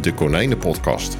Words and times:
de 0.00 0.14
Konijnenpodcast. 0.14 1.16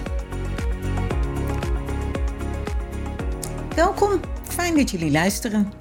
Welkom, 3.74 4.20
fijn 4.42 4.76
dat 4.76 4.90
jullie 4.90 5.10
luisteren. 5.10 5.72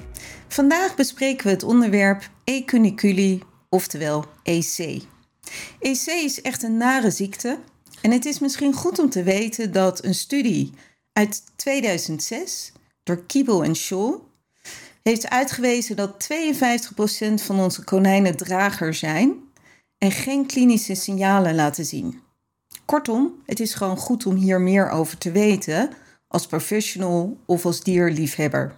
Vandaag 0.47 0.95
bespreken 0.95 1.45
we 1.45 1.51
het 1.51 1.63
onderwerp 1.63 2.29
ecuniculi, 2.43 3.41
oftewel 3.69 4.25
EC. 4.43 5.01
EC 5.79 6.05
is 6.05 6.41
echt 6.41 6.63
een 6.63 6.77
nare 6.77 7.11
ziekte 7.11 7.59
en 8.01 8.11
het 8.11 8.25
is 8.25 8.39
misschien 8.39 8.73
goed 8.73 8.99
om 8.99 9.09
te 9.09 9.23
weten 9.23 9.71
dat 9.71 10.03
een 10.03 10.15
studie 10.15 10.73
uit 11.13 11.43
2006 11.55 12.71
door 13.03 13.25
Kiebel 13.25 13.63
en 13.63 13.75
Shaw 13.75 14.15
heeft 15.03 15.29
uitgewezen 15.29 15.95
dat 15.95 16.27
52% 16.33 17.33
van 17.33 17.59
onze 17.59 17.83
konijnen 17.83 18.37
drager 18.37 18.93
zijn 18.93 19.33
en 19.97 20.11
geen 20.11 20.45
klinische 20.45 20.95
signalen 20.95 21.55
laten 21.55 21.85
zien. 21.85 22.25
Kortom, 22.87 23.41
het 23.45 23.59
is 23.59 23.73
gewoon 23.73 23.97
goed 23.97 24.25
om 24.25 24.35
hier 24.35 24.61
meer 24.61 24.89
over 24.89 25.17
te 25.17 25.31
weten 25.31 25.89
als 26.27 26.45
professional 26.45 27.37
of 27.45 27.65
als 27.65 27.83
dierliefhebber. 27.83 28.75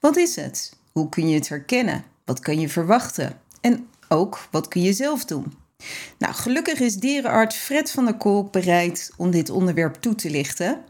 Wat 0.00 0.16
is 0.16 0.36
het? 0.36 0.76
Hoe 0.92 1.08
kun 1.08 1.28
je 1.28 1.34
het 1.34 1.48
herkennen? 1.48 2.04
Wat 2.24 2.40
kan 2.40 2.60
je 2.60 2.68
verwachten? 2.68 3.40
En 3.60 3.88
ook, 4.08 4.48
wat 4.50 4.68
kun 4.68 4.82
je 4.82 4.92
zelf 4.92 5.24
doen? 5.24 5.52
Nou, 6.18 6.34
gelukkig 6.34 6.80
is 6.80 6.96
dierenarts 6.96 7.56
Fred 7.56 7.90
van 7.90 8.04
der 8.04 8.16
Kolk 8.16 8.52
bereid 8.52 9.12
om 9.16 9.30
dit 9.30 9.50
onderwerp 9.50 9.94
toe 9.94 10.14
te 10.14 10.30
lichten. 10.30 10.80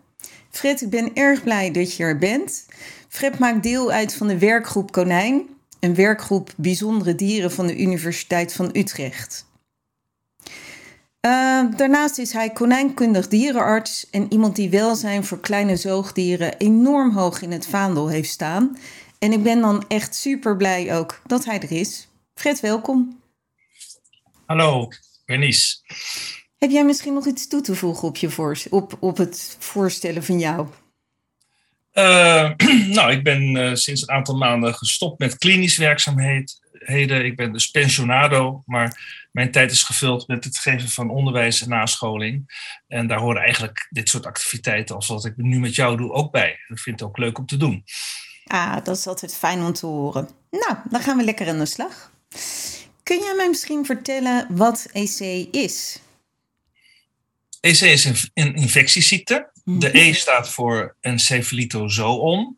Fred, 0.51 0.81
ik 0.81 0.91
ben 0.91 1.15
erg 1.15 1.43
blij 1.43 1.71
dat 1.71 1.97
je 1.97 2.03
er 2.03 2.19
bent. 2.19 2.67
Fred 3.09 3.39
maakt 3.39 3.63
deel 3.63 3.91
uit 3.91 4.15
van 4.15 4.27
de 4.27 4.39
werkgroep 4.39 4.93
Konijn, 4.93 5.49
een 5.81 5.95
werkgroep 5.95 6.53
bijzondere 6.57 7.15
dieren 7.15 7.53
van 7.53 7.67
de 7.67 7.79
Universiteit 7.79 8.53
van 8.53 8.71
Utrecht. 8.73 9.47
Uh, 11.27 11.77
daarnaast 11.77 12.19
is 12.19 12.33
hij 12.33 12.51
konijnkundig 12.51 13.29
dierenarts 13.29 14.11
en 14.11 14.33
iemand 14.33 14.57
die 14.57 14.71
welzijn 14.71 15.25
voor 15.25 15.41
kleine 15.41 15.77
zoogdieren 15.77 16.57
enorm 16.57 17.13
hoog 17.13 17.43
in 17.43 17.53
het 17.53 17.67
vaandel 17.67 18.09
heeft 18.09 18.31
staan. 18.31 18.77
En 19.19 19.33
ik 19.33 19.43
ben 19.43 19.61
dan 19.61 19.85
echt 19.89 20.15
super 20.15 20.57
blij 20.57 20.97
ook 20.97 21.21
dat 21.27 21.45
hij 21.45 21.61
er 21.61 21.73
is. 21.73 22.09
Fred, 22.35 22.61
welkom. 22.61 23.21
Hallo, 24.47 24.89
Bernice. 25.27 25.77
Heb 26.59 26.71
jij 26.71 26.85
misschien 26.85 27.15
nog 27.15 27.27
iets 27.27 27.49
toe 27.49 27.61
te 27.61 27.75
voegen 27.75 28.09
op, 28.09 28.17
je 28.17 28.31
voor, 28.31 28.59
op, 28.71 28.97
op 29.01 29.17
het 29.17 29.57
voorstellen 29.59 30.25
van 30.25 30.39
jou? 30.39 30.67
Uh, 31.95 32.51
nou, 32.97 33.13
ik 33.13 33.23
ben 33.23 33.57
uh, 33.57 33.75
sinds 33.75 34.03
een 34.03 34.11
aantal 34.11 34.37
maanden 34.37 34.75
gestopt 34.75 35.19
met 35.19 35.39
klinisch 35.39 35.77
werkzaamheden. 36.89 37.25
Ik 37.25 37.37
ben 37.37 37.53
dus 37.53 37.71
pensionado, 37.71 38.63
maar 38.67 39.27
mijn 39.33 39.51
tijd 39.51 39.71
is 39.71 39.83
gevuld 39.83 40.29
met 40.29 40.45
het 40.45 40.59
geven 40.59 40.89
van 40.89 41.11
onderwijs 41.11 41.63
en 41.63 41.69
nascholing. 41.69 42.67
En 42.87 43.07
daar 43.07 43.19
horen 43.19 43.43
eigenlijk 43.43 43.87
dit 43.91 44.09
soort 44.09 44.27
activiteiten, 44.27 44.95
als 44.95 45.07
wat 45.07 45.25
ik 45.25 45.37
nu 45.37 45.59
met 45.61 45.75
jou 45.75 45.97
doe, 45.97 46.13
ook 46.13 46.33
bij. 46.33 46.51
Ik 46.69 46.79
vind 46.79 47.01
het 47.01 47.09
ook 47.09 47.19
leuk 47.19 47.39
om 47.39 47.47
te 47.47 47.57
doen. 47.57 47.85
Ah, 48.45 48.85
dat 48.85 48.97
is 48.97 49.07
altijd 49.07 49.37
fijn 49.37 49.61
om 49.61 49.73
te 49.73 49.87
horen. 49.87 50.29
Nou, 50.51 50.77
dan 50.91 51.01
gaan 51.01 51.17
we 51.17 51.25
lekker 51.25 51.49
aan 51.49 51.59
de 51.59 51.67
slag. 51.67 52.13
Kun 53.03 53.19
jij 53.19 53.35
mij 53.37 53.49
misschien 53.49 53.85
vertellen 53.85 54.47
wat 54.51 54.89
EC 54.93 55.49
is? 55.51 56.01
EC 57.61 57.81
is 57.81 58.05
een, 58.05 58.17
een 58.35 58.55
infectieziekte. 58.55 59.51
De 59.65 59.99
E 59.99 60.13
staat 60.13 60.49
voor 60.49 60.97
encefalitozoon. 61.01 62.57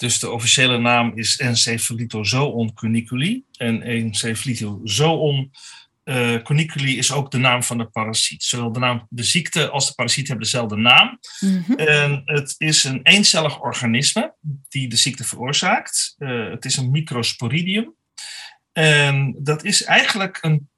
Dus 0.00 0.18
de 0.18 0.30
officiële 0.30 0.78
naam 0.78 1.12
is 1.14 1.38
Encephalitozoon 1.38 2.74
cuniculi. 2.74 3.44
En 3.56 3.82
Encephalitozoon 3.82 5.50
uh, 6.04 6.42
cuniculi 6.42 6.98
is 6.98 7.12
ook 7.12 7.30
de 7.30 7.38
naam 7.38 7.62
van 7.62 7.78
de 7.78 7.84
parasiet. 7.84 8.42
Zowel 8.42 8.72
de, 8.72 8.78
naam, 8.78 9.06
de 9.10 9.22
ziekte 9.22 9.68
als 9.68 9.86
de 9.86 9.94
parasiet 9.94 10.28
hebben 10.28 10.44
dezelfde 10.44 10.76
naam. 10.76 11.18
Mm-hmm. 11.40 11.74
En 11.76 12.22
het 12.24 12.54
is 12.58 12.84
een 12.84 13.00
eencellig 13.02 13.60
organisme 13.60 14.34
die 14.68 14.88
de 14.88 14.96
ziekte 14.96 15.24
veroorzaakt. 15.24 16.14
Uh, 16.18 16.50
het 16.50 16.64
is 16.64 16.76
een 16.76 16.90
microsporidium. 16.90 17.94
En 18.72 19.36
dat 19.38 19.64
is 19.64 19.84
eigenlijk 19.84 20.38
een 20.40 20.68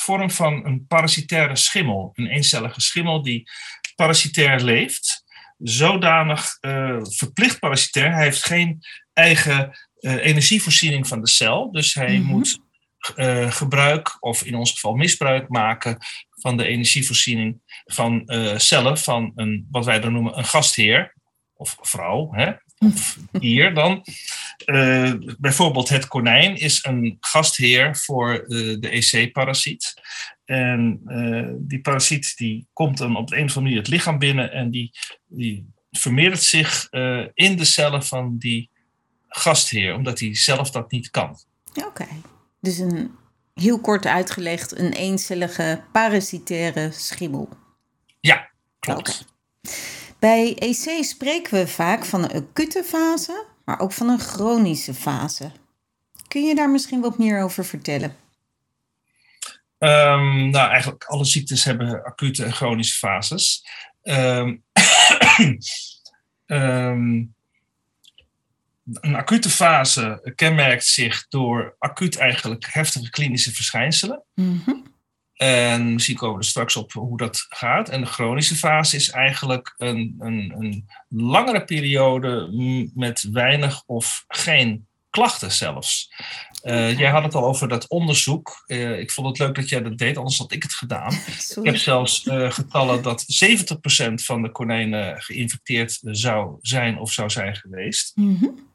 vorm 0.00 0.30
van 0.30 0.66
een 0.66 0.86
parasitaire 0.86 1.56
schimmel. 1.56 2.10
Een 2.14 2.26
eencellige 2.26 2.80
schimmel 2.80 3.22
die 3.22 3.50
parasitair 3.94 4.60
leeft. 4.60 5.23
Zodanig 5.64 6.58
uh, 6.60 6.98
verplicht 7.02 7.58
parasitair. 7.58 8.12
Hij 8.12 8.24
heeft 8.24 8.44
geen 8.44 8.80
eigen 9.12 9.78
uh, 10.00 10.24
energievoorziening 10.26 11.08
van 11.08 11.20
de 11.20 11.28
cel. 11.28 11.72
Dus 11.72 11.94
hij 11.94 12.16
mm-hmm. 12.16 12.30
moet 12.30 12.58
uh, 13.16 13.50
gebruik, 13.50 14.16
of 14.20 14.42
in 14.44 14.54
ons 14.54 14.72
geval 14.72 14.94
misbruik 14.94 15.48
maken 15.48 15.96
van 16.30 16.56
de 16.56 16.66
energievoorziening 16.66 17.60
van 17.84 18.22
cellen 18.56 18.98
van 18.98 19.32
een, 19.34 19.66
wat 19.70 19.84
wij 19.84 20.00
dan 20.00 20.12
noemen 20.12 20.38
een 20.38 20.44
gastheer 20.44 21.14
of 21.54 21.76
vrouw. 21.80 22.32
Hè? 22.32 22.52
Of 22.86 23.18
dier 23.32 23.74
dan. 23.74 24.04
Uh, 24.66 25.12
bijvoorbeeld 25.38 25.88
het 25.88 26.06
konijn 26.06 26.56
is 26.56 26.84
een 26.84 27.16
gastheer 27.20 27.96
voor 27.96 28.44
uh, 28.48 28.80
de 28.80 28.88
EC-parasiet. 28.88 29.94
En 30.44 31.00
uh, 31.06 31.48
die 31.56 31.80
parasiet 31.80 32.36
die 32.36 32.66
komt 32.72 32.98
dan 32.98 33.16
op 33.16 33.28
de 33.28 33.36
een 33.36 33.44
of 33.44 33.48
andere 33.48 33.60
manier 33.60 33.78
het 33.78 33.88
lichaam 33.88 34.18
binnen 34.18 34.52
en 34.52 34.70
die, 34.70 34.90
die 35.26 35.66
vermeerdert 35.90 36.42
zich 36.42 36.88
in 37.34 37.56
de 37.56 37.64
cellen 37.64 38.04
van 38.04 38.38
die 38.38 38.70
gastheer, 39.28 39.94
omdat 39.94 40.20
hij 40.20 40.36
zelf 40.36 40.70
dat 40.70 40.90
niet 40.90 41.10
kan. 41.10 41.38
Oké, 41.86 42.06
dus 42.60 42.78
een 42.78 43.10
heel 43.54 43.80
kort 43.80 44.06
uitgelegd 44.06 44.78
een 44.78 44.92
eencellige 44.92 45.82
parasitaire 45.92 46.90
schimmel. 46.92 47.48
Ja, 48.20 48.50
klopt. 48.78 49.26
Okay. 49.62 49.74
Bij 50.24 50.54
EC 50.58 51.04
spreken 51.04 51.58
we 51.58 51.66
vaak 51.66 52.04
van 52.04 52.22
een 52.22 52.32
acute 52.32 52.84
fase, 52.84 53.46
maar 53.64 53.80
ook 53.80 53.92
van 53.92 54.08
een 54.08 54.18
chronische 54.18 54.94
fase. 54.94 55.50
Kun 56.28 56.42
je 56.42 56.54
daar 56.54 56.70
misschien 56.70 57.00
wat 57.00 57.18
meer 57.18 57.42
over 57.42 57.64
vertellen? 57.64 58.16
Um, 59.78 60.50
nou, 60.50 60.70
eigenlijk 60.70 61.04
alle 61.04 61.24
ziektes 61.24 61.64
hebben 61.64 62.04
acute 62.04 62.44
en 62.44 62.52
chronische 62.52 62.98
fases. 62.98 63.66
Um, 64.02 64.64
um, 66.46 67.34
een 69.00 69.14
acute 69.14 69.50
fase 69.50 70.32
kenmerkt 70.34 70.86
zich 70.86 71.28
door 71.28 71.76
acuut 71.78 72.16
eigenlijk 72.16 72.66
heftige 72.72 73.10
klinische 73.10 73.52
verschijnselen. 73.52 74.22
Mm 74.34 74.62
-hmm. 74.64 74.93
En 75.34 75.92
misschien 75.92 76.16
komen 76.16 76.34
we 76.34 76.40
er 76.42 76.48
straks 76.48 76.76
op 76.76 76.92
hoe 76.92 77.16
dat 77.16 77.46
gaat. 77.48 77.88
En 77.88 78.00
de 78.00 78.06
chronische 78.06 78.56
fase 78.56 78.96
is 78.96 79.10
eigenlijk 79.10 79.74
een, 79.76 80.14
een, 80.18 80.54
een 80.58 80.88
langere 81.08 81.64
periode 81.64 82.50
met 82.94 83.28
weinig 83.32 83.82
of 83.86 84.24
geen 84.28 84.86
klachten 85.10 85.52
zelfs. 85.52 86.12
Uh, 86.64 86.98
jij 86.98 87.10
had 87.10 87.22
het 87.22 87.34
al 87.34 87.44
over 87.44 87.68
dat 87.68 87.88
onderzoek. 87.88 88.64
Uh, 88.66 88.98
ik 88.98 89.10
vond 89.10 89.26
het 89.26 89.38
leuk 89.38 89.54
dat 89.54 89.68
jij 89.68 89.82
dat 89.82 89.98
deed, 89.98 90.16
anders 90.16 90.38
had 90.38 90.52
ik 90.52 90.62
het 90.62 90.72
gedaan. 90.72 91.12
Sorry. 91.38 91.68
Ik 91.68 91.74
heb 91.74 91.82
zelfs 91.82 92.24
uh, 92.24 92.50
getallen 92.50 93.02
dat 93.02 93.24
70% 94.10 94.14
van 94.14 94.42
de 94.42 94.50
konijnen 94.50 95.22
geïnfecteerd 95.22 95.98
zou 96.02 96.58
zijn 96.60 96.98
of 96.98 97.12
zou 97.12 97.30
zijn 97.30 97.56
geweest. 97.56 98.16
Mm 98.16 98.36
-hmm. 98.36 98.72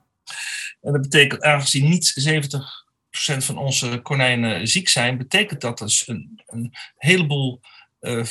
En 0.82 0.92
dat 0.92 1.02
betekent, 1.02 1.42
aangezien 1.42 1.90
niet 1.90 2.12
70 2.16 2.79
van 3.12 3.58
onze 3.58 4.00
konijnen 4.02 4.68
ziek 4.68 4.90
zijn, 4.90 5.18
betekent 5.18 5.62
dat 5.62 5.78
dus 5.78 6.08
een, 6.08 6.42
een 6.46 6.74
heleboel 6.98 7.60
uh, 8.02 8.26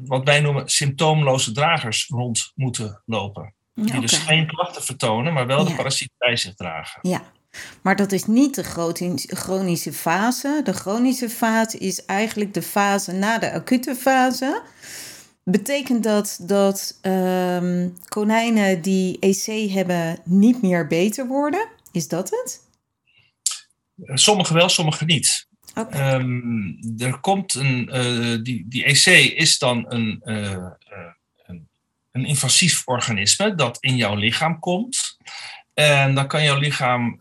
wat 0.00 0.24
wij 0.24 0.40
noemen 0.40 0.68
symptoomloze 0.68 1.52
dragers 1.52 2.06
rond 2.08 2.52
moeten 2.54 3.02
lopen. 3.06 3.54
Ja, 3.74 3.84
die 3.84 4.00
dus 4.00 4.18
geen 4.18 4.46
klachten 4.46 4.82
vertonen, 4.82 5.32
maar 5.32 5.46
wel 5.46 5.62
ja. 5.62 5.68
de 5.68 5.74
parasiet 5.74 6.10
bij 6.18 6.36
zich 6.36 6.54
dragen. 6.54 6.98
Ja, 7.02 7.22
maar 7.82 7.96
dat 7.96 8.12
is 8.12 8.24
niet 8.24 8.54
de 8.54 8.62
chronische 9.26 9.92
fase. 9.92 10.60
De 10.64 10.72
chronische 10.72 11.28
fase 11.28 11.78
is 11.78 12.04
eigenlijk 12.04 12.54
de 12.54 12.62
fase 12.62 13.12
na 13.12 13.38
de 13.38 13.52
acute 13.52 13.94
fase. 13.94 14.62
Betekent 15.44 16.02
dat 16.02 16.38
dat 16.42 16.98
um, 17.02 17.98
konijnen 18.08 18.82
die 18.82 19.18
EC 19.18 19.70
hebben 19.70 20.18
niet 20.24 20.62
meer 20.62 20.86
beter 20.86 21.26
worden? 21.26 21.68
Is 21.92 22.08
dat 22.08 22.30
het? 22.30 22.68
Sommige 24.04 24.54
wel, 24.54 24.68
sommige 24.68 25.04
niet. 25.04 25.48
Okay. 25.74 26.14
Um, 26.14 26.78
er 26.98 27.20
komt 27.20 27.54
een, 27.54 27.88
uh, 27.92 28.42
die, 28.42 28.64
die 28.68 28.84
EC 28.84 29.06
is 29.36 29.58
dan 29.58 29.84
een, 29.88 30.20
uh, 30.24 30.50
uh, 30.50 30.68
een, 31.46 31.68
een, 32.12 32.24
invasief 32.24 32.82
organisme 32.84 33.54
dat 33.54 33.78
in 33.80 33.96
jouw 33.96 34.14
lichaam 34.14 34.58
komt. 34.58 35.16
En 35.74 36.14
dan 36.14 36.26
kan 36.26 36.42
jouw 36.42 36.58
lichaam 36.58 37.16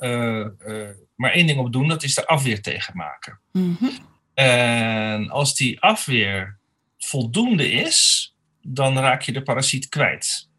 maar 1.16 1.32
één 1.32 1.48
ding 1.48 1.60
op 1.60 1.74
doen, 1.74 1.88
dat 1.88 2.04
is 2.04 2.16
de 2.16 2.28
afweer 2.28 2.62
tegen 2.62 2.98
maken. 2.98 3.40
Mm 3.52 3.76
-hmm. 3.80 3.92
En 4.34 5.30
als 5.30 5.56
die 5.56 5.82
afweer 5.82 6.60
voldoende 6.98 7.72
is, 7.72 8.30
dan 8.62 8.98
raak 8.98 9.22
je 9.22 9.32
de 9.32 9.44
parasiet 9.44 9.90
kwijt. 9.90 10.50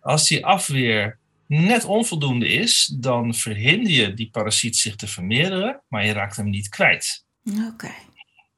Als 0.00 0.28
die 0.28 0.46
afweer 0.46 1.18
net 1.50 1.84
onvoldoende 1.84 2.48
is, 2.48 2.86
dan 2.86 3.34
verhinder 3.34 3.92
je 3.92 4.14
die 4.14 4.30
parasiet 4.30 4.76
zich 4.76 4.96
te 4.96 5.06
vermeerderen, 5.06 5.82
maar 5.88 6.06
je 6.06 6.12
raakt 6.12 6.36
hem 6.36 6.50
niet 6.50 6.68
kwijt. 6.68 7.24
Oké. 7.44 7.66
Okay. 7.66 7.94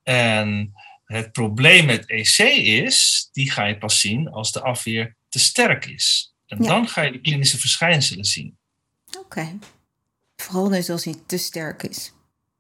En 0.03 0.73
het 1.05 1.33
probleem 1.33 1.87
met 1.87 2.07
EC 2.07 2.39
is, 2.65 3.29
die 3.33 3.51
ga 3.51 3.65
je 3.65 3.79
pas 3.79 4.01
zien 4.01 4.29
als 4.29 4.53
de 4.53 4.63
afweer 4.63 5.17
te 5.29 5.39
sterk 5.39 5.87
is. 5.87 6.35
En 6.47 6.63
Ja. 6.63 6.69
dan 6.69 6.89
ga 6.89 7.03
je 7.03 7.13
de 7.13 7.21
klinische 7.21 7.59
verschijnselen 7.59 8.25
zien. 8.25 8.57
Oké. 9.19 9.59
Vooral 10.37 10.69
dus 10.69 10.91
als 10.91 11.05
hij 11.05 11.15
te 11.27 11.39
sterk 11.39 11.83
is. 11.83 12.13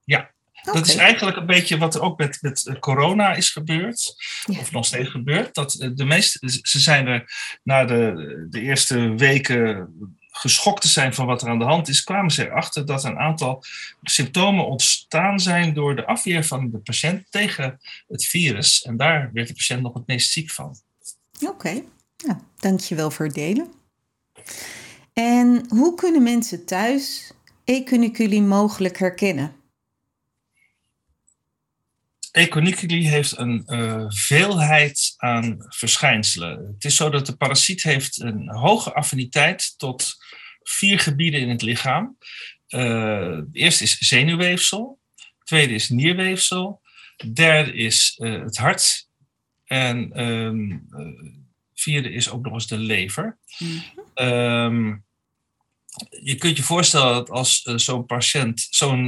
Ja, 0.04 0.30
Dat 0.62 0.86
is 0.86 0.94
eigenlijk 0.94 1.36
een 1.36 1.46
beetje 1.46 1.78
wat 1.78 1.94
er 1.94 2.00
ook 2.00 2.18
met, 2.18 2.38
met 2.40 2.66
eh, 2.66 2.78
corona 2.78 3.34
is 3.34 3.50
gebeurd. 3.50 4.14
Ja. 4.46 4.58
Of 4.58 4.72
nog 4.72 4.86
steeds 4.86 5.08
gebeurt. 5.08 5.54
Dat 5.54 5.74
eh, 5.74 5.90
de 5.94 6.04
meeste, 6.04 6.60
ze 6.62 6.80
zijn 6.80 7.06
er 7.06 7.32
na 7.62 7.84
de, 7.84 8.46
de 8.50 8.60
eerste 8.60 9.14
weken 9.14 9.88
geschokt 10.32 10.82
te 10.82 10.88
zijn 10.88 11.14
van 11.14 11.26
wat 11.26 11.42
er 11.42 11.48
aan 11.48 11.58
de 11.58 11.64
hand 11.64 11.88
is, 11.88 12.04
kwamen 12.04 12.30
ze 12.30 12.46
erachter 12.46 12.86
dat 12.86 13.04
een 13.04 13.18
aantal 13.18 13.64
symptomen 14.02 14.66
ontstaan 14.66 15.40
zijn 15.40 15.74
door 15.74 15.96
de 15.96 16.06
afweer 16.06 16.44
van 16.44 16.70
de 16.70 16.78
patiënt 16.78 17.30
tegen 17.30 17.80
het 18.08 18.24
virus. 18.24 18.82
En 18.82 18.96
daar 18.96 19.30
werd 19.32 19.48
de 19.48 19.54
patiënt 19.54 19.82
nog 19.82 19.94
het 19.94 20.06
meest 20.06 20.30
ziek 20.30 20.50
van. 20.50 20.76
Oké, 21.40 21.82
nou, 22.26 22.38
dankjewel 22.56 23.10
voor 23.10 23.26
het 23.26 23.34
delen. 23.34 23.72
En 25.12 25.64
hoe 25.68 25.94
kunnen 25.94 26.22
mensen 26.22 26.64
thuis 26.64 27.32
Ecuniculi 27.64 28.42
mogelijk 28.42 28.98
herkennen? 28.98 29.61
Econiculi 32.32 33.08
heeft 33.08 33.38
een 33.38 33.62
uh, 33.66 34.04
veelheid 34.08 35.14
aan 35.16 35.56
verschijnselen. 35.68 36.66
Het 36.74 36.84
is 36.84 36.96
zo 36.96 37.10
dat 37.10 37.26
de 37.26 37.36
parasiet 37.36 37.82
heeft 37.82 38.20
een 38.20 38.48
hoge 38.50 38.94
affiniteit 38.94 39.74
tot 39.76 40.14
vier 40.62 40.98
gebieden 40.98 41.40
in 41.40 41.48
het 41.48 41.62
lichaam. 41.62 42.16
Uh, 42.68 43.36
het 43.36 43.48
eerste 43.52 43.82
is 43.82 43.98
zenuwweefsel, 43.98 45.00
tweede 45.44 45.74
is 45.74 45.88
nierweefsel, 45.88 46.80
derde 47.32 47.74
is 47.74 48.18
uh, 48.18 48.42
het 48.42 48.56
hart 48.56 49.08
en 49.64 50.20
um, 50.22 50.88
vierde 51.74 52.12
is 52.12 52.30
ook 52.30 52.44
nog 52.44 52.52
eens 52.52 52.66
de 52.66 52.78
lever. 52.78 53.38
Mm 53.58 53.82
um, 54.14 55.04
je 56.22 56.34
kunt 56.34 56.56
je 56.56 56.62
voorstellen 56.62 57.12
dat 57.12 57.30
als 57.30 57.62
zo'n 57.62 58.06
patiënt, 58.06 58.66
zo'n 58.70 59.06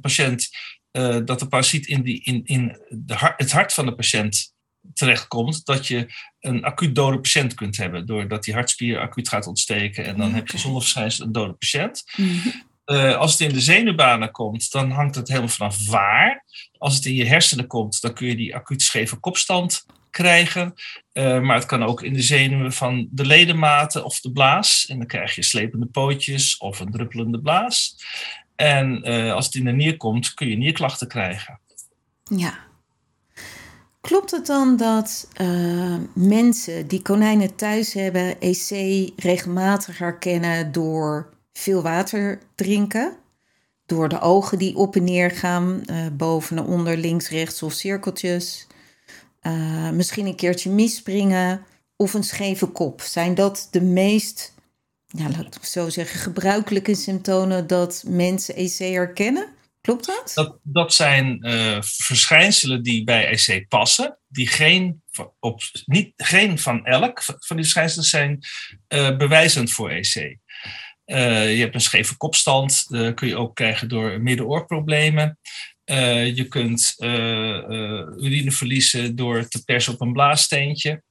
patiënt 0.00 0.48
uh, 0.96 1.18
dat 1.24 1.38
de 1.38 1.48
parasiet 1.48 1.86
in, 1.86 2.02
die, 2.02 2.22
in, 2.24 2.40
in 2.44 2.78
de 2.88 3.14
hart, 3.14 3.40
het 3.40 3.52
hart 3.52 3.72
van 3.72 3.86
de 3.86 3.94
patiënt 3.94 4.54
terechtkomt, 4.94 5.64
dat 5.64 5.86
je 5.86 6.06
een 6.40 6.64
acuut 6.64 6.94
dode 6.94 7.20
patiënt 7.20 7.54
kunt 7.54 7.76
hebben, 7.76 8.06
doordat 8.06 8.44
die 8.44 8.54
hartspier 8.54 9.00
acuut 9.00 9.28
gaat 9.28 9.46
ontsteken 9.46 10.04
en 10.04 10.16
dan 10.16 10.26
okay. 10.26 10.38
heb 10.38 10.48
je 10.48 10.58
zonder 10.58 10.80
verschijnsel 10.80 11.26
een 11.26 11.32
dode 11.32 11.52
patiënt. 11.52 12.02
Mm 12.16 12.26
-hmm. 12.26 12.52
uh, 12.86 13.16
als 13.16 13.32
het 13.32 13.40
in 13.40 13.52
de 13.52 13.60
zenuwbanen 13.60 14.30
komt, 14.30 14.72
dan 14.72 14.90
hangt 14.90 15.14
het 15.14 15.28
helemaal 15.28 15.48
vanaf 15.48 15.88
waar. 15.88 16.44
Als 16.78 16.94
het 16.94 17.04
in 17.04 17.14
je 17.14 17.26
hersenen 17.26 17.66
komt, 17.66 18.00
dan 18.00 18.14
kun 18.14 18.26
je 18.26 18.36
die 18.36 18.54
acuut 18.54 18.82
scheve 18.82 19.16
kopstand 19.16 19.84
krijgen. 20.10 20.74
Uh, 21.12 21.40
maar 21.40 21.56
het 21.56 21.66
kan 21.66 21.82
ook 21.82 22.02
in 22.02 22.12
de 22.12 22.22
zenuwen 22.22 22.72
van 22.72 23.08
de 23.10 23.26
ledematen 23.26 24.04
of 24.04 24.20
de 24.20 24.32
blaas. 24.32 24.86
En 24.86 24.98
dan 24.98 25.06
krijg 25.06 25.34
je 25.34 25.42
slepende 25.42 25.86
pootjes 25.86 26.56
of 26.56 26.80
een 26.80 26.90
druppelende 26.90 27.40
blaas. 27.40 27.96
En 28.56 29.10
uh, 29.10 29.32
als 29.32 29.46
het 29.46 29.54
in 29.54 29.64
de 29.64 29.70
nier 29.70 29.96
komt, 29.96 30.34
kun 30.34 30.48
je 30.48 30.56
nierklachten 30.56 31.08
krijgen. 31.08 31.60
Ja. 32.24 32.58
Klopt 34.00 34.30
het 34.30 34.46
dan 34.46 34.76
dat 34.76 35.28
uh, 35.40 35.96
mensen 36.14 36.86
die 36.86 37.02
konijnen 37.02 37.56
thuis 37.56 37.92
hebben 37.92 38.40
EC 38.40 38.70
regelmatig 39.16 39.98
herkennen 39.98 40.72
door 40.72 41.34
veel 41.52 41.82
water 41.82 42.38
drinken? 42.54 43.16
Door 43.86 44.08
de 44.08 44.20
ogen 44.20 44.58
die 44.58 44.76
op 44.76 44.96
en 44.96 45.04
neer 45.04 45.30
gaan, 45.30 45.82
uh, 45.90 46.06
boven 46.12 46.56
en 46.56 46.64
onder, 46.64 46.96
links, 46.96 47.28
rechts 47.28 47.62
of 47.62 47.72
cirkeltjes. 47.72 48.66
Misschien 49.92 50.26
een 50.26 50.36
keertje 50.36 50.70
misspringen 50.70 51.64
of 51.96 52.14
een 52.14 52.24
scheve 52.24 52.66
kop. 52.66 53.00
Zijn 53.00 53.34
dat 53.34 53.68
de 53.70 53.80
meest 53.80 54.54
ja, 55.16 55.30
laat 55.30 55.54
ik 55.54 55.64
zo 55.64 55.88
zeggen, 55.88 56.20
gebruikelijke 56.20 56.94
symptomen 56.94 57.66
dat 57.66 58.04
mensen 58.06 58.56
EC 58.56 58.78
herkennen? 58.78 59.54
Klopt 59.80 60.06
dat? 60.06 60.32
Dat, 60.34 60.58
dat 60.62 60.94
zijn 60.94 61.38
uh, 61.40 61.78
verschijnselen 61.80 62.82
die 62.82 63.04
bij 63.04 63.28
EC 63.28 63.68
passen, 63.68 64.18
die 64.28 64.46
geen, 64.46 65.02
op, 65.38 65.60
niet, 65.84 66.12
geen 66.16 66.58
van 66.58 66.86
elk 66.86 67.22
van 67.22 67.56
die 67.56 67.64
verschijnselen 67.64 68.04
zijn 68.04 68.38
uh, 68.88 69.16
bewijzend 69.16 69.72
voor 69.72 69.90
EC. 69.90 70.14
Uh, 70.14 71.54
je 71.54 71.60
hebt 71.60 71.74
een 71.74 71.80
scheve 71.80 72.16
kopstand, 72.16 72.84
dat 72.88 73.14
kun 73.14 73.28
je 73.28 73.36
ook 73.36 73.54
krijgen 73.54 73.88
door 73.88 74.20
middenoorproblemen. 74.22 75.38
je 76.34 76.46
kunt 76.48 76.94
urine 78.18 78.52
verliezen 78.52 79.16
door 79.16 79.48
te 79.48 79.64
persen 79.64 79.92
op 79.92 80.00
een 80.00 80.12
blaassteentje. 80.12 81.02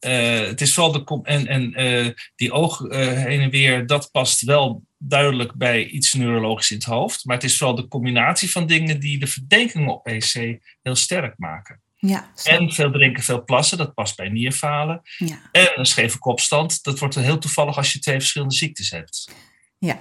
Uh, 0.00 0.38
het 0.38 0.60
is 0.60 0.74
vooral 0.74 0.92
de 0.92 1.20
en, 1.22 1.46
en 1.46 1.80
uh, 1.80 2.10
die 2.36 2.52
oog 2.52 2.80
uh, 2.80 2.90
heen 3.12 3.40
en 3.40 3.50
weer, 3.50 3.86
dat 3.86 4.10
past 4.10 4.40
wel 4.40 4.82
duidelijk 4.98 5.54
bij 5.54 5.86
iets 5.86 6.12
neurologisch 6.12 6.70
in 6.70 6.76
het 6.76 6.86
hoofd. 6.86 7.24
Maar 7.24 7.36
het 7.36 7.44
is 7.44 7.56
vooral 7.56 7.76
de 7.76 7.88
combinatie 7.88 8.50
van 8.50 8.66
dingen 8.66 9.00
die 9.00 9.18
de 9.18 9.26
verdenkingen 9.26 9.88
op 9.88 10.06
EC 10.06 10.60
heel 10.82 10.94
sterk 10.94 11.34
maken. 11.38 11.80
Ja, 11.98 12.30
en 12.44 12.72
veel 12.72 12.90
drinken, 12.90 13.22
veel 13.22 13.44
plassen, 13.44 13.78
dat 13.78 13.94
past 13.94 14.16
bij 14.16 14.28
nierfalen. 14.28 15.02
Ja. 15.18 15.38
En 15.52 15.72
een 15.74 15.86
scheve 15.86 16.18
kopstand, 16.18 16.82
dat 16.82 16.98
wordt 16.98 17.14
heel 17.14 17.38
toevallig 17.38 17.76
als 17.76 17.92
je 17.92 17.98
twee 17.98 18.18
verschillende 18.18 18.54
ziektes 18.54 18.90
hebt. 18.90 19.30
Ja. 19.78 20.00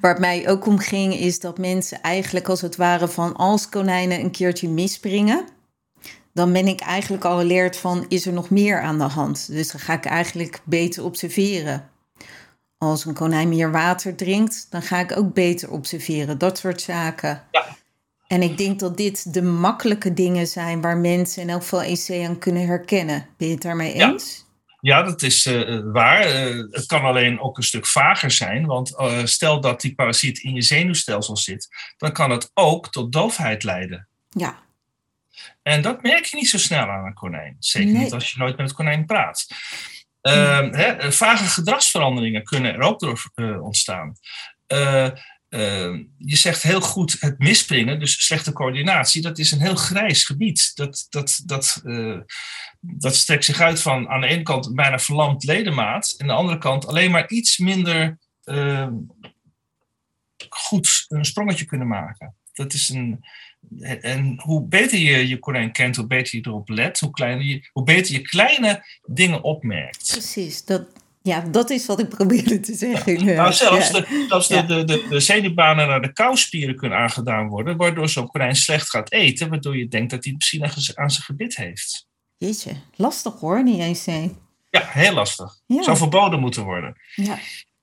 Waar 0.00 0.10
het 0.10 0.20
mij 0.20 0.48
ook 0.48 0.66
om 0.66 0.78
ging, 0.78 1.14
is 1.14 1.38
dat 1.38 1.58
mensen 1.58 2.00
eigenlijk 2.00 2.48
als 2.48 2.60
het 2.60 2.76
ware 2.76 3.08
van 3.08 3.36
als 3.36 3.68
konijnen 3.68 4.20
een 4.20 4.30
keertje 4.30 4.68
misspringen 4.68 5.48
dan 6.40 6.52
ben 6.52 6.66
ik 6.66 6.80
eigenlijk 6.80 7.24
al 7.24 7.38
alert 7.38 7.76
van 7.76 8.04
is 8.08 8.26
er 8.26 8.32
nog 8.32 8.50
meer 8.50 8.80
aan 8.80 8.98
de 8.98 9.04
hand. 9.04 9.52
Dus 9.52 9.70
dan 9.70 9.80
ga 9.80 9.92
ik 9.92 10.04
eigenlijk 10.04 10.60
beter 10.64 11.04
observeren. 11.04 11.90
Als 12.78 13.04
een 13.04 13.14
konijn 13.14 13.48
meer 13.48 13.72
water 13.72 14.16
drinkt, 14.16 14.66
dan 14.70 14.82
ga 14.82 14.98
ik 14.98 15.16
ook 15.16 15.34
beter 15.34 15.70
observeren. 15.70 16.38
Dat 16.38 16.58
soort 16.58 16.80
zaken. 16.80 17.42
Ja. 17.50 17.66
En 18.26 18.42
ik 18.42 18.58
denk 18.58 18.80
dat 18.80 18.96
dit 18.96 19.34
de 19.34 19.42
makkelijke 19.42 20.14
dingen 20.14 20.46
zijn 20.46 20.80
waar 20.80 20.96
mensen 20.96 21.42
in 21.42 21.50
elk 21.50 21.62
geval 21.62 21.82
EC 21.82 22.26
aan 22.26 22.38
kunnen 22.38 22.66
herkennen. 22.66 23.26
Ben 23.36 23.48
je 23.48 23.54
het 23.54 23.62
daarmee 23.62 23.92
eens? 23.92 24.44
Ja, 24.80 24.96
ja 24.96 25.02
dat 25.02 25.22
is 25.22 25.46
uh, 25.46 25.80
waar. 25.92 26.26
Uh, 26.26 26.64
het 26.70 26.86
kan 26.86 27.02
alleen 27.02 27.40
ook 27.40 27.56
een 27.56 27.62
stuk 27.62 27.86
vager 27.86 28.30
zijn. 28.30 28.66
Want 28.66 28.90
uh, 29.00 29.24
stel 29.24 29.60
dat 29.60 29.80
die 29.80 29.94
parasiet 29.94 30.38
in 30.38 30.54
je 30.54 30.62
zenuwstelsel 30.62 31.36
zit, 31.36 31.68
dan 31.96 32.12
kan 32.12 32.30
het 32.30 32.50
ook 32.54 32.88
tot 32.88 33.12
doofheid 33.12 33.64
leiden. 33.64 34.08
Ja, 34.28 34.58
en 35.62 35.82
dat 35.82 36.02
merk 36.02 36.24
je 36.24 36.36
niet 36.36 36.48
zo 36.48 36.58
snel 36.58 36.88
aan 36.88 37.06
een 37.06 37.14
konijn. 37.14 37.56
Zeker 37.58 37.92
Nee. 37.92 38.02
niet 38.02 38.12
als 38.12 38.30
je 38.32 38.38
nooit 38.38 38.56
met 38.56 38.66
het 38.66 38.76
konijn 38.76 39.06
praat. 39.06 39.46
Uh, 40.22 40.70
hè, 40.70 41.12
vage 41.12 41.44
gedragsveranderingen 41.44 42.44
kunnen 42.44 42.74
er 42.74 42.80
ook 42.80 43.00
door 43.00 43.22
uh, 43.34 43.62
ontstaan. 43.62 44.16
Uh, 44.68 45.10
je 46.16 46.36
zegt 46.36 46.62
heel 46.62 46.80
goed 46.80 47.16
het 47.20 47.38
misspringen, 47.38 48.00
dus 48.00 48.24
slechte 48.24 48.52
coördinatie, 48.52 49.22
dat 49.22 49.38
is 49.38 49.50
een 49.50 49.60
heel 49.60 49.74
grijs 49.74 50.24
gebied. 50.24 50.70
Dat, 50.74 51.06
dat, 51.08 51.42
dat, 51.44 51.82
dat 52.80 53.16
strekt 53.16 53.44
zich 53.44 53.60
uit 53.60 53.82
van 53.82 54.08
aan 54.08 54.20
de 54.20 54.26
ene 54.26 54.42
kant 54.42 54.74
bijna 54.74 54.98
verlamd 54.98 55.44
ledemaat, 55.44 56.14
en 56.18 56.20
aan 56.20 56.26
de 56.26 56.40
andere 56.40 56.58
kant 56.58 56.86
alleen 56.86 57.10
maar 57.10 57.28
iets 57.28 57.58
minder 57.58 58.18
goed 60.48 61.04
een 61.08 61.24
sprongetje 61.24 61.64
kunnen 61.64 61.88
maken. 61.88 62.36
Dat 62.52 62.72
is 62.72 62.88
een, 62.88 63.24
en 64.00 64.40
hoe 64.42 64.66
beter 64.66 64.98
je 64.98 65.28
je 65.28 65.38
konijn 65.38 65.72
kent, 65.72 65.96
hoe 65.96 66.06
beter 66.06 66.38
je 66.38 66.46
erop 66.46 66.68
let, 66.68 67.00
hoe, 67.00 67.10
kleiner 67.10 67.44
je, 67.44 67.68
hoe 67.72 67.84
beter 67.84 68.12
je 68.12 68.20
kleine 68.22 68.84
dingen 69.06 69.42
opmerkt. 69.42 70.08
Precies, 70.12 70.64
dat, 70.64 70.86
ja, 71.22 71.40
dat 71.40 71.70
is 71.70 71.86
wat 71.86 72.00
ik 72.00 72.08
probeerde 72.08 72.60
te 72.60 72.74
zeggen. 72.74 73.24
Ja. 73.24 73.34
Nou, 73.34 73.52
zelfs, 73.52 73.90
ja. 73.90 74.00
de, 74.00 74.74
Ja. 74.74 74.82
de, 74.82 75.06
de, 75.08 75.20
zenuwbanen 75.20 75.88
naar 75.88 76.02
de 76.02 76.12
kauwspieren 76.12 76.76
kunnen 76.76 76.98
aangedaan 76.98 77.48
worden, 77.48 77.76
waardoor 77.76 78.08
zo'n 78.08 78.26
konijn 78.26 78.56
slecht 78.56 78.88
gaat 78.90 79.12
eten, 79.12 79.48
waardoor 79.48 79.76
je 79.78 79.88
denkt 79.88 80.10
dat 80.10 80.24
hij 80.24 80.32
misschien 80.32 80.64
aan 80.64 80.70
zijn- 80.80 80.98
aan 80.98 81.10
zijn 81.10 81.24
gebit 81.24 81.56
heeft. 81.56 82.08
Jeetje, 82.36 82.72
lastig 82.96 83.40
hoor, 83.40 83.64
die 83.64 83.82
EC. 83.82 84.30
Ja, 84.70 84.86
heel 84.88 85.12
lastig. 85.12 85.56
Zou 85.66 85.96
verboden 85.96 86.40
moeten 86.40 86.64
worden. 86.64 86.96
Ja. 87.14 87.38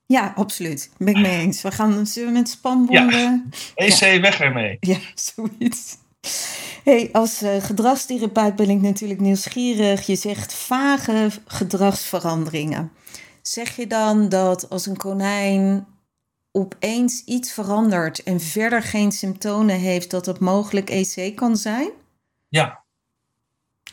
Ja, 0.08 0.32
absoluut. 0.36 0.90
Ben 0.96 1.08
ik 1.08 1.16
mee 1.16 1.38
eens. 1.44 1.62
We 1.62 1.70
gaan 1.70 2.06
zullen 2.06 2.32
we 2.32 2.38
met 2.38 2.48
spanbonden. 2.48 3.50
EC, 3.74 4.20
weg 4.20 4.40
ermee. 4.40 4.76
Ja, 4.80 4.98
zoiets. 5.14 5.96
Hey, 6.84 7.08
als 7.12 7.42
uh, 7.42 7.62
gedragstherapeut 7.62 8.56
ben 8.56 8.70
ik 8.70 8.80
natuurlijk 8.80 9.20
nieuwsgierig. 9.20 10.06
Je 10.06 10.16
zegt 10.16 10.54
vage 10.54 11.30
gedragsveranderingen. 11.46 12.92
Zeg 13.42 13.76
je 13.76 13.86
dan 13.86 14.28
dat 14.28 14.70
als 14.70 14.86
een 14.86 14.96
konijn 14.96 15.86
opeens 16.52 17.24
iets 17.24 17.52
verandert 17.52 18.22
en 18.22 18.40
verder 18.40 18.82
geen 18.82 19.12
symptomen 19.12 19.76
heeft, 19.76 20.10
dat 20.10 20.26
het 20.26 20.38
mogelijk 20.38 20.90
EC 20.90 21.36
kan 21.36 21.56
zijn? 21.56 21.90
Ja. 22.48 22.84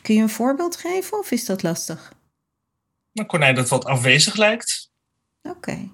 Kun 0.02 0.14
je 0.14 0.22
een 0.22 0.28
voorbeeld 0.28 0.76
geven 0.76 1.18
of 1.18 1.30
is 1.30 1.44
dat 1.44 1.62
lastig? 1.62 2.12
Een 3.12 3.26
konijn 3.26 3.54
dat 3.54 3.68
wat 3.68 3.84
afwezig 3.84 4.36
lijkt. 4.36 4.90
Oké. 5.42 5.88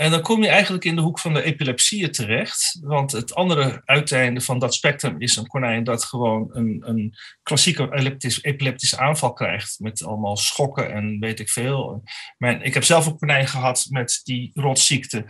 En 0.00 0.10
dan 0.10 0.22
kom 0.22 0.42
je 0.42 0.48
eigenlijk 0.48 0.84
in 0.84 0.96
de 0.96 1.02
hoek 1.02 1.18
van 1.18 1.34
de 1.34 1.42
epilepsieën 1.42 2.12
terecht. 2.12 2.78
Want 2.82 3.12
het 3.12 3.34
andere 3.34 3.82
uiteinde 3.84 4.40
van 4.40 4.58
dat 4.58 4.74
spectrum 4.74 5.20
is 5.20 5.36
een 5.36 5.46
konijn 5.46 5.84
dat 5.84 6.04
gewoon 6.04 6.48
een, 6.52 6.82
een 6.84 7.14
klassieke 7.42 7.82
epileptische 7.82 8.40
epileptische 8.40 8.98
aanval 8.98 9.32
krijgt. 9.32 9.78
Met 9.78 10.04
allemaal 10.04 10.36
schokken 10.36 10.92
en 10.92 11.18
weet 11.18 11.40
ik 11.40 11.48
veel. 11.48 12.02
Mijn, 12.38 12.62
ik 12.62 12.74
heb 12.74 12.84
zelf 12.84 13.06
een 13.06 13.18
konijn 13.18 13.48
gehad 13.48 13.86
met 13.88 14.20
die 14.22 14.50
rotziekte. 14.54 15.24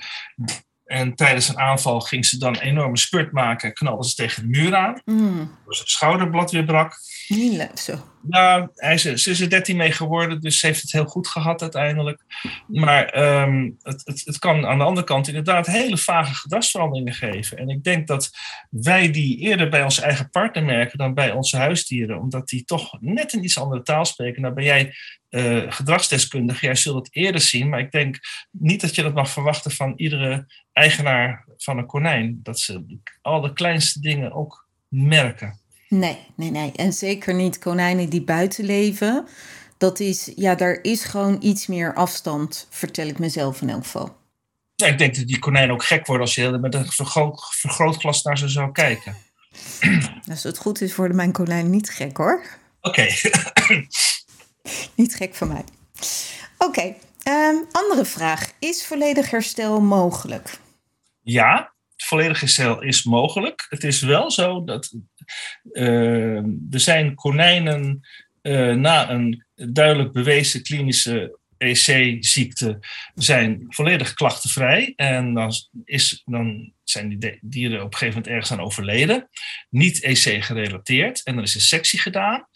En 0.85 1.15
tijdens 1.15 1.49
een 1.49 1.59
aanval 1.59 2.01
ging 2.01 2.27
ze 2.27 2.39
dan 2.39 2.55
een 2.55 2.63
enorme 2.63 2.99
spurt 2.99 3.33
maken. 3.33 3.73
Knalde 3.73 4.09
ze 4.09 4.15
tegen 4.15 4.43
de 4.43 4.49
muur 4.49 4.75
aan. 4.75 5.01
Mm. 5.05 5.59
Dus 5.67 5.79
het 5.79 5.89
schouderblad 5.89 6.51
weer 6.51 6.65
brak. 6.65 6.95
Niet 7.29 7.53
leuk 7.53 7.79
zo. 7.79 8.10
Nou, 8.23 8.69
hij 8.75 8.95
is, 8.95 9.03
ze 9.03 9.31
is 9.31 9.41
er 9.41 9.51
13 9.51 9.77
mee 9.77 9.93
geworden, 9.93 10.41
dus 10.41 10.59
ze 10.59 10.67
heeft 10.67 10.83
het 10.83 10.93
heel 10.93 11.05
goed 11.05 11.29
gehad 11.29 11.63
uiteindelijk. 11.63 12.23
Maar 12.67 13.05
ehm, 13.05 13.71
het, 13.83 14.03
het, 14.05 14.23
het 14.25 14.39
kan 14.39 14.67
aan 14.67 14.79
de 14.79 14.85
andere 14.85 15.07
kant 15.07 15.29
inderdaad 15.29 15.67
hele 15.67 15.97
vage 15.97 16.35
gedragsveranderingen 16.35 17.15
geven. 17.15 17.59
En 17.59 17.69
ik 17.69 17.85
denk 17.85 18.07
dat 18.07 18.31
wij 18.71 19.11
die 19.11 19.39
eerder 19.39 19.69
bij 19.69 19.83
onze 19.83 20.03
eigen 20.03 20.31
partner 20.31 20.65
merken 20.65 20.99
dan 20.99 21.15
bij 21.15 21.33
onze 21.33 21.57
huisdieren, 21.57 22.21
omdat 22.21 22.49
die 22.49 22.65
toch 22.65 23.01
net 23.01 23.33
een 23.33 23.45
iets 23.45 23.59
andere 23.59 23.83
taal 23.83 24.05
spreken. 24.05 24.43
Nou 24.43 24.55
ben 24.55 24.65
jij 24.65 24.95
uh, 25.31 25.73
gedragsdeskundige, 25.73 26.67
jij 26.67 26.75
zult 26.75 27.07
het 27.07 27.17
eerder 27.17 27.41
zien, 27.41 27.69
maar 27.69 27.81
ik 27.81 27.91
denk 27.91 28.19
niet 28.51 28.81
dat 28.81 28.95
je 28.95 29.03
dat 29.03 29.15
mag 29.15 29.31
verwachten 29.31 29.71
van 29.71 29.93
iedere 29.97 30.47
eigenaar 30.73 31.45
van 31.57 31.79
een 31.79 31.87
konijn. 31.87 32.41
Dat 32.43 32.59
ze 32.59 32.99
al 33.23 33.41
de 33.41 33.53
kleinste 33.53 34.01
dingen 34.01 34.33
ook 34.33 34.69
merken. 34.89 35.61
Nee, 35.91 36.19
nee, 36.35 36.51
nee. 36.51 36.73
En 36.77 36.93
zeker 36.93 37.35
niet 37.35 37.59
konijnen 37.59 38.09
die 38.09 38.23
buiten 38.23 38.65
leven. 38.65 39.27
Dat 39.79 40.01
is, 40.01 40.33
ja, 40.37 40.55
daar 40.55 40.79
is 40.83 41.05
gewoon 41.05 41.37
iets 41.41 41.67
meer 41.67 41.95
afstand, 41.95 42.67
vertel 42.71 43.07
ik 43.07 43.19
mezelf 43.19 43.61
in 43.61 43.71
elk 43.71 43.83
geval. 43.83 44.17
Ja, 44.75 44.87
ik 44.87 44.99
denk 44.99 45.17
dat 45.17 45.27
die 45.27 45.39
konijnen 45.39 45.75
ook 45.75 45.85
gek 45.85 46.07
worden 46.07 46.27
als 46.27 46.35
je 46.35 46.51
met 46.51 46.75
een 46.75 46.87
vergroot, 46.87 47.43
vergrootglas 47.51 48.23
naar 48.23 48.39
ze 48.39 48.49
zou 48.49 48.73
kijken. 48.73 49.17
Als 50.31 50.43
het 50.43 50.59
goed 50.59 50.81
is, 50.81 50.97
worden 50.97 51.17
mijn 51.17 51.33
konijnen 51.33 51.71
niet 51.71 51.91
gek 51.91 52.17
hoor. 52.17 52.45
Oké. 52.81 53.07
niet 54.95 55.15
gek 55.15 55.35
van 55.35 55.49
mij. 55.49 55.65
Oké, 56.59 56.95
ehm, 57.23 57.57
andere 57.73 58.05
vraag. 58.05 58.51
Is 58.59 58.87
volledig 58.87 59.31
herstel 59.31 59.81
mogelijk? 59.81 60.59
Ja, 61.21 61.73
volledig 62.03 62.41
herstel 62.41 62.83
is 62.83 63.03
mogelijk. 63.03 63.67
Het 63.69 63.85
is 63.85 64.01
wel 64.01 64.31
zo 64.31 64.65
dat 64.65 64.95
uh, 65.73 66.37
er 66.71 66.81
zijn 66.81 67.15
konijnen 67.15 68.01
uh, 68.43 68.75
na 68.75 69.11
een 69.11 69.45
duidelijk 69.55 70.13
bewezen 70.13 70.63
klinische 70.63 71.39
EC-ziekte 71.61 72.79
zijn 73.15 73.65
volledig 73.69 74.15
klachtenvrij. 74.15 74.93
En 74.97 75.35
dan, 75.35 75.53
is, 75.85 76.23
dan 76.25 76.73
zijn 76.85 77.19
die 77.19 77.39
dieren 77.41 77.79
op 77.79 77.93
een 77.93 77.99
gegeven 77.99 78.15
moment 78.15 78.27
ergens 78.27 78.53
aan 78.53 78.65
overleden. 78.65 79.29
Niet 79.71 80.03
EC-gerelateerd. 80.03 81.23
En 81.23 81.35
dan 81.35 81.45
is 81.45 81.55
een 81.55 81.61
sectie 81.61 82.01
gedaan. 82.01 82.47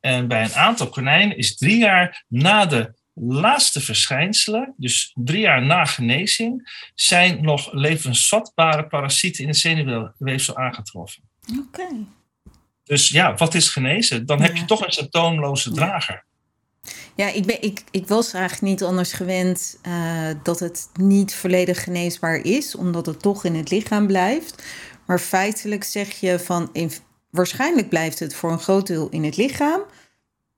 En 0.00 0.28
bij 0.28 0.44
een 0.44 0.54
aantal 0.54 0.88
konijnen 0.88 1.36
is 1.36 1.56
drie 1.56 1.78
jaar 1.78 2.24
na 2.28 2.66
de 2.66 2.94
laatste 3.14 3.80
verschijnselen, 3.80 4.74
dus 4.76 5.12
drie 5.14 5.40
jaar 5.40 5.64
na 5.64 5.84
genezing, 5.84 6.70
zijn 6.94 7.42
nog 7.42 7.72
levensvatbare 7.72 8.86
parasieten 8.86 9.42
in 9.42 9.48
het 9.48 9.58
zenuwweefsel 9.58 10.56
aangetroffen. 10.56 11.22
Oké. 11.58 11.88
Dus 12.84 13.08
ja, 13.08 13.34
wat 13.34 13.54
is 13.54 13.68
genezen? 13.68 14.26
Dan 14.26 14.42
heb 14.42 14.56
je 14.56 14.64
toch 14.64 14.84
een 14.84 14.92
symptoomloze 14.92 15.70
drager. 15.70 16.24
Ja, 17.14 17.28
ik, 17.28 17.46
ben, 17.46 17.62
ik, 17.62 17.84
ik 17.90 18.08
was 18.08 18.32
eigenlijk 18.32 18.62
niet 18.72 18.82
anders 18.82 19.12
gewend 19.12 19.78
uh, 19.86 20.28
dat 20.42 20.60
het 20.60 20.88
niet 20.94 21.34
volledig 21.34 21.82
geneesbaar 21.82 22.36
is, 22.36 22.74
omdat 22.74 23.06
het 23.06 23.22
toch 23.22 23.44
in 23.44 23.54
het 23.54 23.70
lichaam 23.70 24.06
blijft. 24.06 24.64
Maar 25.06 25.18
feitelijk 25.18 25.84
zeg 25.84 26.20
je 26.20 26.38
van 26.38 26.68
in, 26.72 26.90
waarschijnlijk 27.30 27.88
blijft 27.88 28.18
het 28.18 28.34
voor 28.34 28.52
een 28.52 28.58
groot 28.58 28.86
deel 28.86 29.08
in 29.08 29.24
het 29.24 29.36
lichaam. 29.36 29.80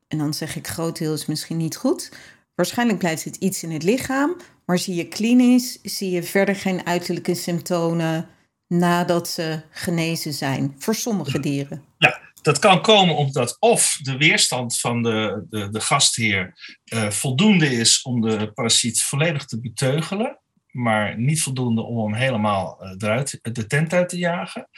En 0.09 0.19
dan 0.19 0.35
zeg 0.35 0.57
ik 0.57 0.69
groot 0.69 0.99
deel 0.99 1.13
is 1.13 1.27
misschien 1.27 1.57
niet 1.57 1.77
goed. 1.77 2.11
Waarschijnlijk 2.55 2.99
blijft 2.99 3.25
het 3.25 3.37
iets 3.37 3.63
in 3.63 3.71
het 3.71 3.83
lichaam, 3.83 4.37
maar 4.67 4.79
zie 4.79 4.95
je 4.95 5.09
klinisch, 5.09 5.79
zie 5.83 6.11
je 6.11 6.23
verder 6.23 6.57
geen 6.57 6.87
uiterlijke 6.87 7.35
symptomen 7.35 8.29
nadat 8.67 9.29
ze 9.29 9.61
genezen 9.71 10.33
zijn, 10.33 10.75
voor 10.79 10.95
sommige 10.95 11.41
dieren. 11.41 11.83
Ja, 11.99 12.21
dat 12.43 12.59
kan 12.59 12.83
komen 12.83 13.17
omdat 13.17 13.57
of 13.61 13.99
de 14.03 14.17
weerstand 14.17 14.81
van 14.81 15.03
de, 15.03 15.47
de, 15.51 15.71
de 15.71 15.81
gastheer 15.81 16.55
uh, 16.85 17.11
voldoende 17.11 17.67
is 17.67 18.03
om 18.03 18.21
de 18.21 18.53
parasiet 18.53 19.03
volledig 19.03 19.45
te 19.45 19.61
beteugelen, 19.61 20.41
maar 20.71 21.19
niet 21.19 21.43
voldoende 21.43 21.83
om 21.83 21.99
hem 21.99 22.15
helemaal 22.15 22.79
uh, 22.83 22.91
eruit, 22.99 23.39
de 23.43 23.67
tent 23.67 23.93
uit 23.93 24.09
te 24.09 24.19
jagen. 24.19 24.69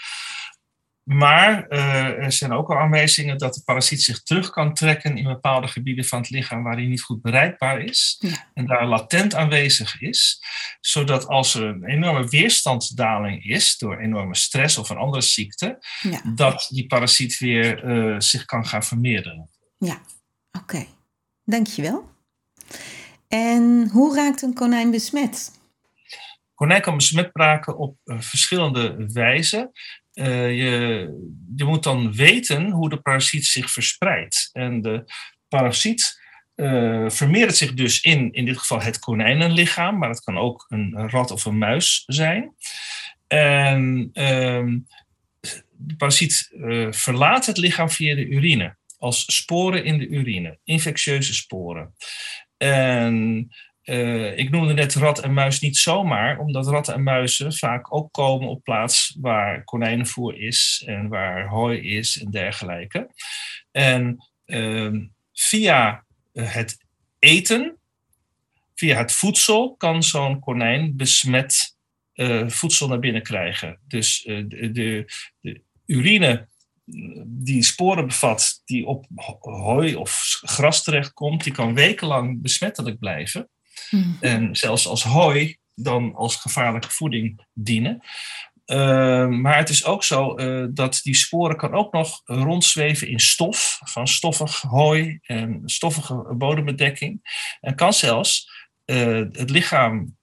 Maar 1.07 1.67
uh, 1.69 2.05
er 2.05 2.33
zijn 2.33 2.53
ook 2.53 2.71
al 2.71 2.79
aanwijzingen 2.79 3.39
dat 3.39 3.55
de 3.55 3.63
parasiet 3.65 4.03
zich 4.03 4.23
terug 4.23 4.51
kan 4.51 4.75
trekken 4.75 5.17
in 5.17 5.25
bepaalde 5.25 5.69
gebieden 5.69 6.05
van 6.05 6.19
het 6.19 6.31
lichaam 6.31 6.63
waar 6.63 6.77
hij 6.77 6.85
niet 6.85 7.03
goed 7.03 7.23
bereikbaar 7.23 7.81
is. 7.81 8.17
Ja. 8.19 8.51
En 8.55 8.67
daar 8.67 8.87
latent 8.87 9.35
aanwezig 9.35 10.01
is. 10.01 10.43
Zodat 10.81 11.27
als 11.27 11.55
er 11.55 11.63
een 11.63 11.85
enorme 11.85 12.29
weerstandsdaling 12.29 13.45
is 13.45 13.79
door 13.79 13.99
enorme 13.99 14.37
stress 14.37 14.79
of 14.79 14.89
een 14.91 14.97
andere 14.97 15.23
ziekte, 15.23 15.79
Ja, 16.01 16.21
dat 16.35 16.69
die 16.71 16.87
parasiet 16.87 17.39
weer 17.39 17.85
uh, 17.85 18.21
zich 18.21 18.45
kan 18.45 18.67
gaan 18.67 18.83
vermeerderen. 18.85 19.51
ja. 19.79 20.01
oké. 20.53 20.87
Dankjewel. 21.45 22.11
En 23.29 23.89
hoe 23.93 24.15
raakt 24.17 24.43
een 24.43 24.55
konijn 24.55 24.91
besmet? 24.91 25.51
Konijn 26.55 26.81
kan 26.81 26.97
besmet 26.97 27.31
raken 27.33 27.79
op 27.79 27.97
uh, 28.05 28.21
verschillende 28.21 29.11
wijzen. 29.13 29.71
Uh, 30.17 30.57
je, 30.57 31.65
moet 31.65 31.83
dan 31.83 32.13
weten 32.13 32.71
hoe 32.71 32.89
de 32.89 33.01
parasiet 33.01 33.45
zich 33.47 33.71
verspreidt. 33.71 34.51
En 34.53 34.81
de 34.81 35.05
parasiet 35.49 36.21
uh, 36.57 37.09
zich 37.49 37.75
dus 37.75 38.01
in, 38.01 38.33
in 38.33 38.45
dit 38.45 38.59
geval 38.59 38.83
het 38.83 38.99
konijnenlichaam, 38.99 39.99
maar 39.99 40.09
het 40.09 40.21
kan 40.21 40.39
ook 40.39 40.67
een 40.69 41.09
rat 41.11 41.31
of 41.31 41.45
een 41.45 41.59
muis 41.59 42.03
zijn. 42.07 42.55
En 43.27 44.11
uh, 44.13 44.65
de 45.71 45.97
parasiet 45.97 46.51
uh, 46.53 46.93
verlaat 46.93 47.47
het 47.47 47.57
lichaam 47.57 47.91
via 47.91 48.15
de 48.15 48.27
urine, 48.27 48.77
als 48.99 49.37
sporen 49.37 49.85
in 49.85 49.99
de 49.99 50.09
urine, 50.09 50.59
infectieuze 50.65 51.35
sporen. 51.35 51.95
En 52.57 53.49
uh, 53.87 54.39
ik 54.39 54.51
noemde 54.51 54.75
net 54.75 54.95
rat 54.95 55.19
en 55.19 55.33
muis 55.33 55.61
niet 55.61 55.77
zomaar, 55.77 56.39
omdat 56.39 56.67
ratten 56.67 56.95
en 56.95 57.03
muizen 57.03 57.53
vaak 57.53 57.95
ook 57.95 58.13
komen 58.13 58.49
op 58.49 58.63
plaats 58.63 59.17
waar 59.21 59.65
konijnenvoer 59.65 60.39
is 60.39 60.83
en 60.87 61.09
waar 61.09 61.49
hooi 61.49 61.81
is 61.81 62.21
en 62.21 62.31
dergelijke. 62.31 63.11
En 63.71 64.17
uh, 64.47 65.01
via 65.33 66.05
het 66.33 66.85
eten, 67.19 67.79
via 68.75 68.97
het 68.97 69.13
voedsel, 69.13 69.75
kan 69.77 70.03
zo'n 70.03 70.41
konijn 70.41 70.97
besmet 70.97 71.77
uh, 72.15 72.49
voedsel 72.49 72.89
naar 72.89 72.99
binnen 72.99 73.23
krijgen. 73.23 73.81
Dus 73.87 74.23
de, 74.23 74.71
de, 74.73 75.13
de 75.41 75.63
urine 75.87 76.49
die 77.27 77.63
sporen 77.63 78.07
bevat, 78.07 78.63
die 78.65 78.87
op 78.87 79.07
hooi 79.41 79.97
of 79.97 80.39
gras 80.43 80.83
terechtkomt, 80.83 81.45
die 81.45 81.53
kan 81.53 81.75
wekenlang 81.75 82.43
besmettelijk 82.43 82.99
blijven. 82.99 83.49
Mm. 83.91 84.17
En 84.21 84.57
zelfs 84.57 84.87
als 84.87 85.03
hooi 85.03 85.57
dan 85.75 86.15
als 86.15 86.37
gevaarlijke 86.37 86.91
voeding 86.91 87.47
dienen. 87.53 88.03
Uh, 88.67 89.27
maar 89.27 89.57
het 89.57 89.69
is 89.69 89.85
ook 89.85 90.05
zo 90.05 90.39
uh, 90.39 90.67
dat 90.71 91.01
die 91.03 91.15
sporen 91.15 91.57
kan 91.57 91.75
ook 91.75 91.93
nog 91.93 92.21
rondzweven 92.25 93.09
in 93.09 93.21
stof, 93.21 93.81
van 93.85 94.09
stoffig 94.09 94.61
hooi 94.61 95.19
en 95.23 95.63
stoffige 95.65 96.35
bodembedekking. 96.39 97.21
En 97.61 97.75
kan 97.75 97.93
zelfs 97.93 98.51
uh, 98.87 99.25
het 99.33 99.51
lichaam 99.51 100.17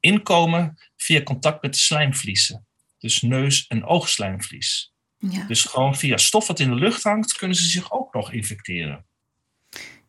inkomen 0.00 0.78
via 0.96 1.22
contact 1.22 1.62
met 1.62 1.72
de 1.72 1.78
slijmvliezen. 1.78 2.66
Dus 2.98 3.22
neus- 3.22 3.66
en 3.66 3.84
oogslijmvlies. 3.84 4.92
Ja. 5.18 5.44
Dus 5.44 5.62
gewoon 5.62 5.96
via 5.96 6.16
stof 6.16 6.46
wat 6.46 6.60
in 6.60 6.68
de 6.68 6.74
lucht 6.74 7.02
hangt, 7.02 7.36
kunnen 7.36 7.56
ze 7.56 7.68
zich 7.68 7.92
ook 7.92 8.14
nog 8.14 8.32
infecteren. 8.32 9.06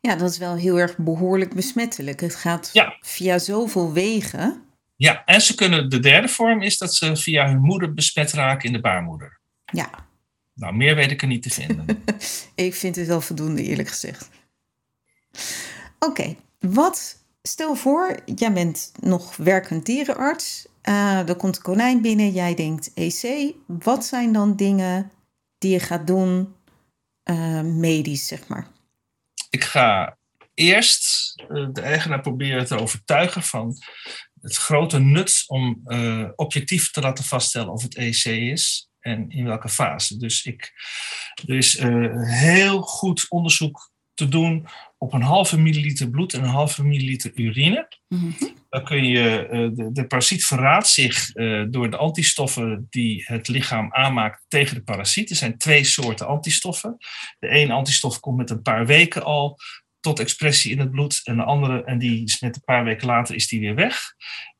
Ja, 0.01 0.15
dat 0.15 0.29
is 0.29 0.37
wel 0.37 0.55
heel 0.55 0.79
erg 0.79 0.97
behoorlijk 0.97 1.53
besmettelijk. 1.53 2.19
Het 2.19 2.35
gaat 2.35 2.69
Ja. 2.73 2.97
via 3.01 3.39
zoveel 3.39 3.93
wegen. 3.93 4.63
Ja, 4.95 5.25
en 5.25 5.41
ze 5.41 5.55
kunnen, 5.55 5.89
de 5.89 5.99
derde 5.99 6.27
vorm 6.27 6.61
is 6.61 6.77
dat 6.77 6.95
ze 6.95 7.15
via 7.15 7.47
hun 7.47 7.61
moeder 7.61 7.93
besmet 7.93 8.31
raken 8.31 8.67
in 8.67 8.73
de 8.73 8.81
baarmoeder. 8.81 9.39
Ja. 9.65 9.89
Nou, 10.53 10.73
meer 10.73 10.95
weet 10.95 11.11
ik 11.11 11.21
er 11.21 11.27
niet 11.27 11.43
te 11.43 11.49
vinden. 11.49 11.85
ik 12.55 12.75
vind 12.75 12.95
het 12.95 13.07
wel 13.07 13.21
voldoende, 13.21 13.63
eerlijk 13.63 13.89
gezegd. 13.89 14.29
Oké, 15.99 16.35
wat, 16.59 17.17
stel 17.41 17.75
voor, 17.75 18.19
jij 18.35 18.53
bent 18.53 18.91
nog 18.99 19.35
werkend 19.35 19.85
dierenarts. 19.85 20.67
Uh, 20.89 21.29
er 21.29 21.35
komt 21.35 21.55
een 21.55 21.61
konijn 21.61 22.01
binnen, 22.01 22.31
jij 22.31 22.55
denkt 22.55 22.91
EC. 22.93 23.53
Wat 23.67 24.05
zijn 24.05 24.33
dan 24.33 24.55
dingen 24.55 25.11
die 25.57 25.71
je 25.71 25.79
gaat 25.79 26.07
doen 26.07 26.53
uh, 27.29 27.61
medisch, 27.61 28.27
zeg 28.27 28.47
maar? 28.47 28.67
Ik 29.51 29.63
ga 29.63 30.17
eerst 30.53 31.33
uh, 31.49 31.67
de 31.71 31.81
eigenaar 31.81 32.21
proberen 32.21 32.65
te 32.65 32.79
overtuigen 32.79 33.43
van 33.43 33.77
het 34.41 34.57
grote 34.57 34.99
nut 34.99 35.43
om 35.47 35.81
objectief 36.35 36.91
te 36.91 37.01
laten 37.01 37.23
vaststellen 37.23 37.71
of 37.71 37.81
het 37.81 37.95
EC 37.95 38.23
is 38.25 38.89
en 38.99 39.29
in 39.29 39.45
welke 39.45 39.69
fase. 39.69 40.17
Dus 40.17 40.45
ik, 40.45 40.71
er 41.47 41.57
is 41.57 41.79
heel 42.23 42.81
goed 42.81 43.25
onderzoek 43.29 43.90
te 44.21 44.27
doen 44.27 44.67
op 44.97 45.13
een 45.13 45.21
halve 45.21 45.59
milliliter 45.59 46.09
bloed 46.09 46.33
en 46.33 46.43
een 46.43 46.49
halve 46.49 46.83
milliliter 46.83 47.31
urine. 47.35 47.87
Mm 48.07 48.35
Dan 48.69 48.83
kun 48.83 49.05
je, 49.05 49.47
uh, 49.51 49.75
de, 49.75 49.91
de, 49.91 50.07
parasiet 50.07 50.45
verraadt 50.45 50.87
zich 50.87 51.35
uh, 51.35 51.65
door 51.69 51.89
de 51.89 51.97
antistoffen 51.97 52.87
die 52.89 53.23
het 53.25 53.47
lichaam 53.47 53.93
aanmaakt 53.93 54.45
tegen 54.47 54.75
de 54.75 54.83
parasiet. 54.83 55.29
Er 55.29 55.35
zijn 55.35 55.57
twee 55.57 55.83
soorten 55.83 56.27
antistoffen. 56.27 56.97
De 57.39 57.47
ene 57.47 57.73
antistof 57.73 58.19
komt 58.19 58.37
met 58.37 58.49
een 58.49 58.61
paar 58.61 58.85
weken 58.85 59.23
al 59.23 59.57
tot 59.99 60.19
expressie 60.19 60.71
in 60.71 60.79
het 60.79 60.91
bloed. 60.91 61.21
En 61.23 61.35
de 61.35 61.43
andere, 61.43 61.83
en 61.83 61.97
die 61.97 62.23
is 62.23 62.41
met 62.41 62.55
een 62.55 62.63
paar 62.65 62.83
weken 62.83 63.07
later, 63.07 63.35
is 63.35 63.47
die 63.47 63.59
weer 63.59 63.75
weg. 63.75 64.13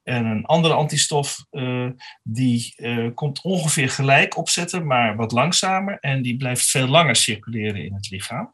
En 0.04 0.26
een 0.26 0.46
andere 0.46 0.74
antistof, 0.74 1.46
uh, 1.52 1.90
die 2.24 2.76
komt 3.14 3.42
ongeveer 3.42 3.90
gelijk 3.90 4.38
opzetten, 4.38 4.86
maar 4.86 5.16
wat 5.16 5.32
langzamer. 5.32 5.98
En 6.00 6.22
die 6.22 6.38
blijft 6.38 6.66
veel 6.66 6.88
langer 6.88 7.16
circuleren 7.16 7.86
in 7.86 7.94
het 7.94 8.10
lichaam 8.10 8.54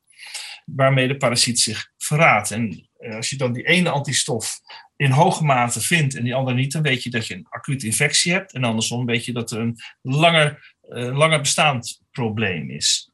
waarmee 0.75 1.07
de 1.07 1.17
parasiet 1.17 1.59
zich 1.59 1.91
verraadt. 1.97 2.51
En 2.51 2.87
eh, 2.97 3.15
als 3.15 3.29
je 3.29 3.35
dan 3.35 3.53
die 3.53 3.67
ene 3.67 3.89
antistof 3.89 4.59
in 4.95 5.11
hoge 5.11 5.43
mate 5.43 5.81
vindt 5.81 6.15
en 6.15 6.23
die 6.23 6.35
andere 6.35 6.57
niet, 6.57 6.71
dan 6.71 6.81
weet 6.81 7.03
je 7.03 7.09
dat 7.09 7.27
je 7.27 7.33
een 7.33 7.47
acute 7.49 7.85
infectie 7.85 8.31
hebt. 8.31 8.53
En 8.53 8.63
andersom 8.63 9.05
weet 9.05 9.25
je 9.25 9.33
dat 9.33 9.51
er 9.51 9.59
een 9.59 9.77
langer, 10.01 10.75
uh, 10.89 11.17
langer 11.17 11.39
bestaand 11.39 12.01
probleem 12.11 12.69
is. 12.69 13.11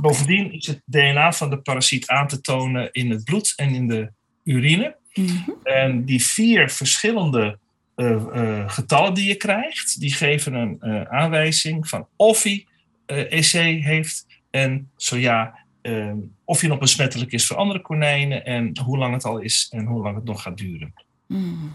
Bovendien 0.00 0.52
is 0.52 0.66
het 0.66 0.82
DNA 0.84 1.32
van 1.32 1.50
de 1.50 1.58
parasiet 1.58 2.08
aan 2.08 2.28
te 2.28 2.40
tonen 2.40 2.92
in 2.92 3.10
het 3.10 3.24
bloed 3.24 3.52
en 3.56 3.74
in 3.74 3.86
de 3.86 4.12
urine. 4.44 4.96
Mhm. 5.14 5.50
En 5.62 6.04
die 6.04 6.24
vier 6.24 6.70
verschillende 6.70 7.58
uh, 7.96 8.68
getallen 8.68 9.14
die 9.14 9.28
je 9.28 9.36
krijgt, 9.36 10.00
die 10.00 10.14
geven 10.14 10.54
een 10.54 11.08
aanwijzing 11.08 11.88
van 11.88 12.08
of 12.16 12.42
hij 12.42 12.66
EC 13.06 13.82
heeft 13.84 14.26
en 14.50 14.90
zo 14.96 15.16
ja, 15.16 15.61
Ehm, 15.82 16.16
of 16.44 16.60
je 16.60 16.68
nog 16.68 16.78
besmettelijk 16.78 17.32
is 17.32 17.46
voor 17.46 17.56
andere 17.56 17.80
konijnen 17.80 18.44
en 18.44 18.78
hoe 18.78 18.98
lang 18.98 19.14
het 19.14 19.24
al 19.24 19.38
is 19.38 19.66
en 19.70 19.84
hoe 19.84 20.02
lang 20.02 20.14
het 20.14 20.24
nog 20.24 20.42
gaat 20.42 20.56
duren. 20.56 20.94
Hmm. 21.26 21.72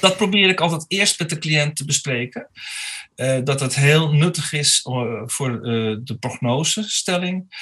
Dat 0.00 0.16
probeer 0.16 0.48
ik 0.48 0.60
altijd 0.60 0.84
eerst 0.88 1.18
met 1.18 1.30
de 1.30 1.38
cliënt 1.38 1.76
te 1.76 1.84
bespreken. 1.84 2.48
Uh, 3.16 3.38
dat 3.44 3.60
het 3.60 3.74
heel 3.74 4.12
nuttig 4.12 4.52
is 4.52 4.86
uh, 4.88 5.22
voor 5.26 5.50
uh, 5.50 5.96
de 6.02 6.16
prognosestelling. 6.20 7.54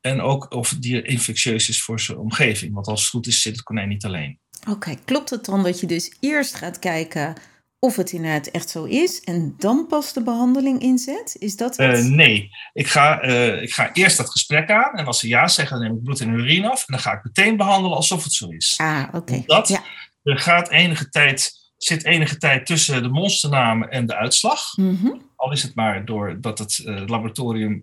En 0.00 0.20
ook 0.20 0.54
of 0.54 0.70
het 0.70 0.82
dier 0.82 1.06
infectieus 1.06 1.68
is 1.68 1.82
voor 1.82 2.00
zijn 2.00 2.18
omgeving. 2.18 2.74
Want 2.74 2.86
als 2.86 3.00
het 3.00 3.10
goed 3.10 3.26
is, 3.26 3.42
zit 3.42 3.52
het 3.52 3.62
konijn 3.62 3.88
niet 3.88 4.04
alleen. 4.04 4.38
Oké, 4.68 4.94
klopt 5.04 5.30
het 5.30 5.44
dan 5.44 5.62
dat 5.62 5.80
je 5.80 5.86
dus 5.86 6.16
eerst 6.20 6.54
gaat 6.54 6.78
kijken 6.78 7.34
of 7.78 7.96
het 7.96 8.12
inderdaad 8.12 8.46
echt 8.46 8.70
zo 8.70 8.84
is 8.84 9.20
en 9.20 9.54
dan 9.58 9.86
pas 9.86 10.12
de 10.12 10.22
behandeling 10.22 10.80
inzet? 10.80 11.36
Is 11.38 11.56
dat 11.56 11.76
het? 11.76 12.04
Uh, 12.04 12.10
nee, 12.10 12.50
ik 12.72 12.86
ga, 12.86 13.24
uh, 13.24 13.62
ik 13.62 13.72
ga 13.72 13.92
eerst 13.92 14.16
dat 14.16 14.30
gesprek 14.30 14.70
aan 14.70 14.94
en 14.94 15.06
als 15.06 15.20
ze 15.20 15.28
ja 15.28 15.48
zeggen, 15.48 15.78
dan 15.78 15.86
neem 15.86 15.96
ik 15.96 16.02
bloed 16.02 16.20
en 16.20 16.32
urine 16.32 16.70
af 16.70 16.78
en 16.78 16.92
dan 16.92 17.00
ga 17.00 17.12
ik 17.12 17.24
meteen 17.24 17.56
behandelen 17.56 17.96
alsof 17.96 18.24
het 18.24 18.32
zo 18.32 18.48
is. 18.48 18.74
Ah, 18.76 19.04
oké. 19.06 19.16
Okay. 19.16 19.42
Dat 19.46 19.68
ja. 19.68 19.82
er 20.22 20.38
gaat 20.38 20.70
enige 20.70 21.08
tijd, 21.08 21.52
zit 21.76 22.04
enige 22.04 22.36
tijd 22.36 22.66
tussen 22.66 23.02
de 23.02 23.08
monsternamen 23.08 23.90
en 23.90 24.06
de 24.06 24.16
uitslag. 24.16 24.76
Mm 24.76 24.98
-hmm. 25.02 25.22
Al 25.36 25.52
is 25.52 25.62
het 25.62 25.74
maar 25.74 26.04
doordat 26.04 26.58
het 26.58 26.78
uh, 26.78 27.02
laboratorium 27.06 27.80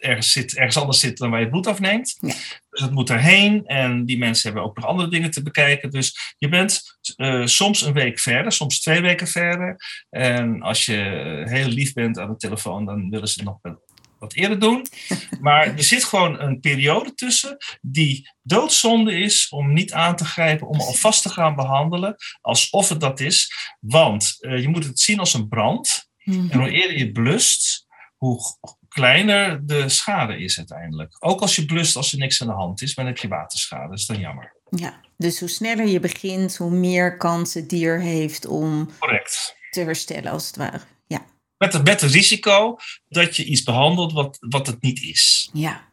ergens, 0.00 0.32
zit, 0.32 0.56
ergens 0.56 0.76
anders 0.76 1.00
zit 1.00 1.18
dan 1.18 1.30
waar 1.30 1.38
je 1.38 1.44
het 1.44 1.54
bloed 1.54 1.66
afneemt. 1.66 2.16
Ja. 2.20 2.34
Dus 2.70 2.80
het 2.80 2.90
moet 2.90 3.10
erheen. 3.10 3.66
En 3.66 4.04
die 4.04 4.18
mensen 4.18 4.44
hebben 4.44 4.68
ook 4.68 4.76
nog 4.76 4.86
andere 4.86 5.10
dingen 5.10 5.30
te 5.30 5.42
bekijken. 5.42 5.90
Dus 5.90 6.34
je 6.38 6.48
bent 6.48 6.98
uh, 7.16 7.46
soms 7.46 7.82
een 7.82 7.92
week 7.92 8.18
verder, 8.18 8.52
soms 8.52 8.80
twee 8.80 9.00
weken 9.00 9.26
verder. 9.26 9.76
En 10.10 10.62
als 10.62 10.84
je 10.84 11.42
heel 11.48 11.68
lief 11.68 11.92
bent 11.92 12.18
aan 12.18 12.30
de 12.30 12.36
telefoon, 12.36 12.84
dan 12.84 13.10
willen 13.10 13.28
ze 13.28 13.40
het 13.40 13.48
nog 13.48 13.78
wat 14.18 14.34
eerder 14.34 14.58
doen. 14.58 14.86
Maar 15.40 15.66
er 15.66 15.82
zit 15.82 16.04
gewoon 16.04 16.40
een 16.40 16.60
periode 16.60 17.14
tussen 17.14 17.56
die 17.80 18.30
doodzonde 18.42 19.18
is 19.18 19.48
om 19.48 19.72
niet 19.72 19.92
aan 19.92 20.16
te 20.16 20.24
grijpen, 20.24 20.68
om 20.68 20.80
alvast 20.80 21.22
te 21.22 21.28
gaan 21.28 21.56
behandelen 21.56 22.16
alsof 22.40 22.88
het 22.88 23.00
dat 23.00 23.20
is. 23.20 23.52
Want 23.80 24.36
uh, 24.40 24.60
je 24.60 24.68
moet 24.68 24.84
het 24.84 25.00
zien 25.00 25.18
als 25.18 25.34
een 25.34 25.48
brand. 25.48 26.08
Mm 26.24 26.34
-hmm. 26.34 26.50
En 26.50 26.58
hoe 26.58 26.70
eerder 26.70 26.98
je 26.98 27.12
blust, 27.12 27.86
hoe 28.16 28.40
kleiner 28.90 29.66
de 29.66 29.88
schade 29.88 30.38
is 30.38 30.58
uiteindelijk. 30.58 31.16
Ook 31.18 31.40
als 31.40 31.56
je 31.56 31.64
blust 31.64 31.96
als 31.96 32.12
er 32.12 32.18
niks 32.18 32.42
aan 32.42 32.48
de 32.48 32.54
hand 32.54 32.82
is, 32.82 32.96
maar 32.96 33.04
dan 33.04 33.14
heb 33.14 33.22
je 33.22 33.28
waterschade. 33.28 33.88
Dat 33.88 33.98
is 33.98 34.06
dan 34.06 34.18
jammer. 34.18 34.52
Ja, 34.70 35.00
dus 35.16 35.40
hoe 35.40 35.48
sneller 35.48 35.86
je 35.86 36.00
begint, 36.00 36.56
hoe 36.56 36.70
meer 36.70 37.16
kans 37.16 37.54
het 37.54 37.68
dier 37.68 38.00
heeft 38.00 38.46
om 38.46 38.90
Correct. 38.98 39.56
te 39.70 39.80
herstellen, 39.80 40.32
als 40.32 40.46
het 40.46 40.56
ware. 40.56 40.80
Ja. 41.06 41.24
Met 41.56 41.72
het, 41.72 41.84
met 41.84 42.00
het 42.00 42.10
risico 42.10 42.76
dat 43.08 43.36
je 43.36 43.44
iets 43.44 43.62
behandelt 43.62 44.12
wat, 44.12 44.36
wat 44.40 44.66
het 44.66 44.82
niet 44.82 45.02
is. 45.02 45.50
Ja, 45.52 45.88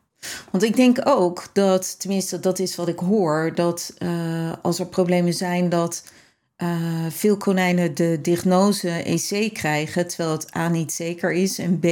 want 0.51 0.63
ik 0.63 0.75
denk 0.75 1.07
ook 1.07 1.49
dat, 1.53 1.99
tenminste 1.99 2.39
dat 2.39 2.59
is 2.59 2.75
wat 2.75 2.87
ik 2.87 2.99
hoor, 2.99 3.51
dat 3.55 3.93
uh, 3.99 4.53
als 4.61 4.79
er 4.79 4.87
problemen 4.87 5.33
zijn 5.33 5.69
dat 5.69 6.11
uh, 6.57 7.05
veel 7.09 7.37
konijnen 7.37 7.95
de 7.95 8.19
diagnose 8.21 8.89
EC 8.89 9.53
krijgen, 9.53 10.07
terwijl 10.07 10.31
het 10.31 10.55
A 10.55 10.69
niet 10.69 10.93
zeker 10.93 11.33
is 11.33 11.59
en 11.59 11.79
B 11.79 11.85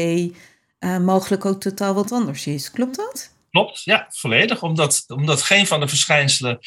uh, 0.80 0.98
mogelijk 0.98 1.46
ook 1.46 1.62
totaal 1.62 1.94
wat 1.94 2.12
anders 2.12 2.48
is. 2.48 2.72
Klopt 2.72 2.96
dat? 2.96 3.34
Klopt, 3.50 3.84
ja, 3.84 4.06
volledig. 4.10 4.64
Omdat, 4.64 5.04
omdat 5.08 5.42
geen 5.42 5.68
van 5.68 5.80
de 5.80 5.88
verschijnselen 5.88 6.60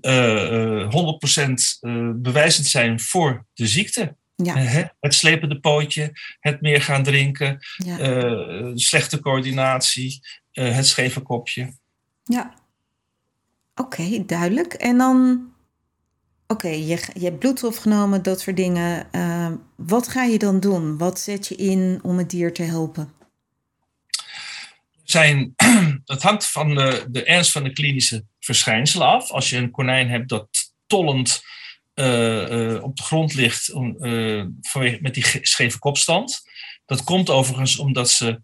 uh, 0.00 0.52
uh, 0.52 0.88
100% 0.90 2.14
bewijzend 2.14 2.66
zijn 2.66 3.00
voor 3.00 3.44
de 3.54 3.66
ziekte. 3.66 4.16
Ja. 4.42 4.54
het 5.00 5.14
slepende 5.14 5.60
pootje, 5.60 6.12
het 6.40 6.60
meer 6.60 6.82
gaan 6.82 7.02
drinken, 7.02 7.58
ja. 7.76 8.72
slechte 8.74 9.20
coördinatie, 9.20 10.20
het 10.52 10.86
scheve 10.86 11.20
kopje. 11.20 11.72
Ja, 12.24 12.54
oké, 13.74 14.24
duidelijk. 14.26 14.72
En 14.72 14.98
dan, 14.98 15.48
oké, 16.46 16.68
je, 16.68 17.00
je 17.14 17.24
hebt 17.24 17.38
bloed 17.38 17.64
genomen, 17.78 18.22
dat 18.22 18.40
soort 18.40 18.56
dingen. 18.56 19.06
wat 19.76 20.08
ga 20.08 20.22
je 20.22 20.38
dan 20.38 20.60
doen? 20.60 20.98
Wat 20.98 21.20
zet 21.20 21.46
je 21.46 21.54
in 21.54 21.98
om 22.02 22.18
het 22.18 22.30
dier 22.30 22.52
te 22.52 22.62
helpen? 22.62 23.12
Zijn, 25.10 25.54
het 26.04 26.22
hangt 26.22 26.46
van 26.46 26.74
de, 26.74 27.06
de 27.10 27.24
ernst 27.24 27.52
van 27.52 27.64
de 27.64 27.72
klinische 27.72 28.24
verschijnselen 28.38 29.06
af. 29.06 29.30
Als 29.30 29.50
je 29.50 29.56
een 29.56 29.70
konijn 29.70 30.08
hebt 30.08 30.28
dat 30.28 30.48
tollend 30.86 31.42
uh, 31.94 32.50
uh, 32.50 32.82
op 32.82 32.96
de 32.96 33.02
grond 33.02 33.34
ligt 33.34 33.68
uh, 33.68 34.44
vanwege, 34.60 34.98
met 35.00 35.14
die 35.14 35.24
scheve 35.42 35.78
kopstand. 35.78 36.42
Dat 36.86 37.04
komt 37.04 37.30
overigens 37.30 37.78
omdat 37.78 38.10
ze 38.10 38.40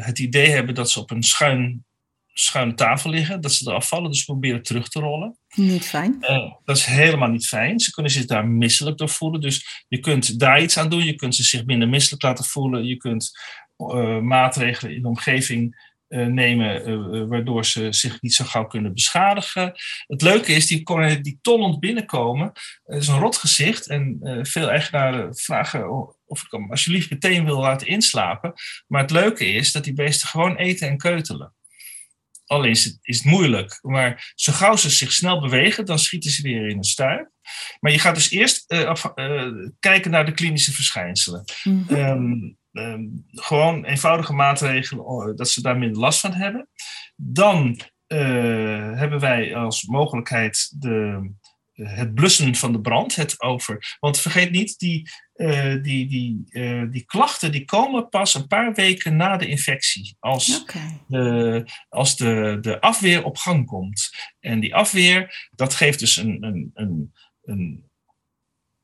het 0.00 0.18
idee 0.18 0.48
hebben 0.48 0.74
dat 0.74 0.90
ze 0.90 1.00
op 1.00 1.10
een 1.10 1.22
schuin, 1.22 1.84
schuine 2.32 2.74
tafel 2.74 3.10
liggen, 3.10 3.40
dat 3.40 3.52
ze 3.52 3.70
eraf 3.70 3.88
vallen, 3.88 4.10
dus 4.10 4.24
proberen 4.24 4.62
terug 4.62 4.88
te 4.88 5.00
rollen. 5.00 5.38
Niet 5.54 5.84
fijn. 5.84 6.16
dat 6.64 6.76
is 6.76 6.84
helemaal 6.84 7.28
niet 7.28 7.46
fijn. 7.46 7.80
Ze 7.80 7.90
kunnen 7.90 8.12
zich 8.12 8.24
daar 8.24 8.46
misselijk 8.46 8.98
door 8.98 9.08
voelen. 9.08 9.40
Dus 9.40 9.84
je 9.88 9.98
kunt 9.98 10.38
daar 10.38 10.62
iets 10.62 10.78
aan 10.78 10.90
doen. 10.90 11.04
Je 11.04 11.14
kunt 11.14 11.34
ze 11.34 11.42
zich 11.42 11.64
minder 11.64 11.88
misselijk 11.88 12.22
laten 12.22 12.44
voelen. 12.44 12.84
Je 12.84 12.96
kunt 12.96 13.30
maatregelen 14.20 14.94
in 14.94 15.02
de 15.02 15.08
omgeving 15.08 15.90
uh, 16.08 16.26
nemen, 16.26 16.88
uh, 16.88 17.28
waardoor 17.28 17.64
ze 17.64 17.92
zich 17.92 18.20
niet 18.20 18.34
zo 18.34 18.44
gauw 18.44 18.66
kunnen 18.66 18.94
beschadigen. 18.94 19.72
Het 20.06 20.22
leuke 20.22 20.52
is, 20.52 20.66
die 20.66 21.20
die 21.20 21.38
tollend 21.42 21.80
binnenkomen, 21.80 22.52
het 22.84 23.02
is 23.02 23.08
een 23.08 23.18
rot 23.18 23.36
gezicht 23.36 23.88
en 23.88 24.18
veel 24.42 24.70
eigenaren 24.70 25.36
vragen 25.36 25.90
of 26.24 26.42
ik 26.42 26.50
hem 26.50 26.70
alsjeblieft 26.70 27.10
meteen 27.10 27.44
wil 27.44 27.58
laten 27.58 27.86
inslapen. 27.86 28.52
Maar 28.86 29.02
het 29.02 29.10
leuke 29.10 29.46
is 29.46 29.72
dat 29.72 29.84
die 29.84 29.92
beesten 29.92 30.28
gewoon 30.28 30.56
eten 30.56 30.88
en 30.88 30.96
keutelen. 30.96 31.54
Alleen 32.46 32.70
is 32.70 32.84
het, 32.84 32.98
is 33.00 33.16
het 33.16 33.26
moeilijk. 33.26 33.78
Maar 33.82 34.32
zo 34.34 34.52
gauw 34.52 34.76
ze 34.76 34.90
zich 34.90 35.12
snel 35.12 35.40
bewegen, 35.40 35.84
dan 35.84 35.98
schieten 35.98 36.30
ze 36.30 36.42
weer 36.42 36.68
in 36.68 36.76
een 36.76 36.84
stuip. 36.84 37.30
Maar 37.80 37.92
je 37.92 37.98
gaat 37.98 38.14
dus 38.14 38.30
eerst 38.30 38.72
uh, 38.72 38.84
af, 38.84 39.12
uh, 39.14 39.46
kijken 39.78 40.10
naar 40.10 40.26
de 40.26 40.32
klinische 40.32 40.72
verschijnselen. 40.72 41.44
Mm 41.62 41.84
-hmm. 41.88 41.96
um, 41.96 42.56
um, 42.72 43.24
gewoon 43.28 43.84
eenvoudige 43.84 44.32
maatregelen, 44.32 45.04
oh, 45.04 45.36
dat 45.36 45.48
ze 45.48 45.62
daar 45.62 45.78
minder 45.78 46.00
last 46.00 46.20
van 46.20 46.32
hebben. 46.32 46.68
Dan 47.16 47.80
uh, 48.08 48.98
hebben 48.98 49.20
wij 49.20 49.56
als 49.56 49.84
mogelijkheid 49.84 50.74
de 50.78 51.30
het 51.72 52.14
blussen 52.14 52.54
van 52.54 52.72
de 52.72 52.80
brand, 52.80 53.14
het 53.14 53.40
over. 53.40 53.96
Want 54.00 54.20
vergeet 54.20 54.50
niet, 54.50 54.78
die, 54.78 55.10
uh, 55.34 55.82
die, 55.82 56.08
die, 56.08 56.44
uh, 56.48 56.90
die 56.90 57.04
klachten 57.04 57.52
die 57.52 57.64
komen 57.64 58.08
pas 58.08 58.34
een 58.34 58.46
paar 58.46 58.74
weken 58.74 59.16
na 59.16 59.36
de 59.36 59.46
infectie. 59.46 60.16
Als, 60.18 60.66
de, 61.06 61.64
als 61.88 62.16
de, 62.16 62.58
de 62.60 62.80
afweer 62.80 63.24
op 63.24 63.36
gang 63.36 63.66
komt. 63.66 64.10
En 64.40 64.60
die 64.60 64.74
afweer, 64.74 65.48
dat 65.50 65.74
geeft 65.74 65.98
dus 65.98 66.16
een, 66.16 66.42
een, 66.44 66.70
een, 66.74 67.12
een 67.42 67.90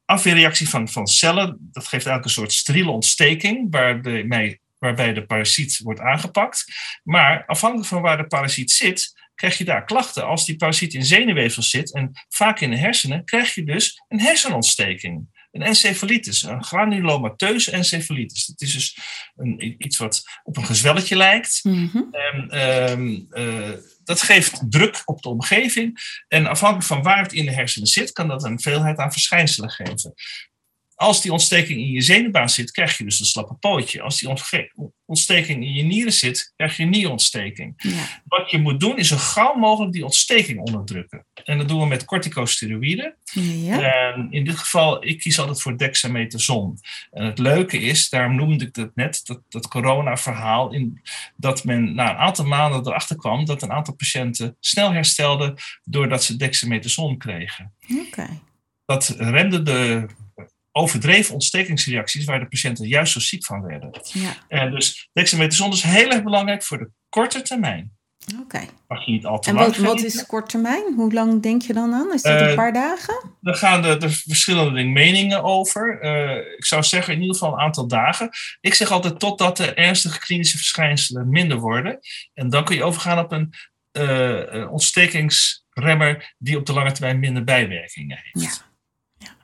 afweerreactie 0.09 0.69
van, 0.69 0.89
van 0.89 1.07
cellen. 1.07 1.69
Dat 1.73 1.87
geeft 1.87 2.07
een 2.07 2.23
soort 2.25 2.53
steriele 2.53 2.91
ontsteking, 2.91 3.67
waarbij, 3.71 4.61
waarbij 4.79 5.13
de 5.13 5.27
parasiet 5.27 5.79
wordt 5.83 6.01
aangepakt. 6.01 6.65
Maar 7.03 7.45
afhankelijk 7.47 7.89
van 7.89 8.03
waar 8.03 8.17
de 8.17 8.27
parasiet 8.27 8.71
zit, 8.71 9.13
krijg 9.35 9.59
je 9.59 9.65
daar 9.65 9.85
klachten. 9.85 10.27
Als 10.27 10.47
die 10.47 10.57
parasiet 10.57 10.95
in 10.95 11.05
zenuwweefsels 11.05 11.71
zit 11.71 11.95
en 11.95 12.11
vaak 12.29 12.61
in 12.61 12.71
de 12.71 12.77
hersenen, 12.77 13.25
krijg 13.25 13.55
je 13.55 13.65
dus 13.65 14.03
een 14.09 14.21
hersenontsteking. 14.21 15.27
Een 15.59 15.67
encefalitis, 15.67 16.43
een 16.43 16.65
granulomateuze 16.65 17.71
encefalitis. 17.71 18.47
Dat 18.47 18.61
is 18.61 18.73
dus 18.73 18.99
een, 19.37 19.75
iets 19.85 19.97
wat 19.97 20.23
op 20.43 20.57
een 20.57 20.65
gezwelletje 20.65 21.17
lijkt. 21.17 21.61
Mhm. 21.63 21.99
Ehm, 22.49 23.21
eh, 23.31 23.71
dat 24.05 24.23
geeft 24.23 24.63
druk 24.71 25.03
op 25.05 25.23
de 25.23 25.29
omgeving. 25.29 25.99
En 26.29 26.47
afhankelijk 26.47 26.87
van 26.87 27.03
waar 27.03 27.23
het 27.23 27.33
in 27.33 27.45
de 27.45 27.53
hersenen 27.53 27.89
zit, 27.89 28.13
kan 28.13 28.29
dat 28.29 28.45
een 28.45 28.61
veelheid 28.61 28.99
aan 28.99 29.13
verschijnselen 29.13 29.71
geven. 29.71 30.15
Als 30.99 31.23
die 31.23 31.33
ontsteking 31.33 31.81
in 31.81 31.91
je 31.91 32.01
zenuwbaan 32.01 32.49
zit, 32.49 32.71
krijg 32.71 32.99
je 32.99 33.05
dus 33.05 33.21
een 33.21 33.27
slappe 33.27 33.55
pootje. 33.55 34.03
Als 34.03 34.19
die 34.19 34.29
ontsteking 35.05 35.65
in 35.65 35.73
je 35.73 35.83
nieren 35.83 36.13
zit, 36.13 36.53
krijg 36.57 36.77
je 36.77 36.83
een 36.83 36.91
nierontsteking. 36.91 37.75
Ja. 37.77 38.23
Wat 38.25 38.51
je 38.51 38.59
moet 38.59 38.81
doen, 38.81 38.99
is 38.99 39.09
zo 39.09 39.17
gauw 39.17 39.55
mogelijk 39.55 39.93
die 39.93 40.05
ontsteking 40.05 40.59
onderdrukken. 40.59 41.27
En 41.45 41.59
dat 41.59 41.69
doen 41.69 41.81
we 41.81 41.87
met 41.87 42.05
corticosteroïden. 42.05 43.17
Ja. 43.33 43.81
En 43.81 44.29
in 44.31 44.45
dit 44.45 44.59
geval, 44.59 45.05
ik 45.07 45.19
kies 45.19 45.39
altijd 45.39 45.63
voor 45.63 45.79
dexamethason. 45.79 46.79
En 47.11 47.25
het 47.25 47.39
leuke 47.39 47.79
is, 47.79 48.09
daarom 48.09 48.35
noemde 48.35 48.67
ik 48.67 48.77
het 48.77 48.95
net, 48.95 49.21
dat, 49.25 49.41
dat 49.49 49.69
corona-verhaal, 49.69 50.73
in, 50.73 51.03
dat 51.37 51.65
men 51.65 51.95
na 51.95 52.11
een 52.11 52.17
aantal 52.17 52.45
maanden 52.45 52.87
erachter 52.87 53.17
kwam 53.17 53.45
dat 53.45 53.63
een 53.63 53.73
aantal 53.73 53.95
patiënten 53.95 54.57
snel 54.61 54.93
herstelden 54.93 55.55
doordat 55.85 56.25
ze 56.25 56.37
dexamethason 56.37 57.19
kregen. 57.19 57.75
Oké. 58.07 58.41
Dat 58.85 59.15
remde 59.19 59.63
de 59.63 60.07
overdreven 60.79 61.35
ontstekingsreacties 61.35 62.25
waar 62.25 62.41
de 62.41 62.49
patiënten 62.49 62.87
juist 62.89 63.13
zo 63.13 63.21
ziek 63.21 63.45
van 63.45 63.63
werden. 63.63 63.91
Ja. 64.13 64.37
En 64.49 64.71
dus 64.71 65.09
dexamethason 65.13 65.73
is 65.73 65.83
heel 65.83 66.11
erg 66.11 66.23
belangrijk 66.23 66.63
voor 66.63 66.79
de 66.79 66.91
korte 67.09 67.43
termijn. 67.43 67.97
Oké. 68.43 68.61
Mag 68.89 69.05
je 69.07 69.13
niet 69.13 69.25
al 69.27 69.39
te 69.39 69.49
En 69.49 69.55
lang 69.55 69.67
wat, 69.67 69.77
wat 69.77 69.97
genieten. 69.97 70.21
is 70.21 70.27
kort 70.27 70.49
termijn? 70.49 70.95
Hoe 70.97 71.13
lang 71.13 71.43
denk 71.43 71.63
je 71.63 71.73
dan 71.73 71.95
aan? 71.95 72.13
Is 72.13 72.23
dat 72.23 72.41
een 72.41 72.49
Eh, 72.49 72.55
paar 72.55 72.73
dagen? 72.73 73.33
Daar 73.41 73.55
gaan 73.55 73.85
er 73.85 74.03
er 74.03 74.11
verschillende 74.11 74.83
meningen 74.85 75.43
over. 75.43 76.01
Eh, 76.01 76.37
ik 76.57 76.65
zou 76.65 76.83
zeggen 76.83 77.15
in 77.15 77.21
ieder 77.21 77.37
geval 77.37 77.53
een 77.53 77.59
aantal 77.61 77.87
dagen. 77.89 78.31
Ik 78.61 78.75
zeg 78.75 78.91
altijd 78.91 79.19
totdat 79.19 79.57
de 79.57 79.75
ernstige 79.75 80.19
klinische 80.19 80.57
verschijnselen 80.57 81.29
minder 81.29 81.59
worden. 81.59 81.99
En 82.35 82.49
dan 82.51 82.65
kun 82.65 82.77
je 82.77 82.85
overgaan 82.85 83.19
op 83.19 83.33
een 83.33 83.55
ontstekingsremmer 84.71 86.35
die 86.39 86.57
op 86.57 86.67
de 86.67 86.73
lange 86.73 86.93
termijn 86.93 87.19
minder 87.19 87.45
bijwerkingen 87.45 88.19
heeft. 88.23 88.47
Ja. 88.57 88.67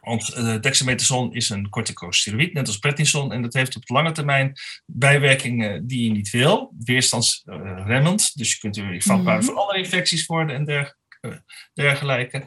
Want 0.05 0.33
eh 0.33 0.61
dexamethason 0.61 1.35
is 1.35 1.49
een 1.49 1.69
corticosteroïd, 1.69 2.53
net 2.53 2.67
als 2.67 2.79
prednison. 2.79 3.33
En 3.33 3.43
dat 3.43 3.53
heeft 3.55 3.77
op 3.77 3.87
de 3.87 3.93
lange 3.95 4.13
termijn 4.13 4.53
bijwerkingen 4.87 5.87
die 5.87 6.05
je 6.05 6.11
niet 6.11 6.31
wil. 6.31 6.75
Weerstandsremmend. 6.85 8.37
Dus 8.37 8.53
je 8.53 8.59
kunt 8.59 8.77
er 8.77 8.89
weer 8.89 9.03
vatbaar 9.03 9.37
Mhm. 9.37 9.45
voor 9.45 9.55
andere 9.57 9.79
infecties 9.79 10.27
worden 10.27 10.57
en 10.57 10.67
eh, 11.21 11.31
dergelijke. 11.75 12.45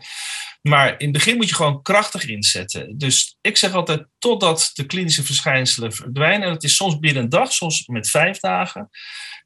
Maar 0.62 0.88
in 0.90 1.08
het 1.08 1.12
begin 1.12 1.36
moet 1.36 1.50
je 1.50 1.56
gewoon 1.56 1.82
krachtig 1.82 2.26
inzetten. 2.26 2.98
Dus 2.98 3.38
ik 3.42 3.58
zeg 3.58 3.74
altijd 3.74 4.06
totdat 4.20 4.70
de 4.74 4.86
klinische 4.86 5.24
verschijnselen 5.24 5.94
verdwijnen. 5.94 6.48
En 6.48 6.54
dat 6.54 6.64
is 6.64 6.76
soms 6.76 7.00
binnen 7.00 7.24
een 7.24 7.30
dag, 7.30 7.52
soms 7.54 7.88
met 7.88 8.10
vijf 8.10 8.40
dagen. 8.40 8.90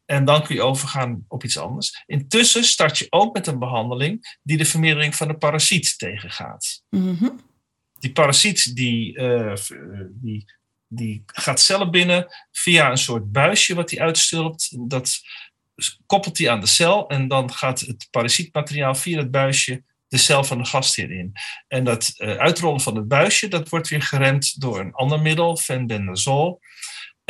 En 0.06 0.26
dan 0.26 0.44
kun 0.44 0.56
je 0.56 0.62
overgaan 0.62 1.26
op 1.28 1.44
iets 1.44 1.58
anders. 1.58 2.04
Intussen 2.06 2.64
start 2.64 2.98
je 2.98 3.08
ook 3.10 3.34
met 3.34 3.48
een 3.48 3.60
behandeling 3.60 4.38
die 4.44 4.58
de 4.58 4.66
vermeerdering 4.66 5.16
van 5.16 5.28
de 5.28 5.38
parasiet 5.38 5.98
tegengaat. 5.98 6.82
Mhm. 6.90 7.30
Die 8.02 8.12
parasiet 8.12 8.76
die, 8.76 9.16
eh, 9.18 9.52
eh, 9.52 9.58
die, 10.10 10.46
die 10.88 11.24
gaat 11.26 11.60
cellen 11.60 11.92
binnen 11.92 12.28
via 12.52 12.92
een 12.92 12.98
soort 12.98 13.32
buisje 13.32 13.76
wat 13.76 13.92
hij 13.92 14.00
uitstulpt. 14.00 14.90
Dat 14.90 15.20
koppelt 16.06 16.38
hij 16.38 16.50
aan 16.50 16.60
de 16.60 16.68
cel 16.68 17.10
en 17.10 17.28
dan 17.28 17.52
gaat 17.54 17.80
het 17.80 18.08
parasietmateriaal 18.12 18.96
via 18.96 19.18
het 19.18 19.32
buisje 19.32 19.84
de 20.08 20.18
cel 20.18 20.44
van 20.44 20.58
de 20.58 20.66
gastheer 20.66 21.12
in. 21.12 21.34
En 21.68 21.84
dat 21.84 22.14
eh, 22.16 22.36
uitrollen 22.36 22.82
van 22.82 22.96
het 22.96 23.08
buisje, 23.08 23.48
dat 23.48 23.70
wordt 23.70 23.88
weer 23.88 24.02
geremd 24.02 24.62
door 24.62 24.80
een 24.80 24.94
ander 24.94 25.22
middel, 25.22 25.58
fenbendazol. 25.58 26.60